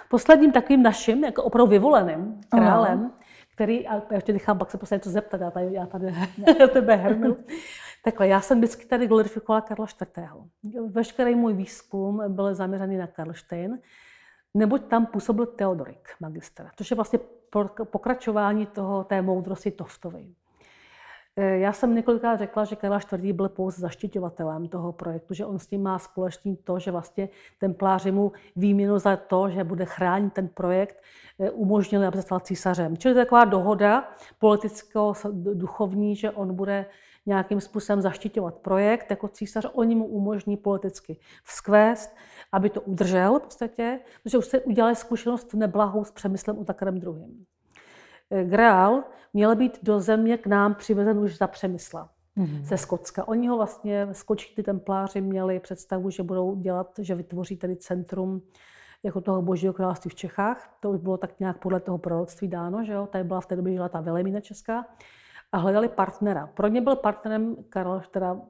Posledním 0.09 0.52
takovým 0.52 0.82
naším, 0.82 1.24
jako 1.24 1.42
opravdu 1.42 1.70
vyvoleným 1.70 2.40
králem, 2.48 2.98
Aha. 2.98 3.18
který, 3.54 3.86
a 3.86 3.94
já 3.94 4.14
ještě 4.14 4.32
nechám 4.32 4.59
pak 4.59 4.70
se 4.70 4.78
prostě 4.78 4.94
něco 4.94 5.11
zeptat, 5.11 5.40
já 5.40 5.50
tady, 5.50 5.74
já 5.74 5.86
tady 5.86 6.14
tebe 6.72 6.96
hrnu. 6.96 7.36
Takhle, 8.04 8.28
já 8.28 8.40
jsem 8.40 8.59
vždycky 8.59 8.86
tady 8.86 9.06
glorifikovala 9.06 9.61
Karla 9.61 9.86
IV. 10.02 10.24
Veškerý 10.90 11.34
můj 11.34 11.52
výzkum 11.52 12.22
byl 12.28 12.54
zaměřený 12.54 12.96
na 12.96 13.06
Karlštejn, 13.06 13.78
neboť 14.54 14.88
tam 14.88 15.06
působil 15.06 15.46
Teodorik, 15.46 16.09
magistr, 16.20 16.68
což 16.76 16.90
je 16.90 16.94
vlastně 16.94 17.18
pokračování 17.84 18.66
toho, 18.66 19.04
té 19.04 19.22
moudrosti 19.22 19.70
Toftovej. 19.70 20.34
Eh, 21.41 21.59
já 21.59 21.72
jsem 21.72 21.95
několikrát 21.95 22.36
řekla, 22.36 22.64
že 22.64 22.76
Karel 22.76 22.99
IV. 22.99 23.32
byl 23.32 23.49
pouze 23.49 23.80
zaštiťovatelem 23.80 24.68
toho 24.68 24.93
projektu, 24.93 25.34
že 25.34 25.47
on 25.47 25.59
s 25.59 25.66
tím 25.66 25.82
má 25.82 25.99
společný 25.99 26.57
to, 26.57 26.78
že 26.78 26.91
vlastně 26.91 27.28
templáři 27.59 28.11
mu 28.11 28.32
výměnu 28.57 28.99
za 28.99 29.16
to, 29.16 29.51
že 29.51 29.64
bude 29.64 29.84
chránit 29.84 30.32
ten 30.32 30.49
projekt, 30.49 31.03
eh, 31.39 31.51
umožnili, 31.51 32.07
aby 32.07 32.16
se 32.16 32.22
stal 32.22 32.41
císařem. 32.41 32.97
Čili 32.97 33.14
to 33.14 33.18
je 33.20 33.24
taková 33.24 33.45
dohoda 33.45 34.09
politicko-duchovní, 34.39 36.16
že 36.16 36.30
on 36.30 36.55
bude 36.55 36.86
nějakým 37.26 37.61
způsobem 37.61 38.01
zaštiťovat 38.03 38.55
projekt 38.55 39.11
jako 39.11 39.28
císař, 39.28 39.66
oni 39.72 39.95
mu 39.95 40.07
umožní 40.07 40.57
politicky 40.57 41.16
vzkvést, 41.45 42.16
aby 42.53 42.70
to 42.70 42.80
udržel 42.80 43.39
v 43.39 43.43
podstatě, 43.43 44.01
protože 44.22 44.39
už 44.39 44.47
se 44.47 44.61
udělali 44.61 44.97
zkušenost 44.97 45.55
neblahou 45.55 46.05
s 46.05 46.11
přemyslem 46.11 46.59
o 46.59 46.64
takovém 46.64 47.01
druhým. 47.01 47.45
Eh, 47.45 47.57
Grál 48.45 49.05
měl 49.33 49.57
být 49.57 49.79
do 49.83 50.01
země 50.01 50.39
k 50.39 50.47
nám 50.47 50.74
přivezen 50.74 51.18
už 51.18 51.39
za 51.39 51.47
Přemysla 51.47 52.09
mm-hmm. 52.37 52.62
ze 52.62 52.76
Skotska. 52.76 53.29
Oni 53.29 53.49
ho 53.49 53.57
vlastně, 53.57 54.09
skočky 54.12 54.55
ty 54.55 54.62
templáři, 54.62 55.20
měli 55.20 55.61
představu, 55.61 56.11
že 56.11 56.22
budou 56.22 56.55
dělat, 56.55 56.93
že 56.99 57.14
vytvoří 57.14 57.57
tady 57.57 57.76
centrum 57.76 58.43
jako 59.03 59.20
toho 59.20 59.43
božího 59.43 59.72
království 59.72 60.11
v 60.11 60.14
Čechách. 60.14 60.76
To 60.81 60.91
už 60.91 61.01
bylo 61.01 61.16
tak 61.16 61.41
nějak 61.41 61.59
podle 61.59 61.81
toho 61.81 61.99
proroctví 61.99 62.49
dáno, 62.49 62.85
že 62.85 62.93
jo? 62.93 63.07
Tady 63.07 63.24
byla 63.24 63.41
v 63.41 63.47
té 63.47 63.57
době 63.57 63.72
žila 63.72 63.89
ta 63.89 64.01
Velemína 64.01 64.41
Česká. 64.41 64.87
A 65.53 65.59
hledali 65.59 65.89
partnera. 65.89 66.47
Pro 66.47 66.68
ně 66.68 66.81
byl 66.81 66.97
partnerem 66.97 67.57
Karel, 67.68 68.03
teda 68.11 68.41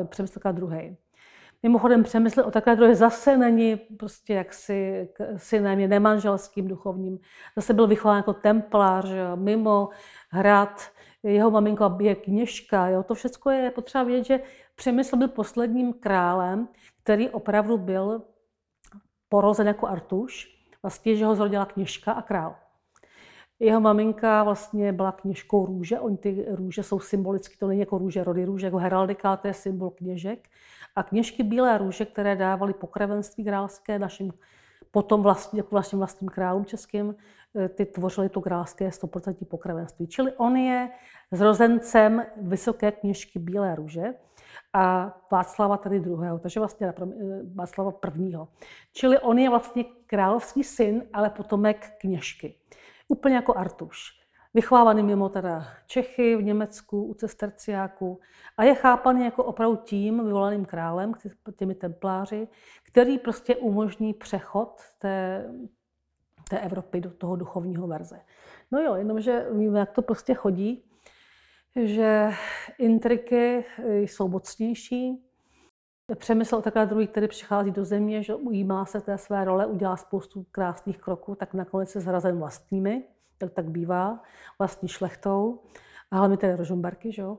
eh, 0.00 0.04
Přemysl 0.04 0.40
II. 0.72 0.96
Mimochodem 1.62 2.02
přemysl 2.02 2.40
o 2.40 2.50
takové 2.50 2.76
druhé 2.76 2.94
zase 2.94 3.36
není 3.36 3.76
prostě 3.76 4.34
jaksi 4.34 5.08
synem, 5.36 5.80
je 5.80 5.88
nemanželským 5.88 6.68
duchovním. 6.68 7.18
Zase 7.56 7.74
byl 7.74 7.86
vychován 7.86 8.16
jako 8.16 8.32
templář, 8.32 9.06
mimo 9.34 9.88
hrad, 10.30 10.82
jeho 11.22 11.50
maminka 11.50 11.96
je 12.00 12.14
kněžka. 12.14 12.88
Jo. 12.88 13.02
To 13.02 13.14
všechno 13.14 13.52
je 13.52 13.70
potřeba 13.70 14.04
vědět, 14.04 14.24
že 14.24 14.40
Přemysl 14.80 15.16
byl 15.16 15.28
posledním 15.28 15.92
králem, 15.92 16.68
který 17.02 17.30
opravdu 17.30 17.78
byl 17.78 18.22
porozen 19.28 19.66
jako 19.66 19.86
Artuš. 19.86 20.48
Vlastně, 20.82 21.16
že 21.16 21.24
ho 21.24 21.34
zrodila 21.34 21.66
kněžka 21.66 22.12
a 22.12 22.22
král. 22.22 22.56
Jeho 23.58 23.80
maminka 23.80 24.42
vlastně 24.42 24.92
byla 24.92 25.12
kněžkou 25.12 25.66
růže. 25.66 26.00
Oni 26.00 26.16
ty 26.16 26.46
růže 26.48 26.82
jsou 26.82 27.00
symbolicky, 27.00 27.56
to 27.56 27.66
není 27.66 27.80
jako 27.80 27.98
růže, 27.98 28.24
rody 28.24 28.44
růže, 28.44 28.66
jako 28.66 28.76
heraldika, 28.76 29.36
to 29.36 29.46
je 29.46 29.54
symbol 29.54 29.90
kněžek. 29.90 30.48
A 30.96 31.02
kněžky 31.02 31.42
bílé 31.42 31.78
růže, 31.78 32.04
které 32.04 32.36
dávaly 32.36 32.74
pokravenství 32.74 33.44
královské 33.44 33.98
našim 33.98 34.32
potom 34.90 35.22
vlastně, 35.22 35.58
jako 35.58 35.68
vlastním 35.70 35.98
vlastním 35.98 36.28
králům 36.28 36.64
českým, 36.64 37.14
eh, 37.56 37.68
ty 37.68 37.86
tvořily 37.86 38.28
to 38.28 38.40
královské 38.40 38.90
100% 38.92 39.44
pokravenství. 39.44 40.06
Čili 40.06 40.32
on 40.32 40.56
je 40.56 40.90
zrozencem 41.32 42.26
vysoké 42.36 42.92
kněžky 42.92 43.38
Bílé 43.38 43.74
růže 43.74 44.14
a 44.72 45.16
Václava 45.32 45.76
tady 45.76 46.00
druhého, 46.00 46.38
takže 46.38 46.60
vlastně 46.60 46.86
eh, 46.88 46.94
Václava 47.54 47.90
prvního. 47.90 48.48
Čili 48.92 49.18
on 49.18 49.38
je 49.38 49.50
vlastně 49.50 49.84
královský 50.06 50.64
syn, 50.64 51.02
ale 51.12 51.30
potomek 51.30 51.90
kněžky. 52.00 52.54
Úplně 53.08 53.34
jako 53.34 53.56
Artuš. 53.56 54.19
Vychovávaný 54.54 55.02
mimo 55.02 55.28
teda 55.28 55.66
Čechy, 55.86 56.36
v 56.36 56.42
Německu, 56.42 57.04
u 57.04 57.14
cesterciáků 57.14 58.20
a 58.56 58.64
je 58.64 58.74
chápaný 58.74 59.24
jako 59.24 59.44
opravdu 59.44 59.76
tím 59.76 60.24
vyvolaným 60.24 60.64
králem, 60.64 61.12
těmi 61.56 61.74
templáři, 61.74 62.48
který 62.82 63.18
prostě 63.18 63.56
umožní 63.56 64.14
přechod 64.14 64.80
té, 64.98 65.46
té 66.50 66.58
Evropy 66.58 67.00
do 67.00 67.10
toho 67.10 67.36
duchovního 67.36 67.86
verze. 67.86 68.20
No 68.70 68.80
jo, 68.80 68.94
jenomže 68.94 69.46
víme, 69.52 69.78
jak 69.78 69.90
to 69.90 70.02
prostě 70.02 70.34
chodí, 70.34 70.84
že 71.76 72.30
intriky 72.78 73.64
jsou 73.86 74.28
mocnější, 74.28 75.29
Přemysl 76.14 76.60
taková 76.62 76.84
druhý, 76.84 77.06
který 77.06 77.28
přichází 77.28 77.70
do 77.70 77.84
země, 77.84 78.22
že 78.22 78.34
ujímá 78.34 78.84
se 78.84 79.00
té 79.00 79.18
své 79.18 79.44
role, 79.44 79.66
udělá 79.66 79.96
spoustu 79.96 80.46
krásných 80.52 80.98
kroků, 80.98 81.34
tak 81.34 81.54
nakonec 81.54 81.94
je 81.94 82.00
zrazen 82.00 82.38
vlastními, 82.38 83.04
tak 83.38 83.52
tak 83.52 83.70
bývá, 83.70 84.22
vlastní 84.58 84.88
šlechtou, 84.88 85.58
a 86.10 86.16
hlavně 86.16 86.36
tedy 86.36 86.56
Rožumberky, 86.56 87.12
že 87.12 87.22
jo. 87.22 87.38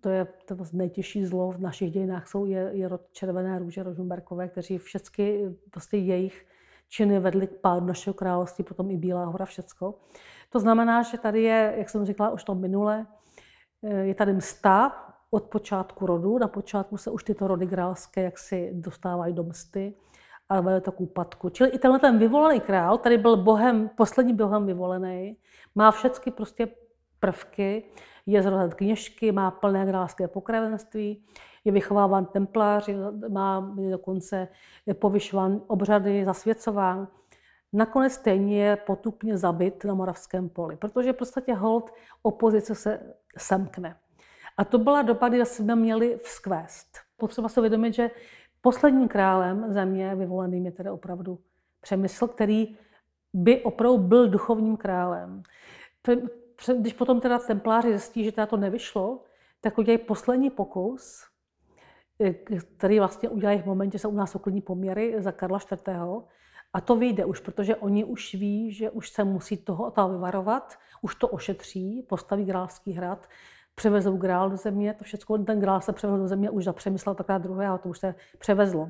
To 0.00 0.08
je 0.08 0.26
to 0.44 0.56
vlastně 0.56 0.78
nejtěžší 0.78 1.26
zlo 1.26 1.52
v 1.52 1.60
našich 1.60 1.90
dějinách, 1.90 2.28
jsou 2.28 2.46
je, 2.46 2.70
je 2.72 2.90
červené 3.12 3.58
růže 3.58 3.82
Rožumberkové, 3.82 4.48
kteří 4.48 4.78
všechny 4.78 5.56
prostě 5.70 5.96
jejich 5.96 6.46
činy 6.88 7.20
vedly 7.20 7.46
k 7.46 7.60
pádu 7.60 7.86
našeho 7.86 8.14
království, 8.14 8.64
potom 8.64 8.90
i 8.90 8.96
Bílá 8.96 9.24
hora, 9.24 9.44
všecko. 9.44 9.94
To 10.50 10.60
znamená, 10.60 11.02
že 11.02 11.18
tady 11.18 11.42
je, 11.42 11.74
jak 11.76 11.90
jsem 11.90 12.04
říkala 12.04 12.30
už 12.30 12.44
to 12.44 12.54
minule, 12.54 13.06
je 13.82 14.14
tady 14.14 14.32
msta, 14.32 15.08
od 15.34 15.44
počátku 15.44 16.06
rodu. 16.06 16.38
Na 16.38 16.48
počátku 16.48 16.96
se 16.96 17.10
už 17.10 17.24
tyto 17.24 17.46
rody 17.46 17.66
královské 17.66 18.22
jaksi 18.22 18.70
dostávají 18.74 19.34
do 19.34 19.42
msty 19.42 19.94
a 20.48 20.60
vede 20.60 20.80
to 20.80 20.92
k 20.92 21.00
úpadku. 21.00 21.48
Čili 21.48 21.70
i 21.70 21.78
tenhle 21.78 21.98
ten 21.98 22.18
vyvolený 22.18 22.60
král, 22.60 22.98
tady 22.98 23.18
byl 23.18 23.36
bohem, 23.36 23.90
poslední 23.96 24.34
bohem 24.34 24.66
vyvolený, 24.66 25.36
má 25.74 25.90
všechny 25.90 26.32
prostě 26.32 26.68
prvky, 27.20 27.84
je 28.26 28.42
zrozen 28.42 28.70
kněžky, 28.70 29.32
má 29.32 29.50
plné 29.50 29.86
královské 29.86 30.28
pokravenství, 30.28 31.24
je 31.64 31.72
vychováván 31.72 32.26
templáři, 32.26 32.96
má 33.28 33.74
dokonce 33.90 34.48
je 34.86 34.94
povyšován 34.94 35.60
obřady, 35.66 36.24
zasvěcován. 36.24 37.08
Nakonec 37.72 38.12
stejně 38.12 38.64
je 38.64 38.76
potupně 38.76 39.38
zabit 39.38 39.84
na 39.84 39.94
Moravském 39.94 40.48
poli, 40.48 40.76
protože 40.76 41.12
v 41.12 41.16
podstatě 41.16 41.54
hold 41.54 41.90
opozice 42.22 42.74
se 42.74 43.14
semkne. 43.38 43.96
A 44.56 44.64
to 44.64 44.78
byla 44.78 45.02
doba, 45.02 45.28
kdy 45.28 45.46
jsme 45.46 45.76
měli 45.76 46.18
vzkvést. 46.22 46.98
Potřeba 47.16 47.48
se 47.48 47.60
uvědomit, 47.60 47.94
že 47.94 48.10
posledním 48.60 49.08
králem 49.08 49.72
země 49.72 50.14
vyvoleným 50.14 50.66
je 50.66 50.72
tedy 50.72 50.90
opravdu 50.90 51.38
Přemysl, 51.80 52.28
který 52.28 52.76
by 53.32 53.62
opravdu 53.62 53.98
byl 53.98 54.28
duchovním 54.28 54.76
králem. 54.76 55.42
Když 56.78 56.92
potom 56.92 57.20
teda 57.20 57.38
templáři 57.38 57.88
zjistí, 57.88 58.24
že 58.24 58.32
to 58.32 58.56
nevyšlo, 58.56 59.24
tak 59.60 59.78
udělají 59.78 59.98
poslední 59.98 60.50
pokus, 60.50 61.24
který 62.76 62.98
vlastně 62.98 63.28
udělají 63.28 63.62
v 63.62 63.66
momentě, 63.66 63.98
že 63.98 64.02
se 64.02 64.08
u 64.08 64.14
nás 64.14 64.34
uklidní 64.34 64.60
poměry 64.60 65.14
za 65.18 65.32
Karla 65.32 65.58
IV. 65.72 65.88
A 66.72 66.80
to 66.80 66.96
vyjde 66.96 67.24
už, 67.24 67.40
protože 67.40 67.76
oni 67.76 68.04
už 68.04 68.34
ví, 68.34 68.72
že 68.72 68.90
už 68.90 69.10
se 69.10 69.24
musí 69.24 69.56
toho, 69.56 69.90
toho 69.90 70.08
vyvarovat, 70.08 70.78
už 71.02 71.14
to 71.14 71.28
ošetří, 71.28 72.02
postaví 72.08 72.44
Grálský 72.44 72.92
hrad, 72.92 73.28
převezou 73.74 74.16
grál 74.16 74.50
do 74.50 74.56
země, 74.56 74.94
to 74.94 75.04
všechno, 75.04 75.38
ten 75.38 75.60
grál 75.60 75.80
se 75.80 75.92
převezl 75.92 76.22
do 76.22 76.28
země 76.28 76.50
už 76.50 76.64
za 76.64 76.72
Přemysla 76.72 77.14
takhle 77.14 77.38
druhé, 77.38 77.66
a 77.66 77.78
to 77.78 77.88
už 77.88 77.98
se 77.98 78.14
převezlo, 78.38 78.88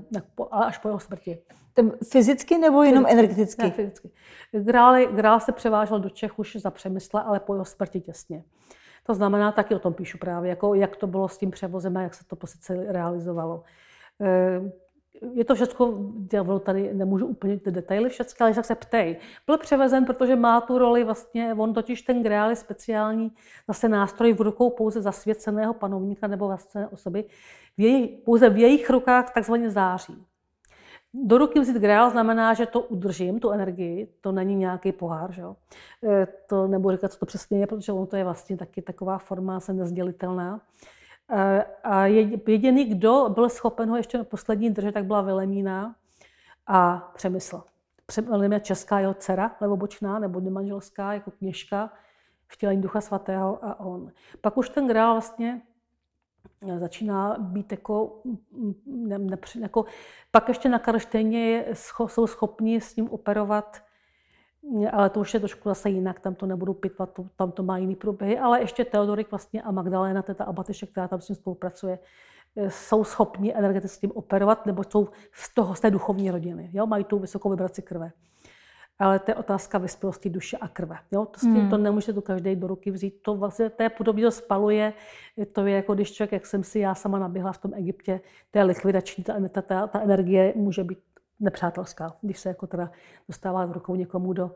ale 0.50 0.66
až 0.66 0.78
po 0.78 0.88
jeho 0.88 1.00
smrti. 1.00 1.38
Ten 1.74 1.92
fyzicky 2.10 2.58
nebo 2.58 2.82
jenom 2.82 3.04
fyzicky, 3.04 3.18
energeticky? 3.18 3.62
Ne, 3.62 3.70
fyzicky. 3.70 4.10
Grál, 4.52 5.06
grál 5.06 5.40
se 5.40 5.52
převážel 5.52 6.00
do 6.00 6.10
Čech 6.10 6.38
už 6.38 6.56
za 6.56 6.70
Přemysla, 6.70 7.20
ale 7.20 7.40
po 7.40 7.54
jeho 7.54 7.64
smrti 7.64 8.00
těsně. 8.00 8.44
To 9.06 9.14
znamená, 9.14 9.52
taky 9.52 9.74
o 9.74 9.78
tom 9.78 9.94
píšu 9.94 10.18
právě, 10.18 10.50
jako 10.50 10.74
jak 10.74 10.96
to 10.96 11.06
bylo 11.06 11.28
s 11.28 11.38
tím 11.38 11.50
převozem 11.50 11.96
a 11.96 12.02
jak 12.02 12.14
se 12.14 12.24
to 12.24 12.36
prostě 12.36 12.74
realizovalo. 12.74 13.62
Je 15.32 15.44
to 15.44 15.54
všechno, 15.54 16.12
já 16.32 16.58
tady 16.58 16.94
nemůžu 16.94 17.26
úplně 17.26 17.58
ty 17.58 17.70
detaily 17.70 18.08
všechny, 18.08 18.34
ale 18.40 18.52
jak 18.56 18.64
se 18.64 18.74
ptej. 18.74 19.16
Byl 19.46 19.58
převezen, 19.58 20.04
protože 20.04 20.36
má 20.36 20.60
tu 20.60 20.78
roli 20.78 21.04
vlastně, 21.04 21.54
on 21.54 21.74
totiž 21.74 22.02
ten 22.02 22.22
grál 22.22 22.50
je 22.50 22.56
speciální 22.56 23.32
zase 23.68 23.88
nástroj 23.88 24.32
v 24.32 24.40
rukou 24.40 24.70
pouze 24.70 25.02
zasvěceného 25.02 25.74
panovníka 25.74 26.26
nebo 26.26 26.46
vlastně 26.46 26.86
osoby, 26.86 27.24
v 27.78 27.80
jej, 27.80 28.08
pouze 28.08 28.50
v 28.50 28.56
jejich 28.56 28.90
rukách 28.90 29.34
takzvaně 29.34 29.70
září. 29.70 30.26
Do 31.14 31.38
ruky 31.38 31.60
vzít 31.60 31.76
grál 31.76 32.10
znamená, 32.10 32.54
že 32.54 32.66
to 32.66 32.80
udržím, 32.80 33.40
tu 33.40 33.50
energii, 33.50 34.08
to 34.20 34.32
není 34.32 34.54
nějaký 34.54 34.92
pohár, 34.92 35.32
že 35.32 35.42
jo? 35.42 35.56
E, 36.04 36.26
to 36.46 36.66
nebudu 36.66 36.96
říkat, 36.96 37.12
co 37.12 37.18
to 37.18 37.26
přesně 37.26 37.60
je, 37.60 37.66
protože 37.66 37.92
ono 37.92 38.06
to 38.06 38.16
je 38.16 38.24
vlastně 38.24 38.56
taky 38.56 38.82
taková 38.82 39.18
forma 39.18 39.60
se 39.60 39.72
nezdělitelná. 39.72 40.60
Eh, 41.30 41.64
a 41.84 42.06
jediný, 42.06 42.84
kdo 42.84 43.28
byl 43.28 43.48
schopen 43.48 43.90
ho 43.90 43.96
ještě 43.96 44.18
na 44.18 44.24
poslední 44.24 44.70
držet, 44.70 44.92
tak 44.92 45.04
byla 45.04 45.22
Vilemína 45.22 45.96
a 46.66 47.10
Přemysl. 47.14 47.64
Přemysl 48.06 48.60
česká 48.60 48.98
jeho 48.98 49.14
dcera, 49.14 49.56
levobočná 49.60 50.18
nebo 50.18 50.40
nemanželská, 50.40 51.12
jako 51.12 51.30
kněžka, 51.30 51.92
vtělení 52.46 52.82
Ducha 52.82 53.00
Svatého 53.00 53.64
a 53.64 53.80
on. 53.80 54.12
Pak 54.40 54.56
už 54.56 54.68
ten 54.68 54.88
grál 54.88 55.14
vlastně 55.14 55.62
eh, 56.68 56.78
začíná 56.78 57.36
být 57.38 57.72
jako, 57.72 58.20
mm, 58.24 58.74
ne, 58.86 59.18
ne, 59.18 59.36
jako 59.60 59.84
pak 60.30 60.48
ještě 60.48 60.68
na 60.68 60.78
Karlštejně 60.78 61.64
jsou 62.06 62.26
schopni 62.26 62.80
s 62.80 62.96
ním 62.96 63.10
operovat 63.10 63.82
ale 64.92 65.10
to 65.10 65.20
už 65.20 65.34
je 65.34 65.40
trošku 65.40 65.68
zase 65.68 65.90
jinak, 65.90 66.20
tam 66.20 66.34
to 66.34 66.46
nebudu 66.46 66.74
pitvat, 66.74 67.12
to, 67.12 67.26
tam 67.36 67.52
to 67.52 67.62
má 67.62 67.78
jiný 67.78 67.96
průběhy, 67.96 68.38
ale 68.38 68.60
ještě 68.60 68.84
Teodorik 68.84 69.30
vlastně 69.30 69.62
a 69.62 69.70
Magdalena, 69.70 70.22
teta 70.22 70.44
Abatyše, 70.44 70.86
která 70.86 71.08
tam 71.08 71.20
s 71.20 71.28
ním 71.28 71.36
spolupracuje, 71.36 71.98
eh, 72.56 72.70
jsou 72.70 73.04
schopni 73.04 73.54
energeticky 73.56 73.96
s 73.96 74.00
tím 74.00 74.12
operovat, 74.14 74.66
nebo 74.66 74.84
jsou 74.84 75.08
z, 75.32 75.54
toho, 75.54 75.74
z 75.74 75.80
té 75.80 75.90
duchovní 75.90 76.30
rodiny. 76.30 76.70
Jo? 76.72 76.86
Mají 76.86 77.04
tu 77.04 77.18
vysokou 77.18 77.50
vibraci 77.50 77.82
krve. 77.82 78.12
Ale 78.98 79.18
to 79.18 79.30
je 79.30 79.34
otázka 79.34 79.78
vyspělosti 79.78 80.30
duše 80.30 80.56
a 80.56 80.68
krve. 80.68 80.98
Jo? 81.12 81.26
To, 81.26 81.38
s 81.38 81.42
tím, 81.42 81.54
hmm. 81.54 81.70
to 81.70 81.78
nemůže 81.78 82.12
to 82.12 82.22
každý 82.22 82.56
do 82.56 82.66
ruky 82.66 82.90
vzít. 82.90 83.22
To 83.22 83.34
vlastně 83.34 83.70
to 83.70 83.82
je 83.82 83.88
podobně, 83.88 84.24
to 84.24 84.30
spaluje. 84.30 84.92
To 85.52 85.66
je 85.66 85.76
jako 85.76 85.94
když 85.94 86.12
člověk, 86.12 86.32
jak 86.32 86.46
jsem 86.46 86.64
si 86.64 86.78
já 86.78 86.94
sama 86.94 87.18
naběhla 87.18 87.52
v 87.52 87.58
tom 87.58 87.74
Egyptě, 87.74 88.20
to 88.50 88.58
je 88.58 88.64
likvidační, 88.64 89.24
ta, 89.24 89.62
ta, 89.62 89.86
ta 89.86 90.00
energie 90.00 90.52
může 90.56 90.84
být 90.84 90.98
nepřátelská, 91.42 92.16
když 92.22 92.38
se 92.38 92.48
jako 92.48 92.66
teda 92.66 92.90
dostává 93.28 93.66
v 93.66 93.72
rukou 93.72 93.94
někomu, 93.94 94.32
do 94.32 94.50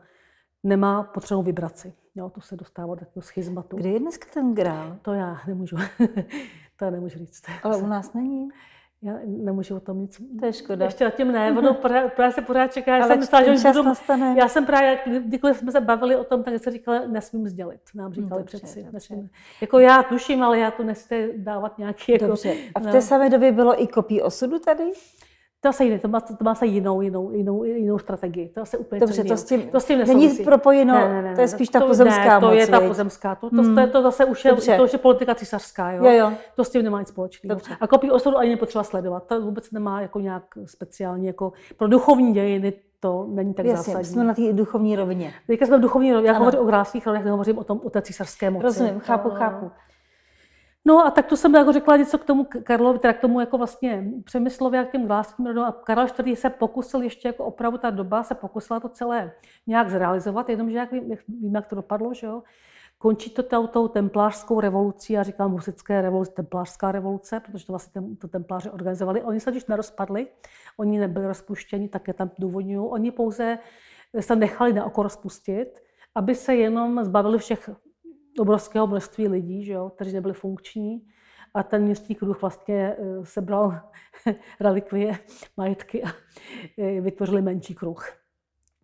nemá 0.63 1.03
potřebnou 1.03 1.43
vibraci. 1.43 1.93
Jo, 2.15 2.29
to 2.29 2.41
se 2.41 2.55
dostává 2.55 2.95
do 2.95 2.99
takového 2.99 3.21
schizmatu. 3.21 3.77
Kde 3.77 3.89
je 3.89 3.99
dneska 3.99 4.25
ten 4.33 4.55
grál? 4.55 4.97
To 5.01 5.13
já 5.13 5.37
nemůžu. 5.47 5.77
to 6.77 6.85
já 6.85 6.91
nemůžu 6.91 7.19
říct. 7.19 7.43
Ale 7.63 7.77
u 7.77 7.87
nás 7.87 8.13
není. 8.13 8.49
Já 9.01 9.13
nemůžu 9.25 9.75
o 9.75 9.79
tom 9.79 9.99
nic. 9.99 10.21
To 10.39 10.45
je 10.45 10.53
škoda. 10.53 10.85
Ještě 10.85 11.05
zatím 11.05 11.31
ne, 11.31 11.57
ono 11.57 11.73
právě 12.15 12.31
se 12.31 12.41
pořád 12.41 12.73
čeká. 12.73 12.97
Já 12.97 13.07
jsem 13.07 13.19
myslela, 13.19 13.55
že 13.55 13.67
budu, 13.67 13.83
nastane. 13.83 14.35
Já 14.37 14.47
jsem 14.47 14.65
právě, 14.65 14.99
kdykoliv 15.25 15.57
jsme 15.57 15.71
se 15.71 15.81
bavili 15.81 16.15
o 16.15 16.23
tom, 16.23 16.43
tak 16.43 16.63
se 16.63 16.71
říkala, 16.71 17.01
nesmím 17.07 17.47
sdělit. 17.47 17.81
Nám 17.95 18.13
říkali 18.13 18.41
dobře, 18.41 18.57
přeci. 18.57 18.79
Dobře. 18.79 18.93
Nesmím. 18.93 19.29
Jako 19.61 19.79
já 19.79 20.03
tuším, 20.03 20.43
ale 20.43 20.59
já 20.59 20.71
tu 20.71 20.83
nechci 20.83 21.33
dávat 21.37 21.77
nějaký... 21.77 22.11
Jako, 22.11 22.27
dobře. 22.27 22.55
A 22.75 22.79
v 22.79 22.83
té 22.83 22.93
no. 22.93 23.01
samé 23.01 23.29
době 23.29 23.51
bylo 23.51 23.83
i 23.83 23.87
kopí 23.87 24.21
osudu 24.21 24.59
tady? 24.59 24.91
To 25.67 25.69
asi 25.69 25.83
jiné, 25.83 25.99
to 25.99 26.07
má, 26.07 26.19
to 26.19 26.43
má 26.43 26.55
se 26.55 26.65
jinou, 26.65 27.01
jinou, 27.01 27.31
jinou, 27.31 27.63
jinou 27.63 27.99
strategii. 27.99 28.49
To 28.49 28.61
asi 28.61 28.77
úplně 28.77 28.99
Dobře, 28.99 29.23
to 29.23 29.37
s 29.37 29.43
tím, 29.43 29.61
to 29.61 29.79
s 29.79 29.85
tím 29.85 29.99
není 29.99 30.29
propojeno, 30.29 30.93
ne, 30.93 31.09
ne, 31.09 31.21
ne, 31.21 31.35
to 31.35 31.41
je 31.41 31.47
spíš 31.47 31.69
ta 31.69 31.81
pozemská 31.81 32.39
ne, 32.39 32.47
moc. 32.47 32.49
to 32.49 32.59
je 32.59 32.67
ta 32.67 32.79
pozemská, 32.79 33.35
to, 33.35 33.49
to, 33.49 33.55
hmm. 33.55 33.75
to, 33.75 33.81
je 33.81 33.87
to 33.87 34.01
zase 34.01 34.25
už 34.25 34.45
je, 34.45 34.77
to 34.77 34.83
už 34.83 34.93
je 34.93 34.99
politika 34.99 35.35
císařská, 35.35 35.91
jo? 35.91 36.05
Jo, 36.05 36.11
jo. 36.11 36.33
To 36.55 36.63
s 36.63 36.69
tím 36.69 36.83
nemá 36.83 36.99
nic 36.99 37.07
společného. 37.07 37.61
A 37.81 37.87
kopii 37.87 38.11
osudu 38.11 38.37
ani 38.37 38.49
nepotřeba 38.49 38.83
sledovat, 38.83 39.27
to 39.27 39.41
vůbec 39.41 39.71
nemá 39.71 40.01
jako 40.01 40.19
nějak 40.19 40.43
speciálně, 40.65 41.27
jako 41.27 41.53
pro 41.77 41.87
duchovní 41.87 42.33
dějiny 42.33 42.73
to 42.99 43.25
není 43.29 43.53
tak 43.53 43.65
Jasně, 43.65 43.93
zásadní. 43.93 44.13
jsme 44.13 44.23
na 44.23 44.33
té 44.33 44.53
duchovní 44.53 44.95
rovině. 44.95 45.33
Teďka 45.47 45.65
jsme 45.65 45.77
v 45.77 45.81
duchovní 45.81 46.13
rovině, 46.13 46.29
já 46.29 46.37
hovořím 46.37 46.59
o 46.59 46.65
grásích, 46.65 47.07
ale 47.07 47.23
nehovořím 47.23 47.57
o 47.57 47.63
tom, 47.63 47.81
o 47.83 47.89
té 47.89 48.01
císařské 48.01 48.49
moci. 48.49 48.63
Rozumím, 48.63 48.99
chápu, 48.99 49.29
chápu. 49.29 49.71
No 50.87 51.05
a 51.05 51.11
tak 51.11 51.25
to 51.25 51.37
jsem 51.37 51.55
jako 51.55 51.71
řekla 51.71 51.97
něco 51.97 52.17
k 52.17 52.25
tomu 52.25 52.47
Karlovi, 52.63 52.99
teda 52.99 53.13
k 53.13 53.19
tomu 53.19 53.39
jako 53.39 53.57
vlastně 53.57 54.03
Přemyslovi 54.23 54.77
a 54.77 54.85
k 54.85 54.91
těm 54.91 55.07
gláským 55.07 55.45
rodům. 55.45 55.63
A 55.63 55.71
Karel 55.71 56.07
IV. 56.27 56.39
se 56.39 56.49
pokusil 56.49 57.01
ještě 57.01 57.27
jako 57.27 57.45
opravdu 57.45 57.77
ta 57.77 57.89
doba, 57.89 58.23
se 58.23 58.35
pokusila 58.35 58.79
to 58.79 58.89
celé 58.89 59.31
nějak 59.67 59.89
zrealizovat, 59.89 60.49
jenomže 60.49 60.77
jak 60.77 60.91
vím, 60.91 61.17
vím 61.27 61.55
jak 61.55 61.67
to 61.67 61.75
dopadlo, 61.75 62.13
že 62.13 62.27
jo. 62.27 62.43
Končí 62.97 63.29
to 63.29 63.43
tou, 63.43 63.67
tou 63.67 63.87
templářskou 63.87 64.59
revolucí, 64.59 65.13
já 65.13 65.23
říkám 65.23 65.51
husické 65.51 66.01
revoluce, 66.01 66.31
templářská 66.31 66.91
revoluce, 66.91 67.39
protože 67.39 67.65
to 67.65 67.73
vlastně 67.73 68.01
to 68.21 68.27
templáři 68.27 68.69
organizovali. 68.69 69.23
Oni 69.23 69.39
se 69.39 69.51
když 69.51 69.65
nerozpadli, 69.65 70.27
oni 70.77 70.99
nebyli 70.99 71.27
rozpuštěni, 71.27 71.89
také 71.89 72.13
tam 72.13 72.31
důvodňují. 72.39 72.89
Oni 72.89 73.11
pouze 73.11 73.57
se 74.19 74.35
nechali 74.35 74.73
na 74.73 74.85
oko 74.85 75.03
rozpustit, 75.03 75.79
aby 76.15 76.35
se 76.35 76.55
jenom 76.55 77.03
zbavili 77.03 77.37
všech 77.37 77.69
obrovského 78.39 78.87
množství 78.87 79.27
lidí, 79.27 79.65
že 79.65 79.73
jo, 79.73 79.89
kteří 79.89 80.13
nebyli 80.13 80.33
funkční. 80.33 81.07
A 81.53 81.63
ten 81.63 81.83
městský 81.83 82.15
kruh 82.15 82.41
vlastně 82.41 82.95
eh, 82.99 83.25
sebral 83.25 83.79
relikvie, 84.59 85.19
majetky 85.57 86.03
a 86.03 86.07
eh, 86.77 87.01
vytvořili 87.01 87.41
menší 87.41 87.75
kruh. 87.75 88.09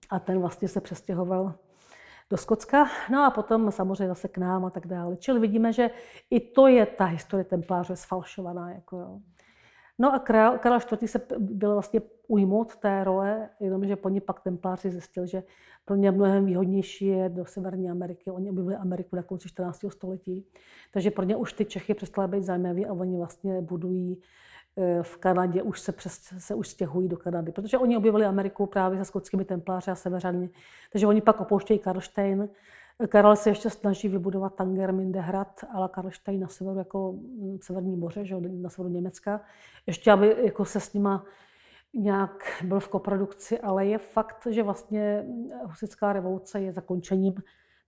A 0.10 0.20
ten 0.20 0.40
vlastně 0.40 0.68
se 0.68 0.82
přestěhoval 0.82 1.56
do 2.30 2.38
Skotska, 2.38 2.88
no 3.12 3.24
a 3.24 3.32
potom 3.32 3.72
samozřejmě 3.72 4.08
zase 4.08 4.28
k 4.28 4.38
nám 4.38 4.66
a 4.66 4.70
tak 4.70 4.88
dále. 4.88 5.18
Čili 5.18 5.40
vidíme, 5.40 5.74
že 5.74 5.90
i 6.30 6.40
to 6.40 6.68
je 6.68 6.86
ta 6.86 7.06
historie 7.06 7.44
templáře 7.44 7.96
sfalšovaná. 7.96 8.72
Jako 8.72 8.98
jo. 8.98 9.20
No 10.00 10.14
a 10.14 10.20
Karel, 10.20 10.58
Karel 10.58 10.80
IV. 11.02 11.10
se 11.10 11.22
byl 11.40 11.74
vlastně 11.74 12.02
ujmout 12.28 12.76
té 12.76 13.04
role, 13.04 13.50
jenomže 13.60 13.96
po 13.96 14.10
ní 14.10 14.22
pak 14.22 14.40
templáři 14.40 14.92
zjistil, 14.92 15.26
že 15.26 15.44
pro 15.86 15.96
ně 15.96 16.12
mnohem 16.12 16.46
výhodnější 16.46 17.06
je 17.06 17.30
do 17.30 17.46
Severní 17.46 17.90
Ameriky. 17.90 18.32
Oni 18.32 18.50
objevili 18.50 18.76
Ameriku 18.76 19.16
na 19.16 19.24
konci 19.24 19.50
14. 19.50 19.80
století, 19.90 20.46
takže 20.92 21.12
pro 21.12 21.26
ně 21.26 21.36
už 21.36 21.54
ty 21.54 21.66
Čechy 21.66 21.94
přestaly 21.94 22.28
být 22.28 22.44
zajímavé 22.44 22.82
a 22.86 22.94
oni 22.94 23.18
vlastně 23.18 23.62
budují 23.62 24.22
eh, 24.78 25.04
v 25.04 25.18
Kanadě, 25.18 25.62
už 25.62 25.80
se, 25.80 25.92
přes, 25.92 26.14
se 26.38 26.56
už 26.56 26.68
stěhují 26.68 27.08
do 27.08 27.18
Kanady, 27.18 27.52
protože 27.52 27.78
oni 27.78 27.98
objevili 27.98 28.26
Ameriku 28.26 28.66
právě 28.66 28.98
se 28.98 29.06
skotskými 29.06 29.46
templáři 29.46 29.92
a 29.92 29.96
severany. 29.96 30.50
Takže 30.92 31.08
oni 31.08 31.22
pak 31.22 31.42
opouštějí 31.42 31.80
Karlštejn. 31.80 32.50
Karel 33.10 33.36
se 33.36 33.50
ještě 33.50 33.70
snaží 33.70 34.10
vybudovat 34.10 34.56
Tangermindehrad, 34.56 35.62
ale 35.74 35.90
Karlštejn 35.90 36.40
na 36.40 36.48
severu 36.48 36.78
jako 36.78 37.12
mm, 37.12 37.58
Severní 37.62 37.96
moře, 37.96 38.26
že, 38.26 38.36
na 38.40 38.70
severu 38.70 38.94
Německa. 38.94 39.42
Ještě, 39.88 40.12
aby 40.12 40.36
jako 40.44 40.66
se 40.66 40.80
s 40.80 40.94
nima 40.94 41.26
nějak 41.94 42.64
byl 42.64 42.80
v 42.80 42.88
koprodukci, 42.88 43.60
ale 43.60 43.86
je 43.86 43.98
fakt, 43.98 44.48
že 44.50 44.64
vlastně 44.64 45.26
husická 45.64 46.14
revoluce 46.14 46.62
je 46.62 46.74
zakončením 46.74 47.34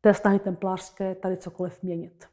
té 0.01 0.13
snahy 0.13 0.39
templářské 0.39 1.15
tady 1.15 1.37
cokoliv 1.37 1.83
měnit. 1.83 2.25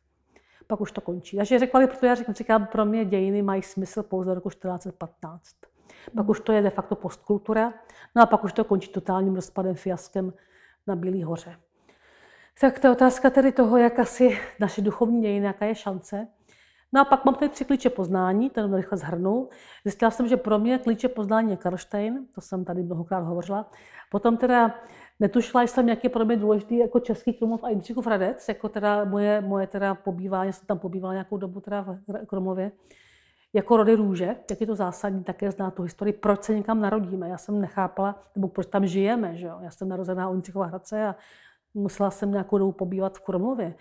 Pak 0.67 0.81
už 0.81 0.93
to 0.93 1.01
končí. 1.01 1.37
Takže 1.37 1.59
řekla 1.59 1.81
bych, 1.81 1.91
protože 1.91 2.07
já 2.07 2.15
říkám, 2.15 2.67
pro 2.67 2.85
mě 2.85 3.05
dějiny 3.05 3.43
mají 3.43 3.63
smysl 3.63 4.03
pouze 4.03 4.31
do 4.31 4.35
roku 4.35 4.51
1415. 4.51 5.57
Pak 6.17 6.29
už 6.29 6.41
to 6.41 6.53
je 6.53 6.63
de 6.63 6.71
facto 6.71 6.97
postkultura, 6.97 7.75
no 8.15 8.23
a 8.23 8.27
pak 8.27 8.45
už 8.45 8.53
to 8.53 8.65
končí 8.65 8.89
totálním 8.89 9.35
rozpadem, 9.35 9.75
fiaskem 9.75 10.33
na 10.87 10.97
Bílé 10.97 11.25
hoře. 11.25 11.57
Tak 12.61 12.79
to 12.79 12.87
je 12.87 12.91
otázka 12.91 13.31
tedy 13.31 13.53
toho, 13.53 13.77
jak 13.77 13.99
asi 13.99 14.39
naše 14.61 14.83
duchovní 14.83 15.23
dějiny, 15.23 15.47
jaká 15.47 15.65
je 15.65 15.75
šance. 15.75 16.27
No 16.93 17.01
a 17.01 17.05
pak 17.05 17.25
mám 17.25 17.35
tady 17.35 17.49
tři 17.49 17.65
klíče 17.65 17.91
poznání, 17.91 18.51
ten 18.51 18.75
rychle 18.75 18.99
zhrnu. 18.99 19.49
Zjistila 19.85 20.11
jsem, 20.11 20.29
že 20.29 20.37
pro 20.37 20.59
mě 20.59 20.79
klíče 20.79 21.09
poznání 21.09 21.51
je 21.51 21.57
Karlštejn, 21.57 22.27
to 22.35 22.41
jsem 22.41 22.65
tady 22.65 22.83
mnohokrát 22.83 23.21
hovořila. 23.21 23.71
Potom 24.11 24.37
teda 24.37 24.75
netušila 25.21 25.63
jsem, 25.63 25.89
jak 25.89 26.05
je 26.05 26.11
pro 26.11 26.25
mě 26.25 26.37
důležitý 26.37 26.79
jako 26.79 27.01
Český 27.01 27.33
Krumlov 27.33 27.65
a 27.65 27.69
Jindřichův 27.69 28.07
Hradec, 28.07 28.49
jako 28.49 28.69
teda 28.69 29.05
moje, 29.05 29.41
moje 29.41 29.67
teda 29.67 29.95
pobývání, 29.95 30.53
jsem 30.53 30.67
tam 30.67 30.79
pobývala 30.79 31.13
nějakou 31.15 31.37
dobu 31.37 31.61
teda 31.61 31.83
v 31.83 32.27
Krumlově, 32.27 32.73
jako 33.53 33.77
rody 33.77 33.95
růže, 33.95 34.37
jak 34.51 34.61
je 34.61 34.67
to 34.67 34.75
zásadní, 34.75 35.25
také 35.25 35.51
zná 35.51 35.71
tu 35.71 35.83
historii, 35.83 36.13
proč 36.13 36.43
se 36.43 36.55
někam 36.55 36.81
narodíme. 36.81 37.29
Já 37.29 37.39
jsem 37.39 37.61
nechápala, 37.61 38.23
nebo 38.37 38.49
proč 38.49 38.67
tam 38.67 38.87
žijeme, 38.87 39.37
že 39.37 39.47
jo? 39.47 39.59
Já 39.61 39.71
jsem 39.71 39.89
narozená 39.89 40.29
u 40.29 40.33
Jindřichova 40.33 40.67
Hradce 40.67 41.07
a 41.07 41.15
musela 41.75 42.11
jsem 42.11 42.31
nějakou 42.31 42.59
dobu 42.59 42.73
pobývat 42.73 43.19
v 43.19 43.21
Krumlově. 43.21 43.75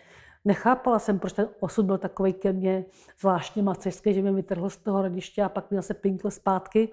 Nechápala 0.45 0.99
jsem, 0.99 1.19
proč 1.19 1.33
ten 1.33 1.49
osud 1.59 1.85
byl 1.85 1.97
takový 1.97 2.33
ke 2.33 2.53
mně 2.53 2.85
zvláštně 3.19 3.63
macešský, 3.63 4.13
že 4.13 4.21
mě 4.21 4.31
vytrhl 4.31 4.69
z 4.69 4.77
toho 4.77 5.01
rodiště 5.01 5.43
a 5.43 5.49
pak 5.49 5.71
mě 5.71 5.81
se 5.81 5.93
pinkl 5.93 6.29
zpátky 6.29 6.89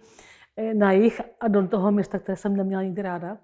eh, 0.56 0.74
na 0.74 0.92
jich 0.92 1.20
a 1.40 1.48
do 1.48 1.68
toho 1.68 1.92
města, 1.92 2.18
které 2.18 2.36
jsem 2.36 2.56
neměla 2.56 2.82
nikdy 2.82 3.02
ráda. 3.02 3.38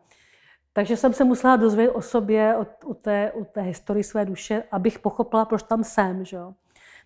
Takže 0.73 0.97
jsem 0.97 1.13
se 1.13 1.25
musela 1.25 1.57
dozvědět 1.57 1.93
o 1.93 2.03
sobě, 2.03 2.57
o, 2.57 2.91
o, 2.91 2.95
té, 2.95 3.33
o 3.33 3.45
té 3.45 3.61
historii 3.61 4.05
své 4.05 4.25
duše, 4.25 4.63
abych 4.73 4.99
pochopila, 4.99 5.45
proč 5.45 5.63
tam 5.63 5.85
jsem. 5.85 6.25
Že? 6.25 6.39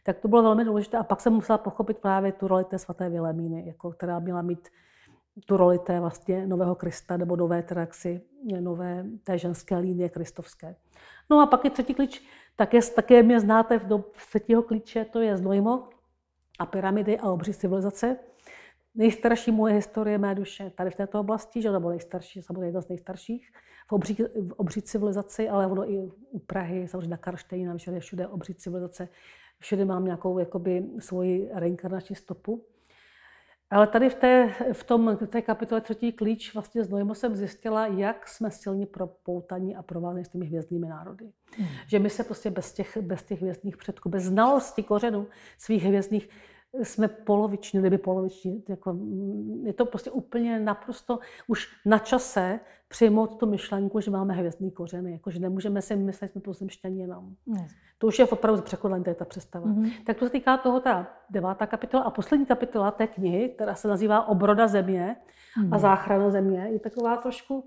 Tak 0.03 0.19
to 0.19 0.29
bylo 0.29 0.43
velmi 0.43 0.65
důležité. 0.65 0.97
A 0.97 1.03
pak 1.03 1.21
jsem 1.21 1.33
musela 1.33 1.59
pochopit 1.59 1.99
právě 1.99 2.33
tu 2.33 2.49
roli 2.49 2.65
té 2.65 2.79
svaté 2.79 3.09
Vilemíny, 3.09 3.67
jako, 3.67 3.93
která 3.93 4.19
měla 4.19 4.43
mít 4.43 4.69
tu 5.47 5.57
roli 5.57 5.79
té 5.79 6.01
vlastně 6.01 6.47
nového 6.47 6.75
Krista 6.75 7.17
nebo 7.17 7.37
nové 7.37 7.63
traxy, 7.63 8.21
nové 8.61 9.05
té 9.25 9.39
ženské 9.39 9.77
línie 9.77 10.09
kristovské. 10.09 10.77
No 11.31 11.41
a 11.41 11.47
pak 11.47 11.65
je 11.65 11.71
třetí 11.71 11.95
klíč, 11.95 12.23
také, 12.57 12.79
také 12.97 13.23
mě 13.23 13.41
znáte 13.41 13.79
v, 13.79 13.87
do, 13.87 14.05
třetího 14.29 14.63
klíče, 14.63 15.05
to 15.05 15.21
je 15.21 15.37
Znojmo 15.37 15.89
a 16.59 16.67
pyramidy 16.67 17.19
a 17.19 17.31
obří 17.31 17.55
civilizace. 17.55 18.17
Nejstarší 18.95 19.51
moje 19.51 19.75
historie 19.75 20.19
mé 20.19 20.35
duše 20.35 20.71
tady 20.71 20.91
v 20.91 20.97
této 20.97 21.21
oblasti, 21.21 21.63
že 21.63 21.73
nebo 21.73 21.91
nejstarší, 21.91 22.43
samozřejmě 22.43 22.67
jedna 22.67 22.81
z 22.81 22.89
nejstarších, 22.89 23.53
v 23.89 23.93
obří, 23.93 24.15
v 24.49 24.53
obří 24.53 24.83
civilizaci, 24.83 25.49
ale 25.49 25.67
ono 25.67 25.91
i 25.91 25.99
u 26.31 26.39
Prahy, 26.39 26.89
samozřejmě 26.89 27.09
na 27.09 27.17
Karštejně, 27.17 27.69
na 27.69 27.77
všude, 27.77 28.01
všude 28.01 28.27
obří 28.27 28.55
civilizace. 28.55 29.09
Všude 29.59 29.85
mám 29.85 30.05
nějakou 30.05 30.39
jakoby, 30.39 30.87
svoji 30.99 31.51
reinkarnační 31.53 32.17
stopu. 32.17 32.65
Ale 33.71 33.87
tady 33.87 34.11
v 34.11 34.15
té, 34.15 34.55
v 34.73 34.85
tom, 34.85 35.17
v 35.17 35.27
té 35.27 35.43
kapitole 35.43 35.81
třetí 35.81 36.13
klíč 36.13 36.55
vlastně 36.55 36.85
z 36.85 36.89
Nojmo 36.89 37.15
jsem 37.15 37.37
zjistila, 37.37 37.87
jak 37.87 38.29
jsme 38.29 38.51
silně 38.51 38.87
propoutaní 38.87 39.77
a 39.77 39.83
provázaní 39.83 40.25
s 40.25 40.29
těmi 40.29 40.47
hvězdnými 40.47 40.89
národy. 40.89 41.33
Hmm. 41.57 41.69
Že 41.87 41.99
my 41.99 42.11
se 42.11 42.25
prostě 42.25 42.51
bez 42.51 42.73
těch, 42.73 42.97
bez 42.97 43.23
těch 43.23 43.41
hvězdných 43.43 43.77
předků, 43.77 44.09
bez 44.09 44.23
znalosti 44.23 44.83
kořenů 44.83 45.27
svých 45.59 45.85
hvězdných 45.85 46.29
jsme 46.83 47.09
poloviční, 47.09 47.81
kdyby 47.81 47.99
poloviční. 47.99 48.65
Jako, 48.69 48.93
mm, 48.93 49.63
je 49.67 49.73
to 49.73 49.87
prostě 49.87 50.11
úplně 50.11 50.61
naprosto 50.61 51.19
už 51.47 51.69
na 51.87 51.99
čase 51.99 52.61
přijmout 52.89 53.39
tu 53.39 53.47
myšlenku, 53.47 54.01
že 54.01 54.11
máme 54.11 54.35
hvězdný 54.35 54.71
kořeny, 54.71 55.13
jako, 55.13 55.31
že 55.31 55.39
nemůžeme 55.39 55.83
si 55.83 55.97
myslet, 55.97 56.29
že 56.29 56.33
jsme 56.33 56.41
pozemštění 56.41 57.01
jenom. 57.01 57.35
Mm. 57.47 57.67
To 57.99 58.07
už 58.07 58.19
je 58.19 58.27
opravdu 58.27 58.63
překonaný, 58.63 59.05
to 59.05 59.11
je 59.11 59.15
ta 59.15 59.25
představa. 59.25 59.67
Mm-hmm. 59.67 59.93
Tak 60.07 60.17
to 60.17 60.25
se 60.25 60.31
týká 60.31 60.57
toho 60.57 60.81
ta 60.81 61.07
devátá 61.31 61.67
kapitola 61.67 62.03
a 62.03 62.11
poslední 62.11 62.47
kapitola 62.47 62.91
té 62.91 63.07
knihy, 63.07 63.49
která 63.49 63.75
se 63.75 63.89
nazývá 63.89 64.29
Obroda 64.29 64.69
země 64.69 65.17
mm-hmm. 65.17 65.67
a 65.67 65.75
mhm. 65.75 65.79
záchrana 65.79 66.31
země, 66.31 66.69
je 66.73 66.79
taková 66.79 67.17
trošku 67.17 67.67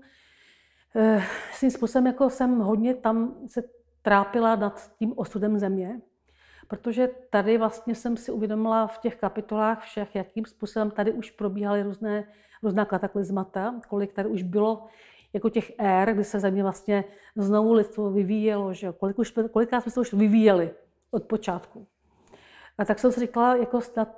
eh, 0.96 1.22
svým 1.52 1.70
způsobem, 1.70 2.06
jako 2.06 2.30
jsem 2.30 2.58
hodně 2.58 2.94
tam 2.94 3.34
se 3.46 3.62
trápila 4.02 4.56
nad 4.56 4.90
tím 4.98 5.12
osudem 5.16 5.58
země, 5.58 6.00
protože 6.72 7.10
tady 7.30 7.58
vlastně 7.58 7.94
jsem 7.94 8.16
si 8.16 8.32
uvědomila 8.32 8.86
v 8.86 8.98
těch 8.98 9.16
kapitolách 9.16 9.82
všech, 9.82 10.14
jakým 10.14 10.44
způsobem 10.44 10.90
tady 10.90 11.12
už 11.12 11.30
probíhaly 11.30 11.82
různé, 11.82 12.24
různá 12.62 12.84
kataklizmata, 12.84 13.80
kolik 13.88 14.12
tady 14.12 14.28
už 14.28 14.42
bylo 14.42 14.86
jako 15.32 15.50
těch 15.50 15.72
ér, 15.78 16.14
kdy 16.14 16.24
se 16.24 16.40
země 16.40 16.62
vlastně 16.62 17.04
znovu 17.36 17.72
lidstvo 17.72 18.10
vyvíjelo, 18.10 18.74
že 18.74 18.86
jo? 18.86 18.92
Kolik 18.92 19.18
už, 19.18 19.34
kolikrát 19.52 19.80
jsme 19.80 19.92
se 19.92 20.00
už 20.00 20.12
vyvíjeli 20.12 20.70
od 21.10 21.24
počátku. 21.24 21.86
A 22.78 22.84
tak 22.84 22.98
jsem 22.98 23.12
si 23.12 23.20
říkala, 23.20 23.56
jako 23.56 23.80
snad 23.80 24.08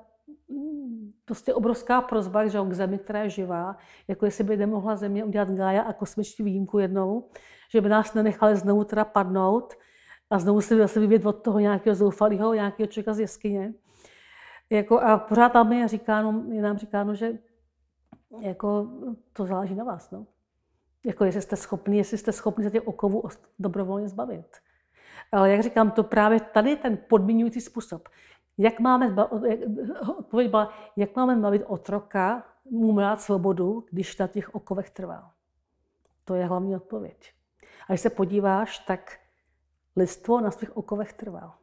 prostě 1.24 1.54
obrovská 1.54 2.00
prozba 2.00 2.46
že 2.46 2.58
jo, 2.58 2.64
k 2.64 2.72
zemi, 2.72 2.98
která 2.98 3.22
je 3.22 3.30
živá, 3.30 3.76
jako 4.08 4.24
jestli 4.24 4.44
by 4.44 4.56
nemohla 4.56 4.96
země 4.96 5.24
udělat 5.24 5.50
Gaia 5.50 5.82
a 5.82 5.92
kosmiční 5.92 6.44
výjimku 6.44 6.78
jednou, 6.78 7.28
že 7.70 7.80
by 7.80 7.88
nás 7.88 8.14
nenechali 8.14 8.56
znovu 8.56 8.84
teda 8.84 9.04
padnout, 9.04 9.74
a 10.34 10.38
znovu 10.38 10.60
si 10.60 10.78
zase 10.78 11.00
vyvět 11.00 11.26
od 11.26 11.32
toho 11.32 11.58
nějakého 11.58 11.94
zoufalého, 11.94 12.54
nějakého 12.54 12.86
člověka 12.86 13.14
z 13.14 13.20
jeskyně. 13.20 13.74
Jako, 14.70 15.00
a 15.00 15.18
pořád 15.18 15.48
tam 15.48 15.72
je, 15.72 15.88
říkáno, 15.88 16.44
je 16.48 16.62
nám 16.62 16.78
říkáno, 16.78 17.14
že 17.14 17.38
jako, 18.40 18.88
to 19.32 19.46
záleží 19.46 19.74
na 19.74 19.84
vás. 19.84 20.10
No. 20.10 20.26
Jako, 21.04 21.24
jestli 21.24 21.42
jste 21.42 21.56
schopni, 21.56 21.96
jestli 21.96 22.18
jste 22.18 22.32
schopni 22.32 22.64
se 22.64 22.70
těch 22.70 22.86
okovů 22.86 23.22
dobrovolně 23.58 24.08
zbavit. 24.08 24.56
Ale 25.32 25.50
jak 25.50 25.62
říkám, 25.62 25.90
to 25.90 26.02
právě 26.02 26.40
tady 26.40 26.76
ten 26.76 26.98
podmiňující 27.08 27.60
způsob. 27.60 28.08
Jak 28.58 28.80
máme, 28.80 29.16
odpověď 30.18 30.50
byla, 30.50 30.72
jak 30.96 31.16
máme 31.16 31.36
bavit 31.36 31.62
otroka, 31.66 32.44
mu 32.70 32.92
mát 32.92 33.20
svobodu, 33.20 33.84
když 33.90 34.18
na 34.18 34.26
těch 34.26 34.54
okovech 34.54 34.90
trvá. 34.90 35.30
To 36.24 36.34
je 36.34 36.46
hlavní 36.46 36.76
odpověď. 36.76 37.32
A 37.88 37.92
když 37.92 38.00
se 38.00 38.10
podíváš, 38.10 38.78
tak 38.78 39.23
lidstvo 39.96 40.40
na 40.40 40.50
svých 40.50 40.76
okovech 40.76 41.12
trvá. 41.12 41.58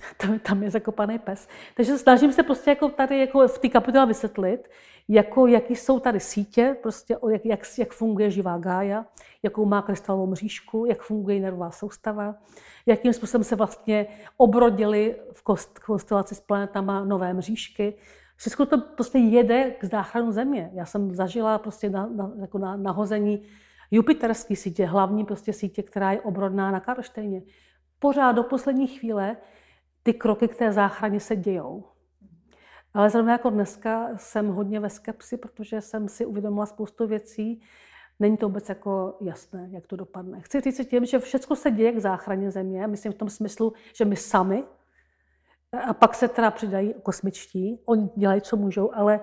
Tam, 0.16 0.38
tam 0.38 0.62
je 0.62 0.70
zakopaný 0.70 1.18
pes. 1.18 1.48
Takže 1.74 1.98
snažím 1.98 2.32
se 2.32 2.42
prostě 2.42 2.70
jako 2.70 2.88
tady 2.88 3.18
jako 3.18 3.48
v 3.48 3.58
té 3.58 3.68
kapitole 3.68 4.06
vysvětlit, 4.06 4.70
jako, 5.08 5.46
jaký 5.46 5.76
jsou 5.76 6.00
tady 6.00 6.20
sítě, 6.20 6.76
prostě, 6.82 7.16
jak, 7.30 7.44
jak, 7.44 7.60
jak 7.78 7.92
funguje 7.92 8.30
živá 8.30 8.58
gája, 8.58 9.06
jakou 9.42 9.64
má 9.64 9.82
krystalovou 9.82 10.26
mřížku, 10.26 10.86
jak 10.86 11.02
funguje 11.02 11.40
nervová 11.40 11.70
soustava, 11.70 12.34
jakým 12.86 13.12
způsobem 13.12 13.44
se 13.44 13.56
vlastně 13.56 14.06
obrodily 14.36 15.16
v 15.32 15.42
konstelaci 15.86 16.34
s 16.34 16.40
planetama 16.40 17.04
nové 17.04 17.34
mřížky. 17.34 17.94
Všechno 18.36 18.66
to 18.66 18.78
prostě 18.78 19.18
jede 19.18 19.70
k 19.70 19.84
záchranu 19.84 20.32
Země. 20.32 20.70
Já 20.74 20.86
jsem 20.86 21.14
zažila 21.14 21.58
prostě 21.58 21.90
na, 21.90 22.06
na, 22.06 22.30
jako 22.40 22.58
na 22.58 22.76
nahození 22.76 23.42
Jupiterské 23.90 24.56
sítě, 24.56 24.86
hlavní 24.86 25.24
prostě 25.24 25.52
sítě, 25.52 25.82
která 25.82 26.12
je 26.12 26.20
obrodná 26.20 26.70
na 26.70 26.80
Karlštejně. 26.80 27.42
Pořád 27.98 28.32
do 28.32 28.42
poslední 28.42 28.86
chvíle 28.86 29.36
ty 30.02 30.14
kroky 30.14 30.48
k 30.48 30.56
té 30.56 30.72
záchraně 30.72 31.20
se 31.20 31.36
dějou. 31.36 31.84
Ale 32.94 33.10
zrovna 33.10 33.32
jako 33.32 33.50
dneska 33.50 34.08
jsem 34.16 34.48
hodně 34.48 34.80
ve 34.80 34.90
skepsi, 34.90 35.36
protože 35.36 35.80
jsem 35.80 36.08
si 36.08 36.26
uvědomila 36.26 36.66
spoustu 36.66 37.06
věcí. 37.06 37.62
Není 38.20 38.36
to 38.36 38.48
vůbec 38.48 38.68
jako 38.68 39.16
jasné, 39.20 39.68
jak 39.70 39.86
to 39.86 39.96
dopadne. 39.96 40.40
Chci 40.40 40.60
říct 40.60 40.76
si 40.76 40.84
tím, 40.84 41.06
že 41.06 41.18
všechno 41.18 41.56
se 41.56 41.70
děje 41.70 41.92
k 41.92 41.98
záchraně 41.98 42.50
země. 42.50 42.86
Myslím 42.86 43.12
v 43.12 43.16
tom 43.16 43.28
smyslu, 43.28 43.72
že 43.94 44.04
my 44.04 44.16
sami, 44.16 44.64
a 45.88 45.94
pak 45.94 46.14
se 46.14 46.28
teda 46.28 46.50
přidají 46.50 46.94
kosmičtí, 47.02 47.80
oni 47.84 48.08
dělají, 48.16 48.40
co 48.40 48.56
můžou, 48.56 48.94
ale 48.94 49.20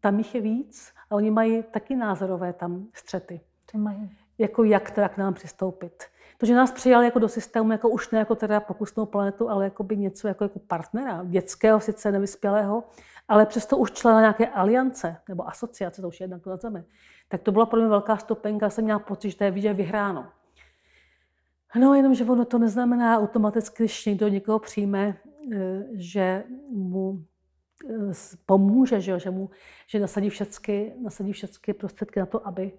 tam 0.00 0.18
jich 0.18 0.34
je 0.34 0.40
víc 0.40 0.92
a 1.10 1.14
oni 1.14 1.30
mají 1.30 1.62
taky 1.62 1.96
názorové 1.96 2.52
tam 2.52 2.86
střety. 2.94 3.40
To 3.72 3.78
mají. 3.78 4.10
Jako 4.38 4.64
jak 4.64 4.90
teda 4.90 5.08
k 5.08 5.16
nám 5.16 5.34
přistoupit. 5.34 6.04
To, 6.38 6.46
že 6.46 6.54
nás 6.54 6.72
přijali 6.72 7.04
jako 7.04 7.18
do 7.18 7.28
systému, 7.28 7.72
jako 7.72 7.88
už 7.88 8.10
ne 8.10 8.18
jako 8.18 8.34
teda 8.34 8.60
pokusnou 8.60 9.06
planetu, 9.06 9.50
ale 9.50 9.64
jako 9.64 9.82
by 9.82 9.96
něco 9.96 10.28
jako, 10.28 10.44
jako 10.44 10.58
partnera, 10.58 11.24
dětského, 11.24 11.80
sice 11.80 12.12
nevyspělého, 12.12 12.84
ale 13.28 13.46
přesto 13.46 13.76
už 13.76 13.90
člena 13.90 14.20
nějaké 14.20 14.46
aliance 14.46 15.16
nebo 15.28 15.48
asociace, 15.48 16.02
to 16.02 16.08
už 16.08 16.20
je 16.20 16.24
jednak 16.24 16.46
na 16.46 16.56
zemi. 16.56 16.84
Tak 17.28 17.42
to 17.42 17.52
byla 17.52 17.66
pro 17.66 17.80
mě 17.80 17.88
velká 17.88 18.16
stopenka, 18.16 18.70
jsem 18.70 18.84
měla 18.84 18.98
pocit, 18.98 19.30
že 19.30 19.36
to 19.36 19.44
je 19.44 19.74
vyhráno. 19.74 20.26
No, 21.80 21.94
jenom, 21.94 22.14
že 22.14 22.24
ono 22.24 22.44
to 22.44 22.58
neznamená 22.58 23.18
automaticky, 23.18 23.82
když 23.82 24.06
někdo 24.06 24.28
někoho 24.28 24.58
přijme, 24.58 25.16
eh, 25.54 25.84
že 25.92 26.44
mu 26.70 27.24
eh, 27.90 28.12
pomůže, 28.46 29.00
že, 29.00 29.18
že, 29.18 29.30
mu, 29.30 29.50
že 29.86 30.00
nasadí 30.00 30.30
všechny, 30.30 30.94
nasadí 31.02 31.32
všechny 31.32 31.74
prostředky 31.74 32.20
na 32.20 32.26
to, 32.26 32.46
aby 32.46 32.72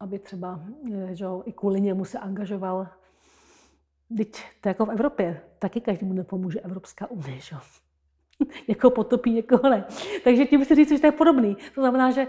aby 0.00 0.18
třeba 0.18 0.60
eh, 0.92 1.14
že 1.14 1.24
jo, 1.24 1.42
i 1.46 1.52
kvůli 1.52 1.80
němu 1.80 2.04
se 2.04 2.18
angažoval. 2.18 2.88
Teď 4.16 4.42
to 4.60 4.68
jako 4.68 4.86
v 4.86 4.90
Evropě, 4.90 5.40
taky 5.58 5.80
každému 5.80 6.12
nepomůže 6.12 6.60
Evropská 6.60 7.10
unie, 7.10 7.40
že 7.40 7.56
jo. 7.56 7.60
někoho 8.68 8.90
potopí, 8.90 9.32
někoho 9.32 9.70
ne. 9.70 9.84
Takže 10.24 10.46
tím 10.46 10.64
si 10.64 10.74
říct, 10.74 10.88
že 10.88 10.98
to 10.98 11.06
je 11.06 11.12
podobný. 11.12 11.56
To 11.74 11.80
znamená, 11.80 12.10
že 12.10 12.26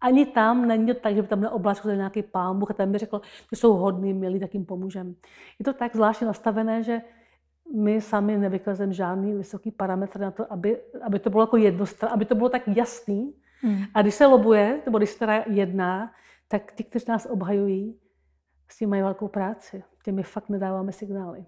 ani 0.00 0.26
tam 0.26 0.68
není 0.68 0.86
to 0.86 0.94
tak, 0.94 1.14
že 1.14 1.22
by 1.22 1.28
tam 1.28 1.40
neobláčil 1.40 1.96
nějaký 1.96 2.22
pán 2.22 2.58
Bůh 2.58 2.70
a 2.70 2.74
ten 2.74 2.92
by 2.92 2.98
řekl, 2.98 3.20
že 3.52 3.56
jsou 3.60 3.72
hodní, 3.72 4.14
milí, 4.14 4.40
tak 4.40 4.54
jim 4.54 4.64
pomůžeme. 4.64 5.10
Je 5.58 5.64
to 5.64 5.72
tak 5.72 5.94
zvláštně 5.94 6.26
nastavené, 6.26 6.82
že 6.82 7.00
my 7.74 8.00
sami 8.00 8.38
nevykazujeme 8.38 8.92
žádný 8.92 9.34
vysoký 9.34 9.70
parametr 9.70 10.20
na 10.20 10.30
to, 10.30 10.52
aby, 10.52 10.78
aby 11.02 11.18
to 11.18 11.30
bylo 11.30 11.42
jako 11.42 11.56
jednostranné, 11.56 12.14
aby 12.14 12.24
to 12.24 12.34
bylo 12.34 12.48
tak 12.48 12.62
jasný. 12.68 13.34
Hmm. 13.60 13.84
A 13.94 14.02
když 14.02 14.14
se 14.14 14.26
lobuje, 14.26 14.80
nebo 14.86 14.98
když 14.98 15.10
se 15.10 15.18
teda 15.18 15.44
jedná, 15.46 16.12
tak 16.48 16.72
ti, 16.72 16.84
kteří 16.84 17.04
nás 17.08 17.26
obhajují, 17.30 17.98
s 18.68 18.78
tím 18.78 18.90
mají 18.90 19.02
velkou 19.02 19.28
práci. 19.28 19.84
Těmi 20.04 20.22
fakt 20.22 20.48
nedáváme 20.48 20.92
signály. 20.92 21.46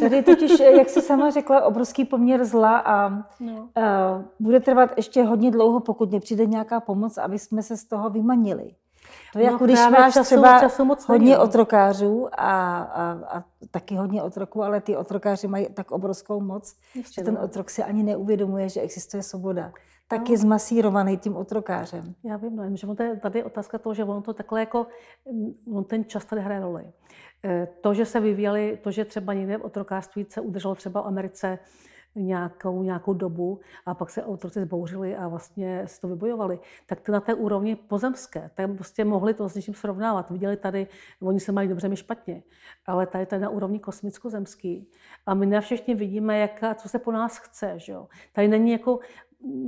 Tady 0.00 0.22
totiž, 0.22 0.60
jak 0.60 0.88
jsi 0.88 1.02
sama 1.02 1.30
řekla, 1.30 1.64
obrovský 1.64 2.04
poměr 2.04 2.44
zla 2.44 2.78
a 2.78 3.08
no. 3.40 3.52
uh, 3.76 4.22
bude 4.40 4.60
trvat 4.60 4.90
ještě 4.96 5.22
hodně 5.22 5.50
dlouho, 5.50 5.80
pokud 5.80 6.12
nepřijde 6.12 6.46
nějaká 6.46 6.80
pomoc, 6.80 7.18
aby 7.18 7.38
jsme 7.38 7.62
se 7.62 7.76
z 7.76 7.84
toho 7.84 8.10
vymanili. 8.10 8.74
To 9.32 9.38
je 9.38 9.46
no, 9.46 9.52
jako 9.52 9.64
když 9.64 9.78
máš 9.78 10.14
času, 10.14 10.26
třeba 10.26 10.60
času 10.60 10.84
moc 10.84 11.04
hodně 11.04 11.30
není. 11.30 11.36
otrokářů 11.36 12.28
a, 12.32 12.78
a, 12.78 13.12
a 13.38 13.44
taky 13.70 13.94
hodně 13.94 14.22
otroků, 14.22 14.62
ale 14.62 14.80
ty 14.80 14.96
otrokáři 14.96 15.48
mají 15.48 15.66
tak 15.74 15.90
obrovskou 15.90 16.40
moc, 16.40 16.76
Ještě 16.94 17.20
že 17.20 17.24
ten 17.24 17.38
otrok 17.38 17.70
si 17.70 17.82
ani 17.82 18.02
neuvědomuje, 18.02 18.68
že 18.68 18.80
existuje 18.80 19.22
svoboda 19.22 19.72
tak 20.08 20.20
no. 20.20 20.32
je 20.32 20.38
zmasírovaný 20.38 21.18
tím 21.18 21.36
otrokářem. 21.36 22.14
Já 22.24 22.36
vím, 22.36 22.56
no, 22.56 22.76
že 22.76 22.86
to 22.86 23.02
je 23.02 23.16
tady 23.16 23.44
otázka 23.44 23.78
toho, 23.78 23.94
že 23.94 24.04
ono 24.04 24.22
to 24.22 24.34
takhle 24.34 24.60
jako, 24.60 24.86
mm, 25.32 25.76
on 25.76 25.84
ten 25.84 26.04
čas 26.04 26.24
tady 26.24 26.42
hraje 26.42 26.60
roli. 26.60 26.84
Eh, 27.44 27.68
to, 27.80 27.94
že 27.94 28.04
se 28.04 28.20
vyvíjeli, 28.20 28.78
to, 28.82 28.90
že 28.90 29.04
třeba 29.04 29.34
někde 29.34 29.58
otrokářství 29.58 30.26
se 30.28 30.40
udrželo 30.40 30.74
třeba 30.74 31.02
v 31.02 31.06
Americe 31.06 31.58
nějakou, 32.14 32.82
nějakou 32.82 33.14
dobu 33.14 33.60
a 33.86 33.94
pak 33.94 34.10
se 34.10 34.24
otroci 34.24 34.60
zbouřili 34.60 35.16
a 35.16 35.28
vlastně 35.28 35.82
si 35.86 36.00
to 36.00 36.08
vybojovali, 36.08 36.58
tak 36.86 37.00
ty 37.00 37.12
na 37.12 37.20
té 37.20 37.34
úrovni 37.34 37.76
pozemské, 37.76 38.50
tam 38.54 38.76
prostě 38.76 39.04
mohli 39.04 39.34
to 39.34 39.48
s 39.48 39.54
něčím 39.54 39.74
srovnávat. 39.74 40.30
Viděli 40.30 40.56
tady, 40.56 40.86
oni 41.22 41.40
se 41.40 41.52
mají 41.52 41.68
dobře, 41.68 41.88
my 41.88 41.96
špatně, 41.96 42.42
ale 42.86 43.06
tady, 43.06 43.26
tady 43.26 43.42
na 43.42 43.48
úrovni 43.48 43.80
kosmicko-zemský. 43.80 44.86
A 45.26 45.34
my 45.34 45.46
ne 45.46 45.60
všichni 45.60 45.94
vidíme, 45.94 46.38
jak, 46.38 46.64
co 46.74 46.88
se 46.88 46.98
po 46.98 47.12
nás 47.12 47.38
chce. 47.38 47.74
Že 47.76 47.92
jo? 47.92 48.08
Tady 48.32 48.48
není 48.48 48.72
jako, 48.72 48.98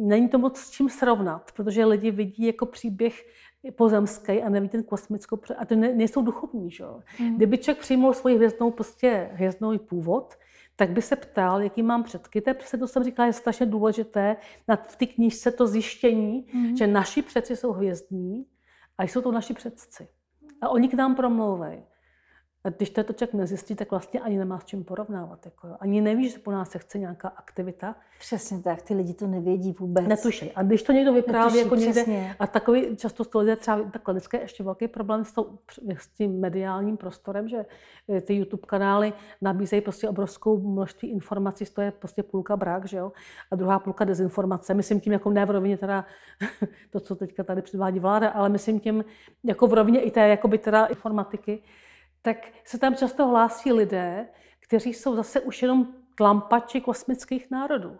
není 0.00 0.28
to 0.28 0.38
moc 0.38 0.58
s 0.58 0.70
čím 0.70 0.88
srovnat, 0.88 1.52
protože 1.52 1.84
lidi 1.84 2.10
vidí 2.10 2.46
jako 2.46 2.66
příběh 2.66 3.26
pozemský 3.76 4.42
a 4.42 4.48
neví 4.48 4.68
ten 4.68 4.82
kosmickou, 4.82 5.38
a 5.58 5.64
to 5.64 5.76
ne, 5.76 5.94
nejsou 5.94 6.22
duchovní. 6.22 6.70
Že? 6.70 6.84
Mm. 7.20 7.36
Kdyby 7.36 7.58
člověk 7.58 7.78
přijmul 7.78 8.14
svoji 8.14 8.36
hvězdnou, 8.36 8.70
prostě 8.70 9.30
hvězdnou 9.32 9.78
původ, 9.78 10.34
tak 10.76 10.90
by 10.90 11.02
se 11.02 11.16
ptal, 11.16 11.62
jaký 11.62 11.82
mám 11.82 12.02
předky. 12.02 12.40
To, 12.40 12.50
je, 12.50 12.56
to 12.78 12.88
jsem 12.88 13.04
říkala, 13.04 13.26
je 13.26 13.32
strašně 13.32 13.66
důležité 13.66 14.36
na 14.68 14.76
v 14.76 14.96
té 14.96 15.06
knížce 15.06 15.50
to 15.50 15.66
zjištění, 15.66 16.46
mm. 16.52 16.76
že 16.76 16.86
naši 16.86 17.22
předci 17.22 17.56
jsou 17.56 17.72
hvězdní 17.72 18.46
a 18.98 19.02
jsou 19.02 19.20
to 19.20 19.32
naši 19.32 19.54
předci. 19.54 20.08
A 20.60 20.68
oni 20.68 20.88
k 20.88 20.94
nám 20.94 21.14
promlouvají. 21.14 21.82
A 22.64 22.68
když 22.70 22.90
to 22.90 23.02
člověk 23.02 23.34
nezjistí, 23.34 23.74
tak 23.74 23.90
vlastně 23.90 24.20
ani 24.20 24.38
nemá 24.38 24.58
s 24.60 24.64
čím 24.64 24.84
porovnávat. 24.84 25.44
Jako 25.44 25.66
jo. 25.66 25.76
Ani 25.80 26.00
neví, 26.00 26.30
že 26.30 26.38
po 26.38 26.50
nás 26.50 26.70
se 26.70 26.78
chce 26.78 26.98
nějaká 26.98 27.28
aktivita. 27.28 27.94
Přesně 28.18 28.62
tak, 28.62 28.82
ty 28.82 28.94
lidi 28.94 29.14
to 29.14 29.26
nevědí 29.26 29.72
vůbec. 29.72 30.06
Netušej. 30.06 30.52
A 30.56 30.62
když 30.62 30.82
to 30.82 30.92
někdo 30.92 31.12
vypráví 31.12 31.58
jako 31.58 31.74
někde, 31.74 31.92
přesně. 31.92 32.36
a 32.38 32.46
takový, 32.46 32.96
často 32.96 33.24
to 33.24 33.38
lidé 33.38 33.56
třeba, 33.56 33.82
takhle 33.90 34.14
dneska 34.14 34.36
je 34.36 34.44
ještě 34.44 34.62
velký 34.62 34.88
problém 34.88 35.24
s, 35.24 35.32
tou, 35.32 35.58
s 35.98 36.08
tím 36.08 36.40
mediálním 36.40 36.96
prostorem, 36.96 37.48
že 37.48 37.66
eh, 38.08 38.20
ty 38.20 38.34
YouTube 38.34 38.66
kanály 38.66 39.12
nabízejí 39.42 39.82
prostě 39.82 40.08
obrovskou 40.08 40.60
množství 40.60 41.10
informací, 41.10 41.64
to 41.64 41.80
je 41.80 41.90
prostě 41.90 42.22
půlka 42.22 42.56
brak, 42.56 42.88
že 42.88 42.96
jo, 42.96 43.12
a 43.50 43.56
druhá 43.56 43.78
půlka 43.78 44.04
dezinformace. 44.04 44.74
Myslím 44.74 45.00
tím 45.00 45.12
jako 45.12 45.30
ne 45.30 45.46
v 45.46 45.50
rovině 45.50 45.78
teda 45.78 46.04
to, 46.90 47.00
co 47.00 47.14
teďka 47.14 47.44
tady 47.44 47.62
předvádí 47.62 47.98
vláda, 47.98 48.28
ale 48.28 48.48
myslím 48.48 48.80
tím 48.80 49.04
jako 49.44 49.66
v 49.66 49.74
rovině 49.74 50.00
i 50.00 50.10
té 50.10 50.28
jakoby 50.28 50.58
teda 50.58 50.86
informatiky, 50.86 51.62
tak 52.22 52.36
se 52.64 52.78
tam 52.78 52.96
často 52.96 53.26
hlásí 53.26 53.72
lidé, 53.72 54.28
kteří 54.60 54.94
jsou 54.94 55.16
zase 55.16 55.40
už 55.40 55.62
jenom 55.62 55.94
tlampači 56.14 56.80
kosmických 56.80 57.50
národů. 57.50 57.98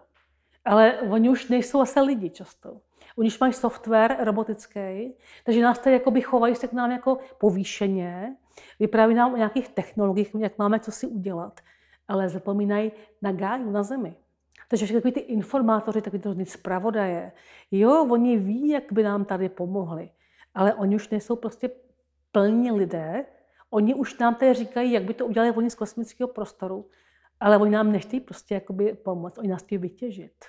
Ale 0.65 0.99
oni 0.99 1.29
už 1.29 1.49
nejsou 1.49 1.79
zase 1.79 2.01
lidi 2.01 2.29
často. 2.29 2.81
Oni 3.17 3.27
už 3.27 3.39
mají 3.39 3.53
software 3.53 4.17
robotický, 4.19 5.13
takže 5.43 5.61
nás 5.61 5.79
tady 5.79 5.93
jakoby 5.93 6.21
chovají 6.21 6.55
se 6.55 6.67
k 6.67 6.73
nám 6.73 6.91
jako 6.91 7.17
povýšeně, 7.37 8.35
vypráví 8.79 9.13
nám 9.13 9.33
o 9.33 9.37
nějakých 9.37 9.69
technologiích, 9.69 10.35
jak 10.39 10.57
máme 10.57 10.79
co 10.79 10.91
si 10.91 11.07
udělat, 11.07 11.59
ale 12.07 12.29
zapomínají 12.29 12.91
na 13.21 13.31
gáju, 13.31 13.71
na 13.71 13.83
zemi. 13.83 14.15
Takže 14.69 14.85
všechny 14.85 15.11
ty 15.11 15.19
informátoři, 15.19 16.01
taky 16.01 16.19
to 16.19 16.35
zpravodaje, 16.43 17.31
jo, 17.71 18.07
oni 18.09 18.37
ví, 18.37 18.67
jak 18.69 18.93
by 18.93 19.03
nám 19.03 19.25
tady 19.25 19.49
pomohli, 19.49 20.09
ale 20.53 20.73
oni 20.73 20.95
už 20.95 21.09
nejsou 21.09 21.35
prostě 21.35 21.69
plní 22.31 22.71
lidé, 22.71 23.25
Oni 23.73 23.95
už 23.95 24.17
nám 24.17 24.35
tady 24.35 24.53
říkají, 24.53 24.91
jak 24.91 25.03
by 25.03 25.13
to 25.13 25.25
udělali 25.25 25.51
oni 25.51 25.69
z 25.69 25.75
kosmického 25.75 26.27
prostoru, 26.27 26.89
ale 27.39 27.57
oni 27.57 27.71
nám 27.71 27.91
nechtějí 27.91 28.19
prostě 28.19 28.53
jakoby 28.53 28.93
pomoct, 28.93 29.37
oni 29.37 29.47
nás 29.47 29.63
chtějí 29.63 29.79
vytěžit. 29.79 30.45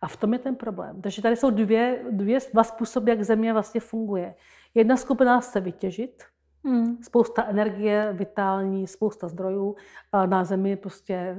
A 0.00 0.08
v 0.08 0.16
tom 0.16 0.32
je 0.32 0.38
ten 0.38 0.56
problém. 0.56 1.02
Takže 1.02 1.22
tady 1.22 1.36
jsou 1.36 1.50
dvě, 1.50 2.04
dvě, 2.10 2.38
dva 2.52 2.64
způsoby, 2.64 3.10
jak 3.10 3.22
Země 3.22 3.52
vlastně 3.52 3.80
funguje. 3.80 4.34
Jedna 4.74 4.96
skupina 4.96 5.40
chce 5.40 5.60
vytěžit, 5.60 6.22
Hmm. 6.64 7.02
Spousta 7.02 7.44
energie, 7.44 8.12
vitální, 8.12 8.86
spousta 8.86 9.28
zdrojů. 9.28 9.76
A 10.12 10.26
na 10.26 10.44
Zemi 10.44 10.70
je 10.70 10.76
prostě 10.76 11.14
e, 11.14 11.36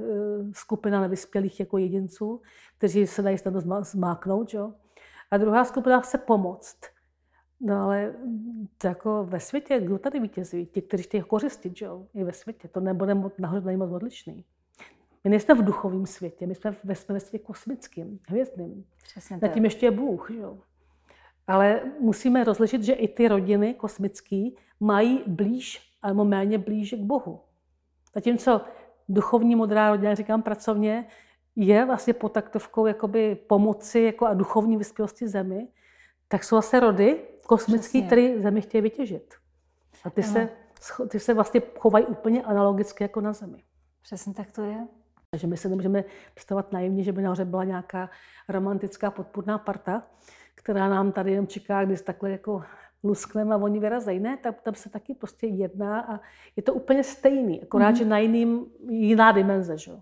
skupina 0.52 1.00
nevyspělých 1.00 1.60
jako 1.60 1.78
jedinců, 1.78 2.42
kteří 2.78 3.06
se 3.06 3.22
dají 3.22 3.38
snadno 3.38 3.82
zmáknout. 3.82 4.54
Jo? 4.54 4.72
A 5.30 5.36
druhá 5.36 5.64
skupina 5.64 6.00
chce 6.00 6.18
pomoct. 6.18 6.76
No 7.64 7.82
ale 7.82 8.14
to 8.78 8.86
jako 8.86 9.24
ve 9.24 9.40
světě, 9.40 9.80
kdo 9.80 9.98
tady 9.98 10.20
vítězí? 10.20 10.66
Ti, 10.66 10.82
kteří 10.82 11.02
chtějí 11.02 11.22
kořistit, 11.22 11.76
že 11.76 11.84
jo? 11.84 12.06
I 12.14 12.24
ve 12.24 12.32
světě. 12.32 12.68
To 12.68 12.80
nebude 12.80 13.16
nahoře 13.38 13.76
moc 13.76 13.90
odlišný. 13.92 14.44
My 15.24 15.30
nejsme 15.30 15.54
v 15.54 15.64
duchovém 15.64 16.06
světě, 16.06 16.46
my 16.46 16.54
jsme 16.54 16.74
ve, 16.84 16.94
jsme 16.94 17.12
ve 17.12 17.20
světě 17.20 17.44
kosmickém, 17.44 18.18
hvězdným. 18.28 18.84
Přesně 19.02 19.38
tak. 19.38 19.52
tím 19.52 19.64
ještě 19.64 19.86
je 19.86 19.90
Bůh. 19.90 20.30
Že 20.30 20.38
jo? 20.38 20.58
Ale 21.46 21.80
musíme 22.00 22.44
rozlišit, 22.44 22.82
že 22.82 22.92
i 22.92 23.08
ty 23.08 23.28
rodiny 23.28 23.74
kosmické 23.74 24.48
mají 24.80 25.22
blíž, 25.26 25.92
alebo 26.02 26.24
méně 26.24 26.58
blíž 26.58 26.94
k 26.94 27.00
Bohu. 27.00 27.40
Zatímco 28.14 28.60
duchovní 29.08 29.56
modrá 29.56 29.90
rodina, 29.90 30.14
říkám 30.14 30.42
pracovně, 30.42 31.06
je 31.56 31.84
vlastně 31.84 32.14
pod 32.14 32.32
taktovkou 32.32 32.86
jakoby 32.86 33.34
pomoci 33.34 34.00
jako 34.00 34.26
a 34.26 34.34
duchovní 34.34 34.76
vyspělosti 34.76 35.28
zemi, 35.28 35.68
tak 36.28 36.44
jsou 36.44 36.56
vlastně 36.56 36.80
rody 36.80 37.20
kosmické, 37.46 38.02
které 38.02 38.40
zemi 38.42 38.60
chtějí 38.60 38.82
vytěžit. 38.82 39.34
A 40.04 40.10
ty 40.10 40.22
se, 40.22 40.48
ty 41.08 41.20
se 41.20 41.34
vlastně 41.34 41.62
chovají 41.78 42.06
úplně 42.06 42.42
analogicky 42.42 43.04
jako 43.04 43.20
na 43.20 43.32
zemi. 43.32 43.62
Přesně 44.02 44.34
tak 44.34 44.52
to 44.52 44.64
je. 44.64 44.86
Takže 45.30 45.46
my 45.46 45.56
se 45.56 45.68
nemůžeme 45.68 46.04
představovat 46.34 46.72
naivně, 46.72 47.04
že 47.04 47.12
by 47.12 47.22
nahoře 47.22 47.44
byla 47.44 47.64
nějaká 47.64 48.10
romantická 48.48 49.10
podpůrná 49.10 49.58
parta, 49.58 50.02
která 50.54 50.88
nám 50.88 51.12
tady 51.12 51.30
jenom 51.30 51.46
čeká, 51.46 51.84
když 51.84 52.00
takhle 52.00 52.30
jako 52.30 52.62
luskneme 53.04 53.54
a 53.54 53.58
oni 53.58 53.80
vyrazejí. 53.80 54.20
Ne, 54.20 54.36
tam, 54.36 54.54
tam 54.62 54.74
se 54.74 54.90
taky 54.90 55.14
prostě 55.14 55.46
jedná 55.46 56.00
a 56.00 56.20
je 56.56 56.62
to 56.62 56.74
úplně 56.74 57.04
stejný, 57.04 57.62
akorát, 57.62 57.90
mm-hmm. 57.90 57.98
že 57.98 58.04
na 58.04 58.18
jiným, 58.18 58.66
jiná 58.88 59.32
dimenze. 59.32 59.78
Že? 59.78 59.92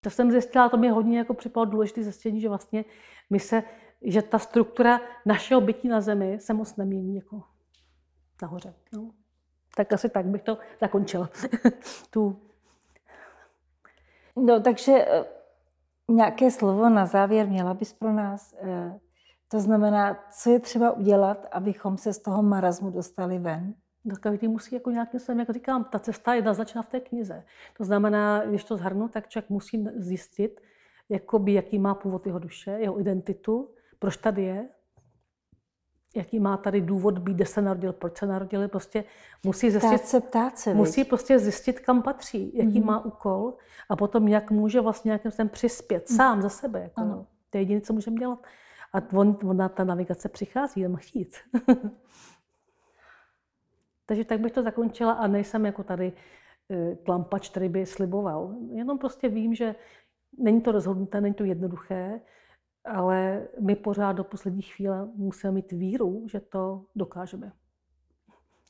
To 0.00 0.10
jsem 0.10 0.30
zjistila, 0.30 0.68
to 0.68 0.76
mi 0.76 0.88
hodně 0.88 1.18
jako 1.18 1.34
připadalo 1.34 1.70
důležité 1.70 2.02
zjistění, 2.02 2.40
že 2.40 2.48
vlastně 2.48 2.84
my 3.30 3.40
se, 3.40 3.62
že 4.04 4.22
ta 4.22 4.38
struktura 4.38 5.00
našeho 5.26 5.60
bytí 5.60 5.88
na 5.88 6.00
Zemi 6.00 6.40
se 6.40 6.54
moc 6.54 6.76
nemění 6.76 7.16
jako 7.16 7.42
nahoře. 8.42 8.74
No. 8.92 9.10
Tak 9.76 9.92
asi 9.92 10.08
tak 10.08 10.26
bych 10.26 10.42
to 10.42 10.58
zakončila. 10.80 11.30
tu. 12.10 12.42
No, 14.36 14.60
takže 14.60 14.92
eh, 14.92 15.24
nějaké 16.08 16.50
slovo 16.50 16.88
na 16.88 17.06
závěr 17.06 17.48
měla 17.48 17.74
bys 17.74 17.92
pro 17.92 18.12
nás. 18.12 18.54
Eh, 18.58 19.00
to 19.48 19.60
znamená, 19.60 20.24
co 20.30 20.50
je 20.50 20.60
třeba 20.60 20.90
udělat, 20.90 21.46
abychom 21.52 21.98
se 21.98 22.12
z 22.12 22.18
toho 22.18 22.42
marazmu 22.42 22.90
dostali 22.90 23.38
ven? 23.38 23.74
No, 24.04 24.16
každý 24.16 24.48
musí 24.48 24.74
jako 24.74 24.90
nějakým 24.90 25.20
způsobem, 25.20 25.38
jak 25.38 25.50
říkám, 25.50 25.84
ta 25.84 25.98
cesta 25.98 26.34
je 26.34 26.42
naznačena 26.42 26.82
v 26.82 26.88
té 26.88 27.00
knize. 27.00 27.44
To 27.76 27.84
znamená, 27.84 28.44
když 28.44 28.64
to 28.64 28.76
zhrnu, 28.76 29.08
tak 29.08 29.28
člověk 29.28 29.50
musí 29.50 29.84
zjistit, 29.96 30.60
jakoby, 31.08 31.52
jaký 31.52 31.78
má 31.78 31.94
původ 31.94 32.26
jeho 32.26 32.38
duše, 32.38 32.70
jeho 32.70 33.00
identitu, 33.00 33.68
proč 34.02 34.16
tady 34.16 34.42
je, 34.42 34.68
jaký 36.16 36.40
má 36.40 36.56
tady 36.56 36.80
důvod 36.80 37.18
být, 37.18 37.34
kde 37.34 37.46
se 37.46 37.62
narodil, 37.62 37.92
proč 37.92 38.18
se 38.18 38.26
narodil, 38.26 38.68
prostě 38.68 39.04
musí 39.44 39.70
zjistit, 39.70 39.88
ptát 39.88 40.06
se, 40.06 40.20
ptát 40.20 40.58
se, 40.58 40.74
musí 40.74 41.04
prostě 41.04 41.38
zjistit, 41.38 41.80
kam 41.80 42.02
patří, 42.02 42.52
jaký 42.54 42.80
mm-hmm. 42.80 42.84
má 42.84 43.04
úkol 43.04 43.54
a 43.88 43.96
potom 43.96 44.28
jak 44.28 44.50
může 44.50 44.80
vlastně 44.80 45.08
nějakým 45.08 45.30
způsobem 45.30 45.48
přispět 45.48 46.10
mm. 46.10 46.16
sám 46.16 46.42
za 46.42 46.48
sebe. 46.48 46.80
Jako, 46.80 47.00
ano. 47.00 47.26
To 47.50 47.58
je 47.58 47.62
jediné, 47.62 47.80
co 47.80 47.92
můžeme 47.92 48.16
dělat. 48.16 48.46
A 48.92 49.12
on, 49.12 49.38
ona, 49.44 49.68
ta 49.68 49.84
navigace 49.84 50.28
přichází, 50.28 50.80
jen 50.80 50.96
chtít. 50.96 51.36
Takže 54.06 54.24
tak 54.24 54.40
bych 54.40 54.52
to 54.52 54.62
zakončila 54.62 55.12
a 55.12 55.26
nejsem 55.26 55.66
jako 55.66 55.82
tady 55.82 56.12
klampač, 57.04 57.48
který 57.48 57.68
by 57.68 57.86
sliboval. 57.86 58.54
Jenom 58.70 58.98
prostě 58.98 59.28
vím, 59.28 59.54
že 59.54 59.74
není 60.38 60.60
to 60.60 60.72
rozhodnuté, 60.72 61.20
není 61.20 61.34
to 61.34 61.44
jednoduché, 61.44 62.20
ale 62.84 63.48
my 63.60 63.76
pořád 63.76 64.12
do 64.12 64.24
poslední 64.24 64.62
chvíle 64.62 65.08
musíme 65.14 65.52
mít 65.52 65.72
víru, 65.72 66.28
že 66.28 66.40
to 66.40 66.84
dokážeme. 66.96 67.52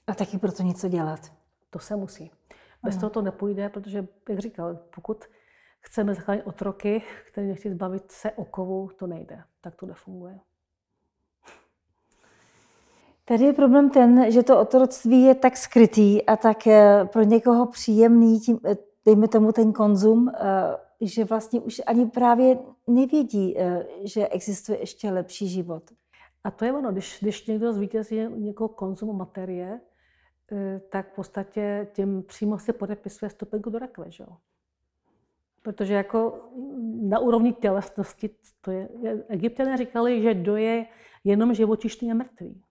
A 0.06 0.14
taky 0.14 0.38
pro 0.38 0.52
to 0.52 0.62
něco 0.62 0.88
dělat. 0.88 1.32
To 1.70 1.78
se 1.78 1.96
musí. 1.96 2.30
Bez 2.82 2.94
ano. 2.94 3.00
toho 3.00 3.10
to 3.10 3.22
nepůjde, 3.22 3.68
protože, 3.68 4.08
jak 4.28 4.38
říkal, 4.38 4.78
pokud 4.94 5.24
chceme 5.80 6.14
zachránit 6.14 6.42
otroky, 6.42 7.02
které 7.32 7.46
nechci 7.46 7.70
zbavit 7.70 8.12
se 8.12 8.32
okovu, 8.32 8.90
to 8.98 9.06
nejde. 9.06 9.42
Tak 9.60 9.74
to 9.74 9.86
nefunguje. 9.86 10.40
Tady 13.24 13.44
je 13.44 13.52
problém 13.52 13.90
ten, 13.90 14.30
že 14.32 14.42
to 14.42 14.60
otroctví 14.60 15.22
je 15.22 15.34
tak 15.34 15.56
skrytý 15.56 16.26
a 16.26 16.36
tak 16.36 16.66
eh, 16.66 17.08
pro 17.12 17.22
někoho 17.22 17.66
příjemný, 17.66 18.40
tím, 18.40 18.58
eh, 18.64 18.76
dejme 19.04 19.28
tomu 19.28 19.52
ten 19.52 19.72
konzum, 19.72 20.28
eh, 20.28 20.34
že 21.03 21.24
vlastně 21.24 21.61
už 21.61 21.80
ani 21.86 22.07
právě 22.07 22.59
nevědí, 22.86 23.57
že 24.05 24.28
existuje 24.28 24.80
ještě 24.80 25.11
lepší 25.11 25.48
život. 25.48 25.90
A 26.44 26.50
to 26.50 26.64
je 26.64 26.72
ono, 26.72 26.92
když, 26.92 27.18
když 27.20 27.46
někdo 27.46 27.72
zvítězí 27.72 28.20
někoho 28.36 28.68
konzumu 28.68 29.12
materie, 29.12 29.80
tak 30.90 31.12
v 31.12 31.14
podstatě 31.14 31.88
tím 31.92 32.22
přímo 32.22 32.59
se 32.59 32.72
podepisuje 32.72 33.30
stupenku 33.30 33.70
do 33.70 33.78
rakve. 33.78 34.11
Že? 34.11 34.24
Protože 35.62 35.94
jako 35.94 36.48
na 37.03 37.18
úrovni 37.18 37.53
tělesnosti, 37.53 38.30
to 38.61 38.70
je, 38.70 38.88
egyptěné 39.28 39.76
říkali, 39.76 40.22
že 40.22 40.34
kdo 40.34 40.57
je 40.57 40.86
jenom 41.24 41.55
živočišný 41.55 42.11
a 42.11 42.14
mrtvý. 42.14 42.62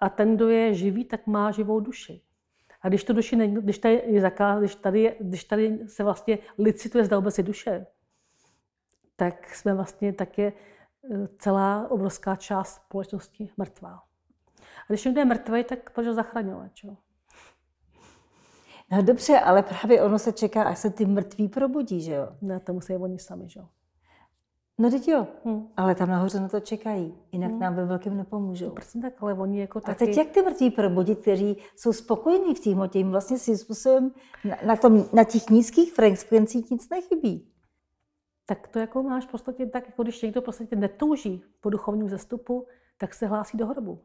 A 0.00 0.08
ten, 0.08 0.36
kdo 0.36 0.48
je 0.48 0.74
živý, 0.74 1.04
tak 1.04 1.26
má 1.26 1.50
živou 1.50 1.80
duši. 1.80 2.20
A 2.80 2.88
když 2.88 3.04
to 3.04 3.12
duši 3.12 3.36
ne, 3.36 3.48
když 3.48 3.78
tady 3.78 4.02
je 4.06 4.20
zakáz, 4.20 4.58
když 4.58 4.74
tady, 4.74 5.00
je, 5.02 5.16
když 5.20 5.44
tady 5.44 5.88
se 5.88 6.04
vlastně 6.04 6.38
licituje, 6.58 7.04
zda 7.04 7.16
vůbec 7.16 7.38
je 7.38 7.44
duše, 7.44 7.86
tak 9.16 9.54
jsme 9.54 9.74
vlastně 9.74 10.12
také 10.12 10.42
e, 10.42 10.52
celá 11.38 11.90
obrovská 11.90 12.36
část 12.36 12.74
společnosti 12.74 13.50
mrtvá. 13.56 14.02
A 14.60 14.84
když 14.88 15.04
někdo 15.04 15.20
je 15.20 15.24
mrtvý, 15.24 15.64
tak 15.64 15.90
proč 15.90 16.06
ho 16.06 16.14
zachraňovat? 16.14 16.74
Čo? 16.74 16.96
No 18.90 19.02
dobře, 19.02 19.38
ale 19.38 19.62
právě 19.62 20.02
ono 20.02 20.18
se 20.18 20.32
čeká, 20.32 20.62
až 20.62 20.78
se 20.78 20.90
ty 20.90 21.06
mrtví 21.06 21.48
probudí, 21.48 22.00
že 22.00 22.12
jo? 22.12 22.28
Ne, 22.40 22.60
to 22.60 22.72
musí 22.72 22.96
oni 22.96 23.18
sami, 23.18 23.48
že 23.48 23.60
jo? 23.60 23.68
No 24.80 24.90
teď 24.90 25.08
jo, 25.08 25.26
hmm. 25.44 25.68
ale 25.76 25.94
tam 25.94 26.08
nahoře 26.08 26.40
na 26.40 26.48
to 26.48 26.60
čekají, 26.60 27.14
jinak 27.32 27.50
hmm. 27.50 27.60
nám 27.60 27.74
ve 27.74 27.84
velkém 27.84 28.16
nepomůžou. 28.16 28.70
Prostě 28.70 28.98
tak, 28.98 29.22
ale 29.22 29.34
oni 29.34 29.60
jako 29.60 29.80
taky... 29.80 30.04
A 30.04 30.06
teď 30.06 30.16
jak 30.16 30.28
ty 30.28 30.42
mrtví 30.42 30.70
probudit, 30.70 31.18
kteří 31.18 31.56
jsou 31.76 31.92
spokojení 31.92 32.54
v 32.54 32.60
té 32.60 32.70
hmotě, 32.70 32.98
jim 32.98 33.10
vlastně 33.10 33.38
svým 33.38 33.56
způsobem 33.56 34.10
na, 34.44 34.56
na, 34.66 34.76
tom, 34.76 35.04
na 35.12 35.24
těch 35.24 35.50
nízkých 35.50 35.94
frekvencích 35.94 36.70
nic 36.70 36.88
nechybí. 36.88 37.52
Tak 38.46 38.68
to 38.68 38.78
jako 38.78 39.02
máš 39.02 39.26
v 39.26 39.30
podstatě 39.30 39.66
tak, 39.66 39.86
jako 39.86 40.02
když 40.02 40.22
někdo 40.22 40.40
v 40.40 40.44
podstatě 40.44 40.76
netouží 40.76 41.42
po 41.60 41.70
duchovním 41.70 42.08
zestupu, 42.08 42.66
tak 42.98 43.14
se 43.14 43.26
hlásí 43.26 43.58
do 43.58 43.66
hrobu. 43.66 44.00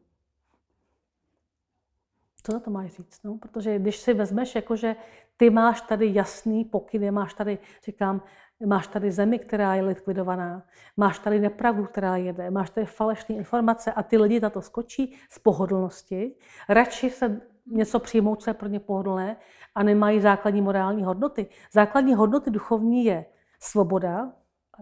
Co 2.44 2.54
na 2.54 2.60
to 2.60 2.72
máš 2.72 2.92
říct? 2.92 3.24
No? 3.24 3.38
Protože 3.38 3.80
když 3.80 3.98
si 3.98 4.14
vezmeš, 4.14 4.56
jako 4.56 4.76
že 4.76 4.96
ty 5.38 5.50
máš 5.50 5.82
tady 5.82 6.14
jasný 6.14 6.66
pokyny, 6.66 7.12
máš 7.12 7.34
tady, 7.34 7.60
říkám, 7.86 8.22
máš 8.66 8.88
tady 8.88 9.12
zemi, 9.12 9.40
která 9.40 9.76
je 9.76 9.82
likvidovaná, 9.82 10.64
máš 10.98 11.20
tady 11.20 11.40
nepravdu, 11.40 11.86
která 11.86 12.16
jede, 12.18 12.52
máš 12.52 12.70
tady 12.70 12.86
falešné 12.86 13.36
informace 13.36 13.92
a 13.92 14.04
ty 14.04 14.18
lidi 14.18 14.40
na 14.40 14.50
to 14.50 14.62
skočí 14.62 15.16
z 15.30 15.40
pohodlnosti, 15.40 16.36
radši 16.70 17.10
se 17.10 17.42
něco 17.66 18.00
přijmout, 18.00 18.42
co 18.42 18.50
je 18.50 18.54
pro 18.54 18.70
ně 18.70 18.80
pohodlné 18.80 19.38
a 19.76 19.84
nemají 19.84 20.22
základní 20.22 20.62
morální 20.62 21.04
hodnoty. 21.04 21.48
Základní 21.72 22.14
hodnoty 22.14 22.52
duchovní 22.52 23.06
je 23.06 23.26
svoboda, 23.60 24.32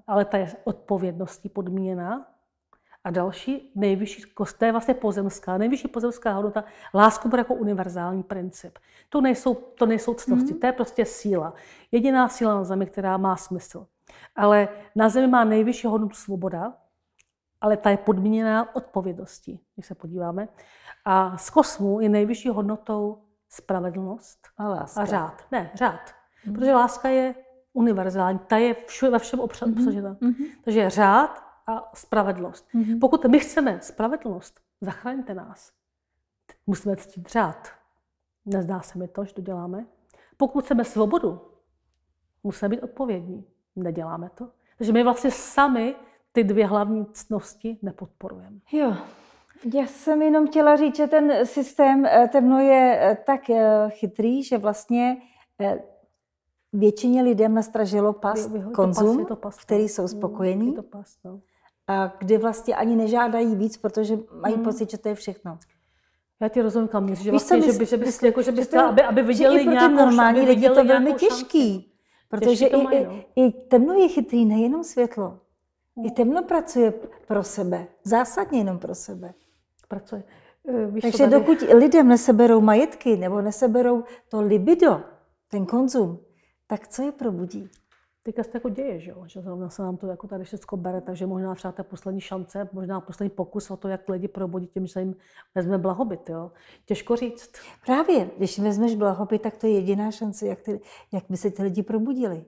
ale 0.08 0.26
ta 0.26 0.38
je 0.38 0.52
odpovědností 0.64 1.50
podmíněná, 1.50 2.31
a 3.04 3.12
další 3.12 3.72
nejvyšší, 3.76 4.24
to 4.58 4.66
je 4.66 4.72
vlastně 4.72 4.94
pozemská, 4.94 5.58
nejvyšší 5.58 5.88
pozemská 5.88 6.34
hodnota, 6.34 6.64
lásku 6.94 7.30
bude 7.30 7.40
jako 7.40 7.54
univerzální 7.54 8.24
princip. 8.24 8.80
To 9.10 9.22
nejsou, 9.22 9.54
to 9.54 9.86
nejsou 9.86 10.14
ctnosti, 10.14 10.54
mm-hmm. 10.54 10.60
to 10.60 10.66
je 10.66 10.72
prostě 10.72 11.06
síla. 11.06 11.54
Jediná 11.92 12.30
síla 12.30 12.56
na 12.56 12.64
zemi, 12.64 12.86
která 12.86 13.18
má 13.18 13.36
smysl. 13.36 13.88
Ale 14.36 14.70
na 14.96 15.10
zemi 15.10 15.28
má 15.28 15.44
nejvyšší 15.44 15.88
hodnotu 15.88 16.16
svoboda, 16.16 16.74
ale 17.62 17.78
ta 17.78 17.90
je 17.90 17.98
podmíněná 17.98 18.76
odpovědností, 18.76 19.60
když 19.76 19.86
se 19.86 19.96
podíváme. 19.96 20.48
A 21.06 21.38
z 21.38 21.50
kosmu 21.50 22.02
je 22.02 22.10
nejvyšší 22.10 22.50
hodnotou 22.50 23.24
spravedlnost 23.50 24.48
a, 24.58 24.68
láska. 24.68 25.02
a 25.02 25.06
řád. 25.06 25.46
Ne, 25.52 25.72
řád. 25.74 26.00
Mm-hmm. 26.00 26.54
Protože 26.54 26.74
láska 26.74 27.10
je 27.10 27.36
univerzální, 27.74 28.40
ta 28.48 28.58
je 28.58 28.74
všude, 28.74 29.12
ve 29.12 29.20
všem 29.20 29.40
obsažena. 29.40 30.14
Mm-hmm. 30.14 30.46
Takže 30.64 30.90
řád 30.90 31.51
a 31.78 31.92
spravedlnost. 31.94 32.68
Mm-hmm. 32.76 33.00
Pokud 33.00 33.26
my 33.26 33.40
chceme 33.40 33.80
spravedlnost, 33.82 34.60
zachraňte 34.82 35.34
nás. 35.34 35.72
Musíme 36.68 36.96
ctít 36.96 37.30
řád. 37.30 37.70
Nezdá 38.46 38.82
se 38.82 39.00
mi 39.00 39.08
to, 39.08 39.26
že 39.26 39.34
to 39.34 39.42
děláme. 39.42 39.86
Pokud 40.38 40.66
chceme 40.66 40.86
svobodu, 40.86 41.42
musíme 42.44 42.70
být 42.70 42.82
odpovědní. 42.82 43.46
Neděláme 43.76 44.30
to. 44.36 44.50
Takže 44.78 44.94
my 44.94 45.04
vlastně 45.04 45.32
sami 45.32 45.96
ty 46.32 46.44
dvě 46.44 46.68
hlavní 46.68 47.06
ctnosti 47.06 47.78
nepodporujeme. 47.82 48.60
Jo, 48.72 48.96
já 49.74 49.86
jsem 49.88 50.22
jenom 50.22 50.48
chtěla 50.48 50.76
říct, 50.76 50.96
že 50.96 51.08
ten 51.08 51.46
systém 51.46 52.06
eh, 52.06 52.28
temno 52.32 52.60
je 52.60 53.00
eh, 53.02 53.18
tak 53.26 53.50
eh, 53.50 53.90
chytrý, 53.90 54.44
že 54.44 54.58
vlastně 54.58 55.18
většině 56.74 57.22
lidem 57.22 57.54
nastražilo 57.54 58.14
pas, 58.14 58.50
konzum, 58.74 59.26
pas, 59.26 59.40
pas, 59.40 59.58
který 59.58 59.90
jsou 59.90 60.08
spokojení. 60.08 60.68
Je 60.68 60.74
to 60.74 60.84
pas, 60.84 61.18
no 61.24 61.42
a 61.88 62.14
kdy 62.20 62.38
vlastně 62.38 62.76
ani 62.76 62.96
nežádají 62.96 63.56
víc, 63.56 63.78
protože 63.78 64.18
mají 64.42 64.56
hmm. 64.56 64.64
pocit, 64.64 64.92
že 64.92 64.98
to 64.98 65.10
je 65.10 65.16
všechno. 65.16 65.60
Já 66.42 66.48
ti 66.48 66.62
rozumím, 66.62 66.88
kam 66.88 67.06
míříš, 67.06 67.24
že, 67.24 67.32
vlastně, 67.32 67.62
že, 67.62 67.80
by, 67.80 67.86
že 67.86 67.98
bys, 67.98 68.24
jako, 68.24 68.42
že 68.42 68.52
bys 68.52 68.68
chtěla, 68.68 68.90
aby, 68.90 69.02
aby 69.02 69.22
viděli 69.22 69.64
že 69.64 69.70
nějakou 69.70 69.96
normální 69.96 70.42
lidi 70.42 70.70
to 70.70 70.84
velmi 70.84 71.14
těžký. 71.14 71.94
Protože 72.30 72.66
i, 72.68 72.84
mají, 72.84 73.06
no. 73.06 73.24
i, 73.36 73.46
i 73.46 73.52
temno 73.52 73.94
je 73.94 74.08
chytrý, 74.08 74.46
nejenom 74.46 74.84
světlo. 74.84 75.40
Hmm. 75.98 76.06
I 76.06 76.12
temno 76.12 76.44
pracuje 76.44 76.94
pro 77.28 77.44
sebe. 77.44 77.88
Zásadně 78.04 78.60
jenom 78.60 78.80
pro 78.80 78.96
sebe. 78.96 79.34
Pracuje. 79.88 80.24
Eh, 80.68 80.86
víš, 80.86 81.02
Takže 81.02 81.18
tady... 81.18 81.32
dokud 81.32 81.62
lidem 81.62 82.08
neseberou 82.08 82.62
majetky 82.62 83.18
nebo 83.18 83.42
neseberou 83.42 84.04
to 84.30 84.42
libido, 84.42 85.02
ten 85.48 85.66
konzum, 85.66 86.20
tak 86.68 86.88
co 86.88 87.04
je 87.04 87.12
probudí? 87.12 87.70
Teďka 88.24 88.44
se 88.44 88.50
to 88.50 88.58
jako 88.58 88.70
děje, 88.70 89.00
že, 89.00 89.12
jo? 89.12 89.24
že 89.28 89.42
zrovna 89.42 89.70
se 89.70 89.82
nám 89.82 89.98
to 89.98 90.08
jako 90.08 90.28
tady 90.28 90.44
všechno 90.44 90.78
bere, 90.78 91.02
takže 91.02 91.26
možná 91.26 91.56
třeba 91.56 91.72
ta 91.72 91.84
poslední 91.84 92.22
šance, 92.22 92.70
možná 92.74 93.02
poslední 93.02 93.30
pokus 93.30 93.72
o 93.72 93.78
to, 93.78 93.88
jak 93.88 94.10
lidi 94.10 94.28
probudit 94.28 94.72
tím, 94.72 94.88
že 94.88 95.00
jim 95.00 95.16
vezme 95.56 95.78
blahobyt. 95.78 96.30
Jo? 96.30 96.52
Těžko 96.86 97.16
říct. 97.16 97.52
Právě, 97.86 98.30
když 98.38 98.60
vezmeš 98.60 98.96
blahobyt, 98.96 99.42
tak 99.42 99.58
to 99.58 99.68
je 99.68 99.74
jediná 99.74 100.12
šance, 100.12 100.48
jak, 100.48 100.62
ty, 100.62 100.82
jak 101.12 101.24
by 101.30 101.38
se 101.38 101.52
ty 101.52 101.64
lidi 101.64 101.84
probudili. 101.84 102.46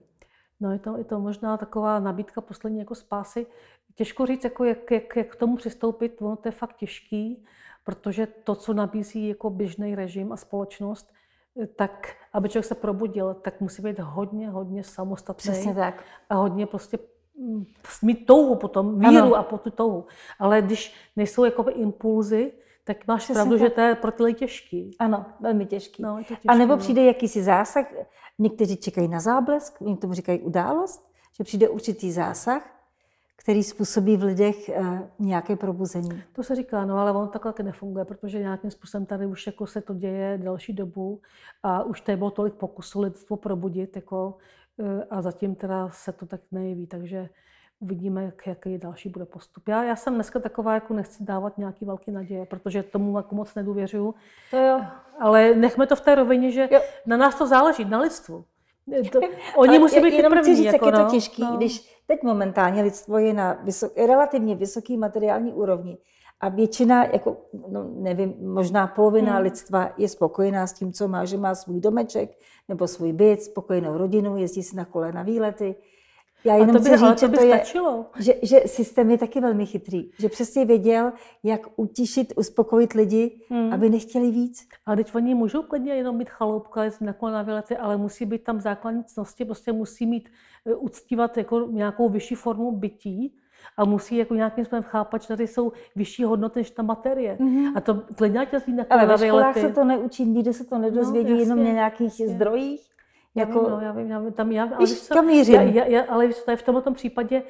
No 0.60 0.72
je 0.72 0.78
to, 0.78 0.98
je 0.98 1.04
to 1.04 1.20
možná 1.20 1.56
taková 1.56 2.00
nabídka 2.00 2.40
poslední 2.40 2.78
jako 2.78 2.94
spásy. 2.94 3.46
Těžko 3.94 4.26
říct, 4.26 4.44
jako 4.44 4.64
jak, 4.64 4.90
jak, 4.90 5.16
jak 5.16 5.32
k 5.32 5.36
tomu 5.36 5.56
přistoupit, 5.56 6.22
ono 6.22 6.36
to 6.36 6.48
je 6.48 6.52
fakt 6.52 6.76
těžký, 6.76 7.44
protože 7.84 8.26
to, 8.26 8.54
co 8.54 8.74
nabízí 8.74 9.28
jako 9.28 9.50
běžný 9.50 9.94
režim 9.94 10.32
a 10.32 10.36
společnost, 10.36 11.12
tak 11.76 12.08
aby 12.32 12.48
člověk 12.48 12.64
se 12.64 12.74
probudil, 12.74 13.34
tak 13.34 13.60
musí 13.60 13.82
být 13.82 13.98
hodně, 13.98 14.50
hodně 14.50 14.84
samostatný. 14.84 15.52
Přesně 15.52 15.74
tak. 15.74 16.02
A 16.30 16.34
hodně 16.34 16.66
prostě 16.66 16.98
mm, 17.38 17.64
mít 18.02 18.26
touhu 18.26 18.54
potom, 18.54 18.98
víru 18.98 19.16
ano. 19.16 19.34
a 19.34 19.42
po 19.42 19.58
tu 19.58 19.70
touhu. 19.70 20.04
Ale 20.38 20.62
když 20.62 20.94
nejsou 21.16 21.44
jakoby 21.44 21.72
impulzy, 21.72 22.52
tak 22.84 23.06
máš 23.06 23.24
Přesně 23.24 23.34
pravdu, 23.34 23.52
tak. 23.52 23.60
že 23.60 23.70
to 23.70 23.80
je 23.80 23.94
pro 23.94 24.10
ty 24.10 24.22
lidi 24.22 24.38
těžký. 24.38 24.96
Ano, 24.98 25.26
velmi 25.40 25.66
těžký. 25.66 26.02
No, 26.02 26.22
těžký 26.28 26.48
a 26.48 26.54
nebo 26.54 26.72
no. 26.72 26.78
přijde 26.78 27.04
jakýsi 27.04 27.42
zásah, 27.42 27.86
někteří 28.38 28.76
čekají 28.76 29.08
na 29.08 29.20
záblesk, 29.20 29.80
oni 29.80 29.96
tomu 29.96 30.14
říkají 30.14 30.40
událost, 30.40 31.08
že 31.36 31.44
přijde 31.44 31.68
určitý 31.68 32.12
zásah, 32.12 32.73
který 33.36 33.62
způsobí 33.62 34.16
v 34.16 34.22
lidech 34.22 34.56
uh, 34.78 34.98
nějaké 35.18 35.56
probuzení. 35.56 36.22
To 36.32 36.42
se 36.42 36.54
říká, 36.54 36.84
no 36.84 36.98
ale 36.98 37.12
on 37.12 37.28
takhle 37.28 37.54
nefunguje, 37.62 38.04
protože 38.04 38.38
nějakým 38.38 38.70
způsobem 38.70 39.06
tady 39.06 39.26
už 39.26 39.46
jako 39.46 39.66
se 39.66 39.80
to 39.80 39.94
děje 39.94 40.38
další 40.42 40.72
dobu 40.72 41.20
a 41.62 41.82
už 41.82 42.00
tady 42.00 42.16
bylo 42.16 42.30
tolik 42.30 42.54
pokusů 42.54 43.00
lidstvo 43.00 43.36
probudit 43.36 43.96
jako, 43.96 44.38
uh, 44.76 45.02
a 45.10 45.22
zatím 45.22 45.54
teda 45.54 45.88
se 45.92 46.12
to 46.12 46.26
tak 46.26 46.40
nejeví, 46.52 46.86
takže 46.86 47.28
uvidíme, 47.80 48.24
jak, 48.24 48.46
jaký 48.46 48.78
další 48.78 49.08
bude 49.08 49.24
postup. 49.24 49.68
Já, 49.68 49.84
já 49.84 49.96
jsem 49.96 50.14
dneska 50.14 50.40
taková, 50.40 50.74
jako 50.74 50.94
nechci 50.94 51.24
dávat 51.24 51.58
nějaký 51.58 51.84
velký 51.84 52.10
naděje, 52.10 52.46
protože 52.46 52.82
tomu 52.82 53.16
jako 53.16 53.34
moc 53.34 53.54
nedůvěřuju. 53.54 54.14
To 54.50 54.56
jo. 54.56 54.80
Ale 55.20 55.54
nechme 55.54 55.86
to 55.86 55.96
v 55.96 56.00
té 56.00 56.14
rovině, 56.14 56.50
že 56.50 56.68
Jo. 56.70 56.80
na 57.06 57.16
nás 57.16 57.34
to 57.34 57.46
záleží, 57.46 57.84
na 57.84 57.98
lidstvu. 57.98 58.44
To, 59.12 59.20
oni 59.56 59.78
musí 59.78 60.00
být 60.00 60.16
ty 60.16 60.22
první. 60.22 60.40
chci 60.40 60.56
říct, 60.56 60.72
jako, 60.72 60.86
jak 60.86 60.94
je 60.94 61.00
no, 61.00 61.06
to 61.06 61.10
těžký, 61.10 61.42
no. 61.42 61.56
když 61.56 61.93
teď 62.06 62.22
momentálně 62.22 62.82
lidstvo 62.82 63.18
je 63.18 63.34
na 63.34 63.52
vysok, 63.52 63.96
relativně 63.96 64.54
vysoký 64.54 64.96
materiální 64.96 65.52
úrovni 65.52 65.98
a 66.40 66.48
většina, 66.48 67.04
jako, 67.04 67.36
no, 67.68 67.90
nevím, 67.94 68.34
možná 68.40 68.86
polovina 68.86 69.32
Hmm. 69.32 69.42
lidstva 69.42 69.90
je 69.96 70.08
spokojená 70.08 70.66
s 70.66 70.72
tím, 70.72 70.92
co 70.92 71.08
má, 71.08 71.24
že 71.24 71.36
má 71.36 71.54
svůj 71.54 71.80
domeček 71.80 72.30
nebo 72.68 72.88
svůj 72.88 73.12
byt, 73.12 73.42
spokojenou 73.42 73.98
rodinu, 73.98 74.36
jezdí 74.36 74.62
si 74.62 74.76
na 74.76 74.84
kole 74.84 75.12
na 75.12 75.22
výlety. 75.22 75.74
Já 76.46 76.54
A 76.54 76.56
jenom 76.56 76.76
to 76.76 76.82
by, 76.82 76.88
chci 76.90 76.98
říct, 76.98 77.20
to 77.20 77.26
že 77.26 77.28
by 77.28 77.36
to 77.36 77.42
je, 77.44 77.48
stačilo. 77.56 78.06
že, 78.18 78.34
že 78.42 78.60
systém 78.66 79.10
je 79.10 79.18
taky 79.18 79.40
velmi 79.40 79.66
chytrý, 79.66 80.10
že 80.18 80.28
přesně 80.28 80.64
věděl, 80.64 81.12
jak 81.42 81.60
utišit, 81.76 82.32
uspokojit 82.36 82.92
lidi, 82.92 83.40
Hmm. 83.50 83.72
aby 83.72 83.90
nechtěli 83.90 84.30
víc. 84.30 84.68
Ale 84.86 84.96
teď 84.96 85.14
oni 85.14 85.34
můžou 85.34 85.62
klidně 85.62 85.94
jenom 85.94 86.16
mít 86.16 86.30
chaloupka, 86.30 86.84
jezdit 86.84 87.04
na 87.04 87.12
kole 87.12 87.32
na 87.32 87.42
výlety, 87.42 87.76
ale 87.76 87.96
musí 87.96 88.26
být 88.26 88.44
tam 88.44 88.60
základní 88.60 89.04
cnosti, 89.04 89.44
prostě 89.44 89.72
musí 89.72 90.06
mít, 90.06 90.28
eh, 90.66 90.74
uctívat 90.74 91.36
jako 91.36 91.66
nějakou 91.70 92.08
vyšší 92.08 92.34
formu 92.34 92.72
bytí 92.72 93.34
a 93.76 93.84
musí 93.84 94.16
jako 94.16 94.34
nějakým 94.34 94.64
způsobem 94.64 94.82
chápat, 94.82 95.22
že 95.22 95.28
tady 95.28 95.46
jsou 95.46 95.72
vyšší 95.96 96.24
hodnoty 96.24 96.60
než 96.60 96.70
ta 96.70 96.82
materie. 96.82 97.36
Mhm. 97.40 97.76
A 97.76 97.80
to 97.80 98.02
jezdí 98.52 98.72
na 98.72 98.84
Ale 98.90 99.06
ve 99.06 99.18
školách 99.28 99.58
se 99.58 99.72
to 99.72 99.84
neučí, 99.84 100.24
nikde 100.24 100.52
se 100.52 100.64
to 100.64 100.78
nedozvědí, 100.78 101.32
No, 101.32 101.38
jenom 101.38 101.58
jasně, 101.58 101.72
na 101.72 101.74
nějakých 101.74 102.20
jasně. 102.20 102.28
zdrojích. 102.28 102.80
Já 103.34 103.46
Jako, 103.46 103.60
vím, 103.60 103.70
no, 103.70 103.80
já 103.80 103.92
vím, 103.92 104.10
já 104.10 104.18
vím, 104.20 104.32
tam 104.32 104.52
já, 104.52 104.64
ale 104.64 104.78
Víš, 104.78 105.00
co, 105.00 105.22
mířím? 105.22 105.54
já, 105.54 105.62
já, 105.62 105.84
já, 105.84 106.04
ale 106.08 106.26
víš, 106.26 106.36
v 106.56 106.62
tomto 106.62 106.92
případě 106.94 107.42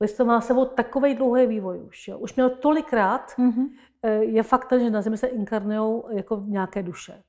lidstvo 0.00 0.24
má 0.24 0.40
sebou 0.40 0.64
takový 0.64 1.14
dlouhý 1.14 1.46
vývoj 1.46 1.80
už. 1.88 2.08
Jo. 2.08 2.18
Už 2.18 2.34
měl 2.34 2.50
tolikrát, 2.50 3.32
Mhm. 3.38 3.66
eh, 4.02 4.14
je 4.14 4.42
fakt, 4.42 4.72
že 4.80 4.90
na 4.90 5.02
Zemi 5.02 5.16
se 5.18 5.26
inkarnují 5.26 6.02
jako 6.10 6.42
nějaké 6.46 6.82
duše, 6.82 7.22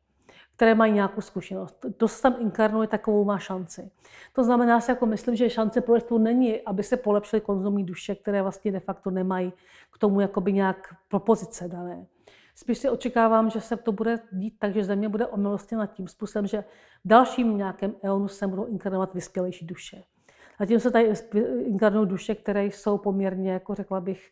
které 0.55 0.75
mají 0.75 0.93
nějakou 0.93 1.21
zkušenost. 1.21 1.85
To 1.97 2.07
se 2.07 2.21
tam 2.21 2.35
inkarnuje, 2.39 2.87
takovou 2.87 3.25
má 3.25 3.37
šanci. 3.39 3.91
To 4.33 4.43
znamená, 4.43 4.79
že 4.79 4.85
si 4.85 4.91
jako 4.91 5.05
myslím, 5.05 5.35
že 5.35 5.49
šance 5.49 5.81
pro 5.81 5.93
lidstvo 5.93 6.17
není, 6.17 6.61
aby 6.61 6.83
se 6.83 6.97
polepšily 6.97 7.41
konzumní 7.41 7.83
duše, 7.85 8.15
které 8.15 8.41
vlastně 8.41 8.71
de 8.71 8.79
facto 8.79 9.11
nemají 9.11 9.53
k 9.91 9.97
tomu 9.97 10.19
jakoby 10.21 10.53
nějak 10.53 10.95
propozice 11.07 11.67
dané. 11.67 12.05
Spíš 12.61 12.77
si 12.77 12.89
očekávám, 12.89 13.49
že 13.49 13.61
se 13.61 13.77
to 13.77 13.91
bude 13.91 14.19
dít 14.31 14.53
tak, 14.59 14.73
že 14.73 14.83
země 14.83 15.09
bude 15.09 15.27
omilostněna 15.27 15.85
tím 15.85 16.07
způsobem, 16.07 16.47
že 16.47 16.61
v 17.05 17.07
dalším 17.07 17.57
nějakém 17.57 17.93
eonu 18.03 18.27
se 18.27 18.47
budou 18.47 18.65
inkarnovat 18.65 19.13
vyspělejší 19.13 19.65
duše. 19.65 20.03
A 20.59 20.65
tím 20.65 20.79
se 20.79 20.91
tady 20.91 21.13
inkarnují 21.63 22.07
duše, 22.07 22.35
které 22.35 22.65
jsou 22.65 22.97
poměrně, 22.97 23.51
jako 23.51 23.75
řekla 23.75 24.01
bych, 24.01 24.31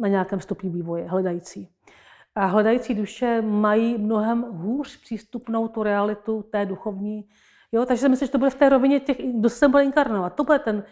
na 0.00 0.08
nějakém 0.08 0.40
stupni 0.40 0.70
vývoje, 0.70 1.08
hledající. 1.08 1.68
A 2.34 2.46
hledající 2.46 2.94
duše 2.94 3.42
mají 3.42 3.98
mnohem 3.98 4.42
hůř 4.42 5.00
přístupnou 5.00 5.68
tu 5.68 5.82
realitu 5.82 6.42
té 6.42 6.66
duchovní. 6.66 7.28
Jo, 7.74 7.84
takže 7.86 8.00
si 8.00 8.08
myslím, 8.08 8.26
že 8.26 8.32
to 8.32 8.38
bude 8.38 8.50
v 8.50 8.54
té 8.54 8.68
rovině 8.68 9.00
těch, 9.00 9.16
kdo 9.34 9.50
se 9.50 9.68
bude 9.68 9.82
inkarnovat. 9.84 10.34
To 10.34 10.44
bude 10.44 10.58
ten 10.58 10.84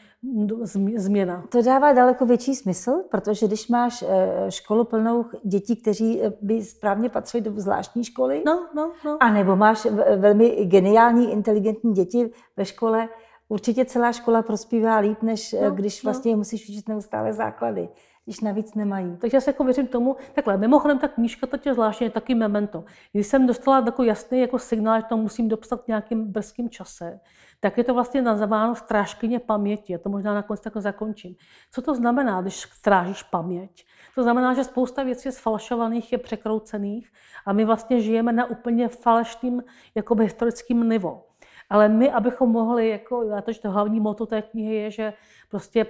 zm- 0.63 0.99
změna. 0.99 1.45
To 1.49 1.63
dává 1.63 1.93
daleko 1.93 2.27
větší 2.27 2.55
smysl, 2.55 2.93
protože 3.11 3.47
když 3.47 3.69
máš 3.69 4.05
eh, 4.09 4.51
školu 4.51 4.85
plnou 4.85 5.25
dětí, 5.45 5.77
kteří 5.77 6.23
eh, 6.23 6.33
by 6.43 6.63
správně 6.63 7.09
patřili 7.09 7.41
do 7.45 7.53
zvláštní 7.57 8.05
školy, 8.05 8.43
No, 8.47 8.67
no, 8.75 8.93
no. 9.05 9.17
a 9.21 9.31
nebo 9.31 9.57
máš 9.57 9.85
v- 9.85 10.17
velmi 10.17 10.49
geniální, 10.65 11.33
inteligentní 11.33 11.93
děti 11.93 12.31
ve 12.57 12.65
škole, 12.65 13.09
určitě 13.49 13.85
celá 13.85 14.13
škola 14.13 14.43
prospívá 14.43 14.99
líp, 14.99 15.23
než 15.23 15.53
eh, 15.53 15.65
No, 15.65 15.71
když 15.71 16.03
no. 16.03 16.09
vlastně 16.09 16.37
musíš 16.37 16.69
učit 16.69 16.89
neustále 16.89 17.33
základy, 17.33 17.89
když 18.25 18.41
navíc 18.41 18.75
nemají. 18.75 19.17
Takže 19.17 19.37
já 19.37 19.41
se 19.41 19.51
jako 19.51 19.65
věřím 19.65 19.87
tomu, 19.87 20.17
takhle, 20.33 20.57
mimochodem 20.57 20.99
ta 20.99 21.09
knížka, 21.09 21.47
to 21.47 21.57
tě 21.57 21.75
zvláštně 21.75 22.07
je 22.07 22.11
taky 22.11 22.35
memento. 22.35 22.85
Když 23.13 23.27
jsem 23.27 23.47
dostala 23.47 23.83
takový 23.83 24.09
jasný 24.09 24.41
jako 24.41 24.59
signál, 24.59 25.01
že 25.01 25.07
to 25.07 25.17
musím 25.17 25.49
dopsat 25.49 25.85
v 25.85 25.89
nějakým 25.89 26.25
brzkým 26.33 26.71
čase, 26.71 27.21
tak 27.61 27.79
je 27.79 27.85
to 27.85 27.95
vlastně 27.95 28.23
nazváno 28.23 28.75
strážkyně 28.75 29.39
paměti. 29.39 29.93
Já 29.93 29.99
to 29.99 30.09
možná 30.09 30.35
nakonec 30.35 30.61
takhle 30.61 30.83
zakončím. 30.83 31.37
Co 31.71 31.83
to 31.83 31.95
znamená, 31.95 32.41
když 32.41 32.61
strážíš 32.61 33.23
paměť? 33.23 33.85
To 34.15 34.23
znamená, 34.23 34.55
že 34.55 34.65
spousta 34.65 35.03
věcí 35.03 35.29
je 35.29 35.33
sfalšovaných, 35.33 36.13
je 36.13 36.19
překroucených 36.19 37.13
a 37.47 37.53
my 37.53 37.65
vlastně 37.65 38.01
žijeme 38.01 38.33
na 38.33 38.45
úplně 38.45 38.89
falešným 38.89 39.63
jakoby 39.95 40.25
historickým 40.25 40.89
nivo. 40.89 41.27
Ale 41.71 41.89
my, 41.89 42.13
abychom 42.13 42.51
mohli, 42.51 42.89
jako, 42.89 43.23
já 43.23 43.43
to, 43.43 43.53
že 43.53 43.61
to 43.61 43.71
hlavní 43.71 44.01
moto 44.01 44.27
té 44.27 44.43
knihy 44.43 44.75
je, 44.75 44.91
že 44.91 45.13
prostě 45.51 45.87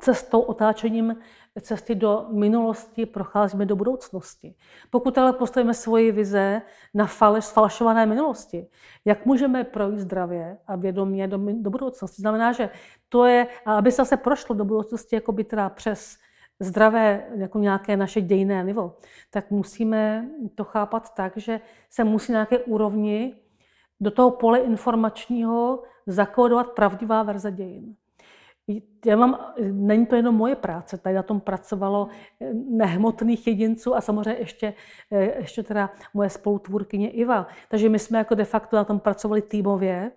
cestou, 0.00 0.40
otáčením 0.40 1.16
cesty 1.60 1.94
do 1.94 2.26
minulosti 2.30 3.06
procházíme 3.06 3.66
do 3.66 3.76
budoucnosti. 3.76 4.54
Pokud 4.90 5.18
ale 5.18 5.32
postavíme 5.32 5.74
svoji 5.74 6.12
vize 6.12 6.62
na 6.94 7.06
faleš, 7.06 7.44
falšované 7.44 8.06
minulosti, 8.06 8.66
jak 9.04 9.26
můžeme 9.26 9.64
projít 9.64 9.98
zdravě 9.98 10.58
a 10.66 10.76
vědomě 10.76 11.28
do, 11.28 11.38
do 11.52 11.70
budoucnosti? 11.70 12.22
Znamená, 12.22 12.52
že 12.52 12.70
to 13.08 13.24
je, 13.24 13.46
aby 13.66 13.92
se 13.92 13.96
zase 13.96 14.16
prošlo 14.16 14.54
do 14.54 14.64
budoucnosti 14.64 15.16
jako 15.16 15.32
by 15.32 15.44
teda 15.44 15.68
přes 15.68 16.18
zdravé, 16.60 17.26
jako 17.34 17.58
nějaké 17.58 17.96
naše 17.96 18.20
dějné 18.20 18.64
nivo, 18.64 18.96
tak 19.30 19.50
musíme 19.50 20.28
to 20.54 20.64
chápat 20.64 21.14
tak, 21.14 21.32
že 21.36 21.60
se 21.90 22.04
musí 22.04 22.32
na 22.32 22.36
nějaké 22.36 22.58
úrovni 22.58 23.36
do 24.00 24.10
toho 24.10 24.30
pole 24.30 24.58
informačního 24.58 25.82
zakódovat 26.06 26.70
pravdivá 26.70 27.22
verze 27.22 27.52
dějin. 27.52 27.96
Já 29.06 29.16
mám, 29.16 29.38
není 29.70 30.06
to 30.06 30.16
jenom 30.16 30.34
moje 30.34 30.56
práce, 30.56 30.98
tady 30.98 31.14
na 31.14 31.22
tom 31.22 31.40
pracovalo 31.40 32.08
eh, 32.40 32.54
nehmotných 32.54 33.46
jedinců 33.46 33.94
a 33.96 34.00
samozřejmě 34.00 34.40
ještě, 34.40 34.74
eh, 35.10 35.38
ještě 35.38 35.62
teda 35.62 35.90
moje 36.14 36.30
spolutvůrkyně 36.30 37.10
Iva. 37.10 37.46
Takže 37.68 37.88
my 37.88 37.98
jsme 37.98 38.18
jako 38.18 38.34
de 38.34 38.44
facto 38.44 38.76
na 38.76 38.84
tom 38.84 39.00
pracovali 39.00 39.42
týmově 39.42 40.10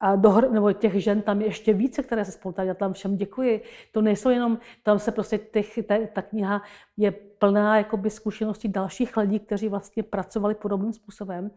a 0.00 0.16
dohr, 0.16 0.50
nebo 0.50 0.72
těch 0.72 1.02
žen 1.02 1.22
tam 1.22 1.40
je 1.40 1.46
ještě 1.46 1.72
více, 1.72 2.02
které 2.02 2.24
se 2.24 2.32
spolu 2.32 2.52
tady, 2.52 2.68
já 2.68 2.74
tam 2.74 2.92
všem 2.92 3.16
děkuji. 3.16 3.62
To 3.92 4.02
nejsou 4.02 4.30
jenom, 4.30 4.58
tam 4.82 4.98
se 4.98 5.12
prostě 5.12 5.38
těch, 5.38 5.78
ta, 5.86 5.94
ta 6.12 6.22
kniha 6.22 6.62
je 6.96 7.10
plná 7.38 7.78
jakoby 7.78 8.10
zkušeností 8.10 8.68
dalších 8.68 9.16
lidí, 9.16 9.40
kteří 9.40 9.68
vlastně 9.68 10.02
pracovali 10.02 10.54
podobným 10.54 10.92
způsobem. 10.92 11.50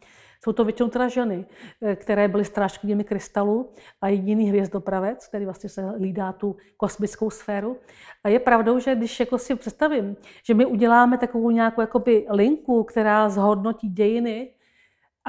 Jsou 0.44 0.54
to 0.54 0.64
většinou 0.64 0.90
teda 0.90 1.08
ženy, 1.08 1.46
eh, 1.82 1.96
které 1.96 2.28
byly 2.28 2.46
strážkyněmi 2.46 3.04
krystalu 3.04 3.70
a 4.02 4.08
jediný 4.08 4.50
hvězdopravec, 4.50 5.28
který 5.28 5.46
vlastně 5.46 5.70
se 5.70 5.82
hlídá 5.82 6.32
tu 6.32 6.56
kosmickou 6.78 7.30
sféru. 7.30 7.78
A 8.24 8.30
je 8.30 8.40
pravdou, 8.40 8.80
že 8.80 8.96
když 8.96 9.20
jako 9.20 9.38
si 9.38 9.56
představím, 9.56 10.16
že 10.44 10.54
my 10.54 10.66
uděláme 10.66 11.18
takovou 11.18 11.52
nějakou 11.52 11.82
jakoby 11.82 12.26
linku, 12.30 12.84
která 12.84 13.30
zhodnotí 13.30 13.90
dějiny, 13.90 14.52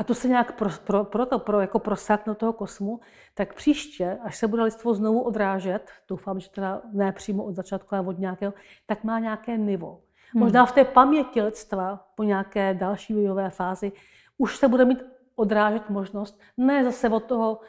a 0.01 0.05
to 0.05 0.15
se 0.15 0.29
nějak 0.29 0.53
pro, 0.53 0.71
pro, 0.85 1.05
pro, 1.05 1.27
to, 1.27 1.39
pro 1.39 1.61
jako 1.61 1.79
prosákne 1.79 2.31
do 2.31 2.35
toho 2.35 2.53
kosmu, 2.53 3.01
tak 3.35 3.55
příště, 3.55 4.19
až 4.25 4.37
se 4.37 4.49
bude 4.49 4.63
lidstvo 4.63 4.95
znovu 4.95 5.21
odrážet, 5.21 5.91
doufám, 6.09 6.41
že 6.41 6.51
teda 6.51 6.81
ne 6.93 7.13
přímo 7.13 7.45
od 7.45 7.55
začátku, 7.55 7.95
ale 7.95 8.07
od 8.07 8.19
nějakého, 8.19 8.55
tak 8.87 9.05
má 9.05 9.19
nějaké 9.19 9.57
nivo. 9.57 10.01
Hmm. 10.33 10.43
Možná 10.43 10.67
v 10.67 10.73
té 10.73 10.85
paměti 10.85 11.43
lidstva 11.43 12.07
po 12.15 12.23
nějaké 12.23 12.75
další 12.75 13.15
vývojové 13.15 13.51
fázi 13.51 13.93
už 14.39 14.57
se 14.57 14.69
bude 14.69 14.85
mít 14.85 15.05
odrážet 15.37 15.91
možnost, 15.91 16.41
ne 16.57 16.85
zase 16.85 17.09
od 17.09 17.25
toho 17.25 17.61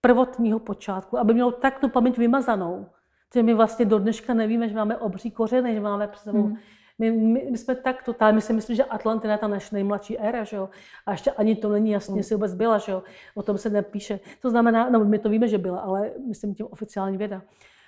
prvotního 0.00 0.58
počátku, 0.58 1.18
aby 1.18 1.34
mělo 1.34 1.52
tak 1.52 1.78
tu 1.78 1.88
paměť 1.88 2.18
vymazanou, 2.18 2.86
že 3.34 3.42
my 3.42 3.54
vlastně 3.54 3.84
do 3.84 3.98
dneška 3.98 4.34
nevíme, 4.34 4.68
že 4.68 4.74
máme 4.74 4.96
obří 4.96 5.30
kořeny, 5.30 5.74
že 5.74 5.80
máme 5.80 6.08
před 6.08 6.22
sebou 6.22 6.42
hmm. 6.42 6.56
My, 6.98 7.10
my, 7.10 7.46
my 7.50 7.58
jsme 7.58 7.74
tak 7.74 8.02
totálně, 8.02 8.34
my 8.34 8.40
si 8.40 8.52
myslím, 8.52 8.76
že 8.76 8.84
Atlantina 8.84 9.32
je 9.32 9.38
ta 9.38 9.48
naše 9.48 9.74
nejmladší 9.74 10.18
éra, 10.18 10.44
že 10.44 10.56
jo? 10.56 10.68
A 11.06 11.12
ještě 11.12 11.30
ani 11.30 11.56
to 11.56 11.68
není 11.68 11.90
jasně, 11.90 12.18
jestli 12.18 12.34
vůbec 12.34 12.54
byla, 12.54 12.78
že 12.78 12.92
jo? 12.92 13.02
O 13.34 13.42
tom 13.42 13.58
se 13.58 13.70
nepíše. 13.70 14.20
To 14.42 14.50
znamená, 14.50 14.90
no 14.90 15.04
my 15.04 15.18
to 15.18 15.28
víme, 15.28 15.48
že 15.48 15.58
byla, 15.58 15.80
ale 15.80 16.10
myslím 16.28 16.54
tím 16.54 16.66
oficiální 16.70 17.16
věda. 17.16 17.42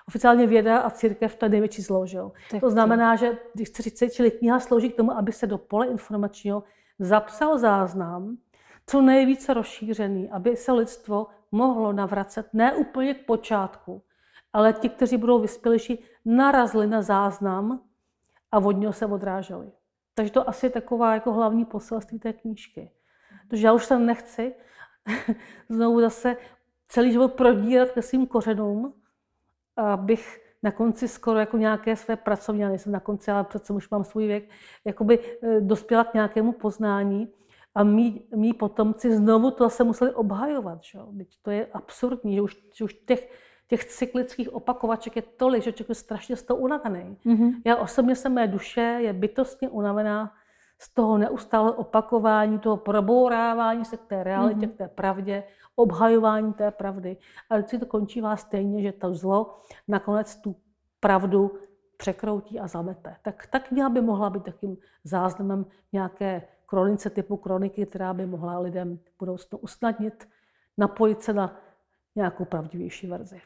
Oficiálně 0.08 0.46
věda 0.46 0.78
a 0.78 0.90
církev 0.90 1.36
to 1.36 1.44
je 1.44 1.48
největší 1.48 1.82
zlo, 1.82 2.06
že 2.06 2.18
jo? 2.18 2.32
Tak 2.50 2.60
to 2.60 2.70
znamená, 2.70 3.16
že 3.16 3.38
když 3.54 3.70
30, 3.70 4.10
čili 4.10 4.30
kniha 4.30 4.60
slouží 4.60 4.90
k 4.90 4.96
tomu, 4.96 5.12
aby 5.12 5.32
se 5.32 5.46
do 5.46 5.58
pole 5.58 5.86
informačního 5.86 6.62
zapsal 6.98 7.58
záznam, 7.58 8.36
co 8.86 9.02
nejvíce 9.02 9.54
rozšířený, 9.54 10.30
aby 10.30 10.56
se 10.56 10.72
lidstvo 10.72 11.26
mohlo 11.52 11.92
navracet 11.92 12.46
ne 12.52 12.74
úplně 12.74 13.14
k 13.14 13.26
počátku, 13.26 14.02
ale 14.52 14.72
ti, 14.72 14.88
kteří 14.88 15.16
budou 15.16 15.40
vyspělejší, 15.40 16.04
narazili 16.24 16.86
na 16.86 17.02
záznam 17.02 17.80
a 18.52 18.58
od 18.58 18.72
něho 18.72 18.92
se 18.92 19.06
odráželi. 19.06 19.72
Takže 20.14 20.32
to 20.32 20.48
asi 20.48 20.66
je 20.66 20.70
taková 20.70 21.14
jako 21.14 21.32
hlavní 21.32 21.64
poselství 21.64 22.18
té 22.18 22.32
knížky. 22.32 22.90
Protože 23.48 23.66
já 23.66 23.72
už 23.72 23.84
se 23.84 23.98
nechci 23.98 24.54
znovu 25.68 26.00
zase 26.00 26.36
celý 26.88 27.12
život 27.12 27.32
prodírat 27.34 27.90
ke 27.90 28.02
svým 28.02 28.26
kořenům, 28.26 28.94
abych 29.76 30.46
na 30.62 30.70
konci 30.70 31.08
skoro 31.08 31.38
jako 31.38 31.56
nějaké 31.56 31.96
své 31.96 32.16
pracovní, 32.16 32.60
já 32.60 32.68
nejsem 32.68 32.92
na 32.92 33.00
konci, 33.00 33.30
ale 33.30 33.44
přece 33.44 33.72
už 33.72 33.90
mám 33.90 34.04
svůj 34.04 34.26
věk, 34.26 34.50
jakoby 34.84 35.18
eh, 35.18 35.60
dospěla 35.60 36.04
k 36.04 36.14
nějakému 36.14 36.52
poznání 36.52 37.32
a 37.74 37.84
mý, 37.84 38.28
mý 38.36 38.52
potomci 38.52 39.16
znovu 39.16 39.50
to 39.50 39.64
zase 39.64 39.84
museli 39.84 40.14
obhajovat. 40.14 40.82
Že? 40.82 40.98
to 41.42 41.50
je 41.50 41.66
absurdní, 41.66 42.34
že 42.34 42.42
už, 42.42 42.56
že 42.74 42.84
už 42.84 42.94
těch 42.94 43.30
těch 43.68 43.84
cyklických 43.84 44.54
opakovaček 44.54 45.16
je 45.16 45.22
tolik, 45.22 45.62
že 45.62 45.72
člověk 45.72 45.88
je 45.88 45.94
strašně 45.94 46.36
z 46.36 46.42
toho 46.42 46.58
unavený. 46.58 47.16
Mm-hmm. 47.26 47.52
Já 47.64 47.76
osobně 47.76 48.16
jsem 48.16 48.34
mé 48.34 48.46
duše 48.46 48.80
je 48.80 49.12
bytostně 49.12 49.68
unavená 49.68 50.34
z 50.78 50.94
toho 50.94 51.18
neustále 51.18 51.72
opakování, 51.72 52.58
toho 52.58 52.76
probourávání 52.76 53.84
se 53.84 53.96
k 53.96 54.04
té 54.04 54.24
realitě, 54.24 54.66
mm-hmm. 54.66 54.74
k 54.74 54.78
té 54.78 54.88
pravdě, 54.88 55.44
obhajování 55.76 56.52
té 56.52 56.70
pravdy. 56.70 57.16
A 57.50 57.56
vždycky 57.56 57.78
to 57.78 57.86
končí 57.86 58.20
vás 58.20 58.40
stejně, 58.40 58.82
že 58.82 58.92
to 58.92 59.14
zlo 59.14 59.58
nakonec 59.88 60.36
tu 60.36 60.56
pravdu 61.00 61.58
překroutí 61.96 62.60
a 62.60 62.66
zamete. 62.66 63.16
Tak 63.22 63.46
ta 63.46 63.58
kniha 63.58 63.88
by 63.88 64.00
mohla 64.00 64.30
být 64.30 64.42
takým 64.42 64.76
záznamem 65.04 65.66
nějaké 65.92 66.42
kronice 66.66 67.10
typu 67.10 67.36
kroniky, 67.36 67.86
která 67.86 68.14
by 68.14 68.26
mohla 68.26 68.58
lidem 68.58 68.98
v 68.98 69.18
budoucnu 69.18 69.58
usnadnit, 69.58 70.28
napojit 70.78 71.22
se 71.22 71.32
na 71.32 71.56
nějakou 72.16 72.44
pravdivější 72.44 73.06
verzi. 73.06 73.40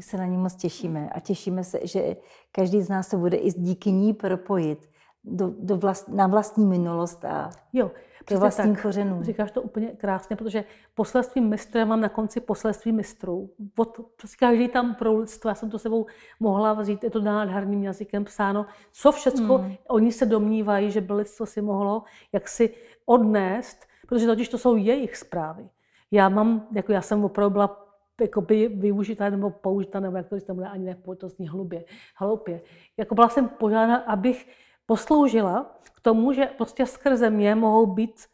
My 0.00 0.04
se 0.04 0.16
na 0.16 0.26
ní 0.26 0.36
moc 0.36 0.54
těšíme 0.54 1.10
a 1.10 1.20
těšíme 1.20 1.64
se, 1.64 1.80
že 1.82 2.16
každý 2.52 2.82
z 2.82 2.88
nás 2.88 3.08
se 3.08 3.16
bude 3.16 3.36
i 3.36 3.52
díky 3.52 3.92
ní 3.92 4.14
propojit 4.14 4.88
do, 5.24 5.52
do 5.58 5.76
vlast, 5.76 6.08
na 6.08 6.26
vlastní 6.26 6.66
minulost 6.66 7.24
a 7.24 7.50
jo, 7.72 7.90
do 8.30 8.38
vlastním 8.38 8.76
kořenů. 8.76 9.22
Říkáš 9.22 9.50
to 9.50 9.62
úplně 9.62 9.88
krásně, 9.88 10.36
protože 10.36 10.64
poselství 10.94 11.40
mistra 11.40 11.84
mám 11.84 12.00
na 12.00 12.08
konci 12.08 12.40
poselství 12.40 12.92
mistrů. 12.92 13.50
Od, 13.78 14.00
prostě 14.16 14.36
každý 14.38 14.68
tam 14.68 14.94
pro 14.94 15.18
lidstvo, 15.18 15.48
já 15.48 15.54
jsem 15.54 15.70
to 15.70 15.78
sebou 15.78 16.06
mohla 16.40 16.72
vzít, 16.72 17.04
je 17.04 17.10
to 17.10 17.20
nádherným 17.20 17.82
jazykem 17.82 18.24
psáno, 18.24 18.66
co 18.92 19.12
všechno 19.12 19.58
hmm. 19.58 19.74
oni 19.88 20.12
se 20.12 20.26
domnívají, 20.26 20.90
že 20.90 21.00
by 21.00 21.12
lidstvo 21.12 21.46
si 21.46 21.62
mohlo 21.62 22.02
jak 22.32 22.48
si 22.48 22.74
odnést, 23.06 23.86
protože 24.08 24.26
totiž 24.26 24.48
to 24.48 24.58
jsou 24.58 24.76
jejich 24.76 25.16
zprávy. 25.16 25.68
Já 26.10 26.28
mám, 26.28 26.66
jako 26.72 26.92
já 26.92 27.02
jsem 27.02 27.24
opravdu 27.24 27.52
byla 27.52 27.89
jako 28.20 28.40
by 28.40 28.68
využita 28.68 29.30
nebo 29.30 29.50
použita, 29.50 30.00
nebo 30.00 30.16
jak 30.16 30.28
to 30.28 30.38
říct, 30.38 30.50
ani 30.70 30.84
ne, 30.84 30.96
to 31.16 31.28
zní 31.28 31.48
hlubě, 31.48 31.84
hloupě. 32.16 32.60
Jako 32.96 33.14
byla 33.14 33.28
jsem 33.28 33.48
požádána, 33.48 33.96
abych 33.96 34.48
posloužila 34.86 35.78
k 35.94 36.00
tomu, 36.00 36.32
že 36.32 36.46
prostě 36.46 36.86
skrze 36.86 37.30
mě 37.30 37.54
mohou 37.54 37.86
být 37.86 38.26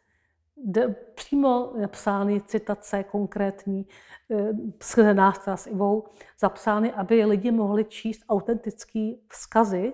přímo 1.15 1.73
napsány 1.81 2.41
citace 2.41 3.03
konkrétní, 3.03 3.87
eh, 4.31 4.49
skrze 4.81 5.13
nás 5.13 5.47
s 5.47 5.67
Ivou, 5.67 6.03
zapsány, 6.39 6.93
aby 6.93 7.25
lidi 7.25 7.51
mohli 7.51 7.85
číst 7.85 8.23
autentické 8.29 9.11
vzkazy 9.29 9.93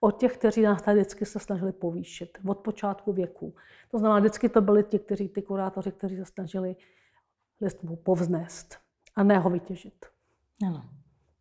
o 0.00 0.10
těch, 0.10 0.36
kteří 0.36 0.62
nás 0.62 0.82
tady 0.82 1.00
vždycky 1.00 1.26
se 1.26 1.38
snažili 1.38 1.72
povýšit 1.72 2.38
od 2.46 2.58
počátku 2.58 3.12
věku. 3.12 3.54
To 3.90 3.98
znamená, 3.98 4.20
vždycky 4.20 4.48
to 4.48 4.60
byli 4.60 4.84
ti, 4.84 4.98
kteří, 4.98 5.28
ty 5.28 5.42
kurátoři, 5.42 5.92
kteří 5.92 6.16
se 6.16 6.24
snažili 6.24 6.76
listu 7.60 7.96
povznést 7.96 8.78
a 9.16 9.22
ne 9.22 9.38
ho 9.38 9.50
vytěžit. 9.50 10.06
Ano. 10.66 10.82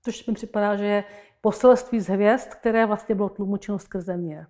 Což 0.04 0.26
mi 0.28 0.34
připadá, 0.34 0.76
že 0.76 0.86
je 0.86 1.04
poselství 1.42 2.00
z 2.00 2.10
hvězd, 2.10 2.54
které 2.54 2.86
vlastně 2.86 3.16
bylo 3.16 3.30
tlumočeno 3.30 3.80
skrze 3.80 4.18
mě. 4.18 4.48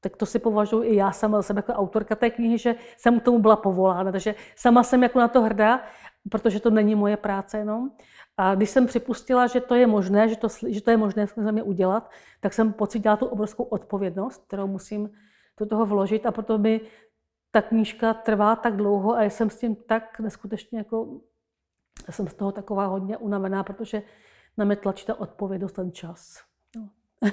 Tak 0.00 0.16
to 0.16 0.26
si 0.26 0.38
považuji 0.38 0.82
i 0.82 0.96
já 0.96 1.12
sama 1.12 1.38
za 1.38 1.42
sebe 1.42 1.58
jako 1.58 1.72
autorka 1.72 2.14
té 2.16 2.30
knihy, 2.30 2.58
že 2.58 2.74
jsem 2.96 3.20
k 3.20 3.22
tomu 3.22 3.38
byla 3.38 3.56
povolána. 3.56 4.12
Takže 4.12 4.34
sama 4.56 4.82
jsem 4.82 5.02
jako 5.02 5.18
na 5.18 5.28
to 5.28 5.42
hrdá, 5.42 5.82
protože 6.30 6.60
to 6.60 6.70
není 6.70 6.94
moje 6.94 7.16
práce 7.16 7.58
jenom. 7.58 7.90
A 8.36 8.54
když 8.54 8.70
jsem 8.70 8.86
připustila, 8.86 9.46
že 9.46 9.60
to 9.60 9.74
je 9.74 9.86
možné, 9.86 10.28
že 10.28 10.36
to, 10.36 10.48
že 10.68 10.80
to 10.80 10.90
je 10.90 10.96
možné 10.96 11.26
skrze 11.26 11.52
mě 11.52 11.62
udělat, 11.62 12.10
tak 12.40 12.52
jsem 12.52 12.72
pocítila 12.72 13.16
tu 13.16 13.26
obrovskou 13.26 13.64
odpovědnost, 13.64 14.46
kterou 14.46 14.66
musím 14.66 15.10
do 15.58 15.66
toho 15.66 15.86
vložit 15.86 16.26
a 16.26 16.32
proto 16.32 16.58
mi 16.58 16.80
ta 17.50 17.62
knížka 17.62 18.14
trvá 18.14 18.56
tak 18.56 18.76
dlouho 18.76 19.16
a 19.16 19.22
jsem 19.22 19.50
s 19.50 19.58
tím 19.58 19.76
tak 19.76 20.20
neskutečně 20.20 20.78
jako 20.78 21.20
já 22.08 22.12
jsem 22.12 22.28
z 22.28 22.34
toho 22.34 22.52
taková 22.52 22.86
hodně 22.86 23.16
unavená, 23.16 23.62
protože 23.64 24.02
na 24.56 24.64
mě 24.64 24.76
tlačí 24.76 25.06
ta 25.06 25.20
odpovědnost 25.20 25.72
ten 25.72 25.92
čas. 25.92 26.42
No. 26.76 26.88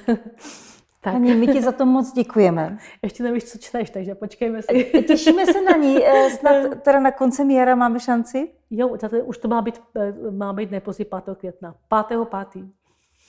tak. 1.01 1.15
Ani 1.15 1.36
my 1.36 1.47
ti 1.47 1.61
za 1.61 1.71
to 1.71 1.86
moc 1.86 2.13
děkujeme. 2.13 2.78
Ještě 3.01 3.24
nevíš, 3.24 3.43
co 3.43 3.57
čteš, 3.57 3.89
takže 3.89 4.15
počkejme 4.15 4.61
si. 4.61 5.03
Těšíme 5.07 5.45
se 5.45 5.61
na 5.61 5.78
ní. 5.78 5.97
Eh, 6.05 6.30
snad 6.30 6.82
teda 6.82 6.99
na 6.99 7.11
konci 7.11 7.53
jara 7.53 7.76
máme 7.76 7.99
šanci? 7.99 8.51
Jo, 8.69 8.97
už 9.26 9.38
to 9.38 9.47
má 9.47 9.61
být, 9.61 9.82
eh, 9.95 10.32
má 10.32 10.53
být 10.53 10.71
nejpozději 10.71 11.05
5. 11.05 11.36
května. 11.36 11.76
5. 12.07 12.26
5. 12.26 12.65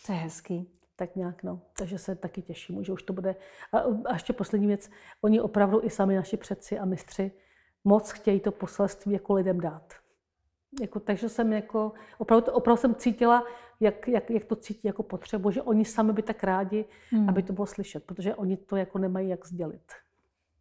To 0.07 0.13
je 0.13 0.19
hezký. 0.19 0.71
Tak 0.97 1.17
nějak, 1.17 1.43
no. 1.43 1.61
Takže 1.79 1.99
se 1.99 2.15
taky 2.15 2.43
těším, 2.43 2.85
že 2.85 2.93
už 2.93 3.03
to 3.03 3.13
bude. 3.13 3.37
A, 3.73 3.79
a 4.05 4.13
ještě 4.13 4.33
poslední 4.33 4.67
věc. 4.67 4.91
Oni 5.23 5.41
opravdu 5.41 5.85
i 5.85 5.91
sami 5.91 6.17
naši 6.17 6.37
předci 6.37 6.79
a 6.79 6.85
mistři 6.85 7.33
moc 7.85 8.11
chtějí 8.11 8.41
to 8.41 8.53
poselství 8.53 9.13
jako 9.13 9.35
lidem 9.35 9.61
dát. 9.61 10.04
Jako, 10.81 11.01
takže 11.01 11.29
jsem 11.29 11.53
jako, 11.53 11.93
opravdu, 12.19 12.53
opravdu 12.53 12.81
jsem 12.81 12.95
cítila, 12.95 13.45
jak, 13.81 14.09
jak, 14.09 14.31
jak 14.31 14.45
to 14.45 14.57
cítí 14.57 14.81
jako 14.85 15.03
potřebu, 15.03 15.51
že 15.51 15.63
oni 15.63 15.85
sami 15.85 16.13
by 16.13 16.23
tak 16.23 16.45
rádi, 16.45 16.85
hmm. 17.11 17.29
aby 17.29 17.43
to 17.43 17.53
bylo 17.53 17.67
slyšet, 17.67 18.05
protože 18.05 18.35
oni 18.35 18.57
to 18.57 18.77
jako 18.77 18.99
nemají 18.99 19.29
jak 19.29 19.47
sdělit. 19.47 19.93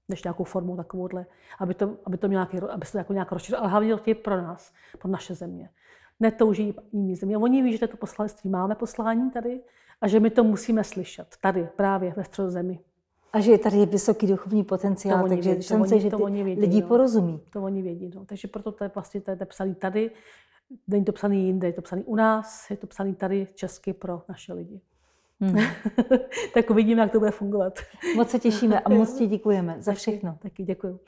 Než 0.09 0.23
nějakou 0.23 0.43
formou 0.43 0.77
takovouhle, 0.77 1.25
aby 1.59 1.73
to, 1.73 1.97
aby 2.05 2.17
to, 2.17 2.27
nějaký, 2.27 2.57
aby 2.57 2.85
se 2.85 2.91
to 2.91 2.97
jako 2.97 3.13
nějak 3.13 3.31
rozšířilo, 3.31 3.61
ale 3.61 3.69
hlavně 3.69 3.91
to 3.91 3.97
chtějí 3.97 4.15
pro 4.15 4.41
nás, 4.41 4.73
pro 4.99 5.11
naše 5.11 5.35
země. 5.35 5.69
Netouží 6.19 6.75
jiný 6.91 7.15
země. 7.15 7.37
Oni 7.37 7.63
ví, 7.63 7.77
že 7.77 7.87
to 7.87 7.97
poselství 7.97 8.49
máme 8.49 8.75
poslání 8.75 9.31
tady 9.31 9.61
a 10.01 10.07
že 10.07 10.19
my 10.19 10.29
to 10.29 10.43
musíme 10.43 10.83
slyšet 10.83 11.27
tady, 11.41 11.67
právě 11.75 12.13
ve 12.17 12.23
středozemi. 12.23 12.79
A 13.33 13.39
že 13.39 13.51
je 13.51 13.57
tady 13.57 13.85
vysoký 13.85 14.27
duchovní 14.27 14.63
potenciál, 14.63 15.29
takže 15.29 15.49
vědí, 15.49 15.63
šance, 15.63 15.99
že 15.99 16.09
ty 16.09 16.43
vědí, 16.43 16.61
lidi 16.61 16.81
no. 16.81 16.87
porozumí. 16.87 17.41
To 17.49 17.63
oni 17.63 17.81
vědí. 17.81 18.11
No. 18.15 18.25
Takže 18.25 18.47
proto 18.47 18.71
to 18.71 18.83
je 18.83 18.91
vlastně 18.95 19.21
to 19.21 19.31
je 19.31 19.37
psaný 19.45 19.75
tady, 19.75 20.11
není 20.87 21.05
to 21.05 21.11
psaný 21.11 21.45
jinde, 21.45 21.67
je 21.67 21.73
to 21.73 21.81
psaný 21.81 22.03
u 22.03 22.15
nás, 22.15 22.69
je 22.69 22.77
to 22.77 22.87
psaný 22.87 23.15
tady 23.15 23.47
česky 23.55 23.93
pro 23.93 24.21
naše 24.29 24.53
lidi. 24.53 24.81
Hmm. 25.41 25.59
tak 26.53 26.69
uvidíme, 26.69 27.01
jak 27.01 27.11
to 27.11 27.19
bude 27.19 27.31
fungovat. 27.31 27.79
Moc 28.15 28.29
se 28.29 28.39
těšíme 28.39 28.79
a 28.79 28.89
moc 28.89 29.13
ti 29.17 29.27
děkujeme 29.27 29.75
za 29.79 29.93
všechno. 29.93 30.31
Taky, 30.31 30.49
taky 30.49 30.63
děkuji. 30.63 30.99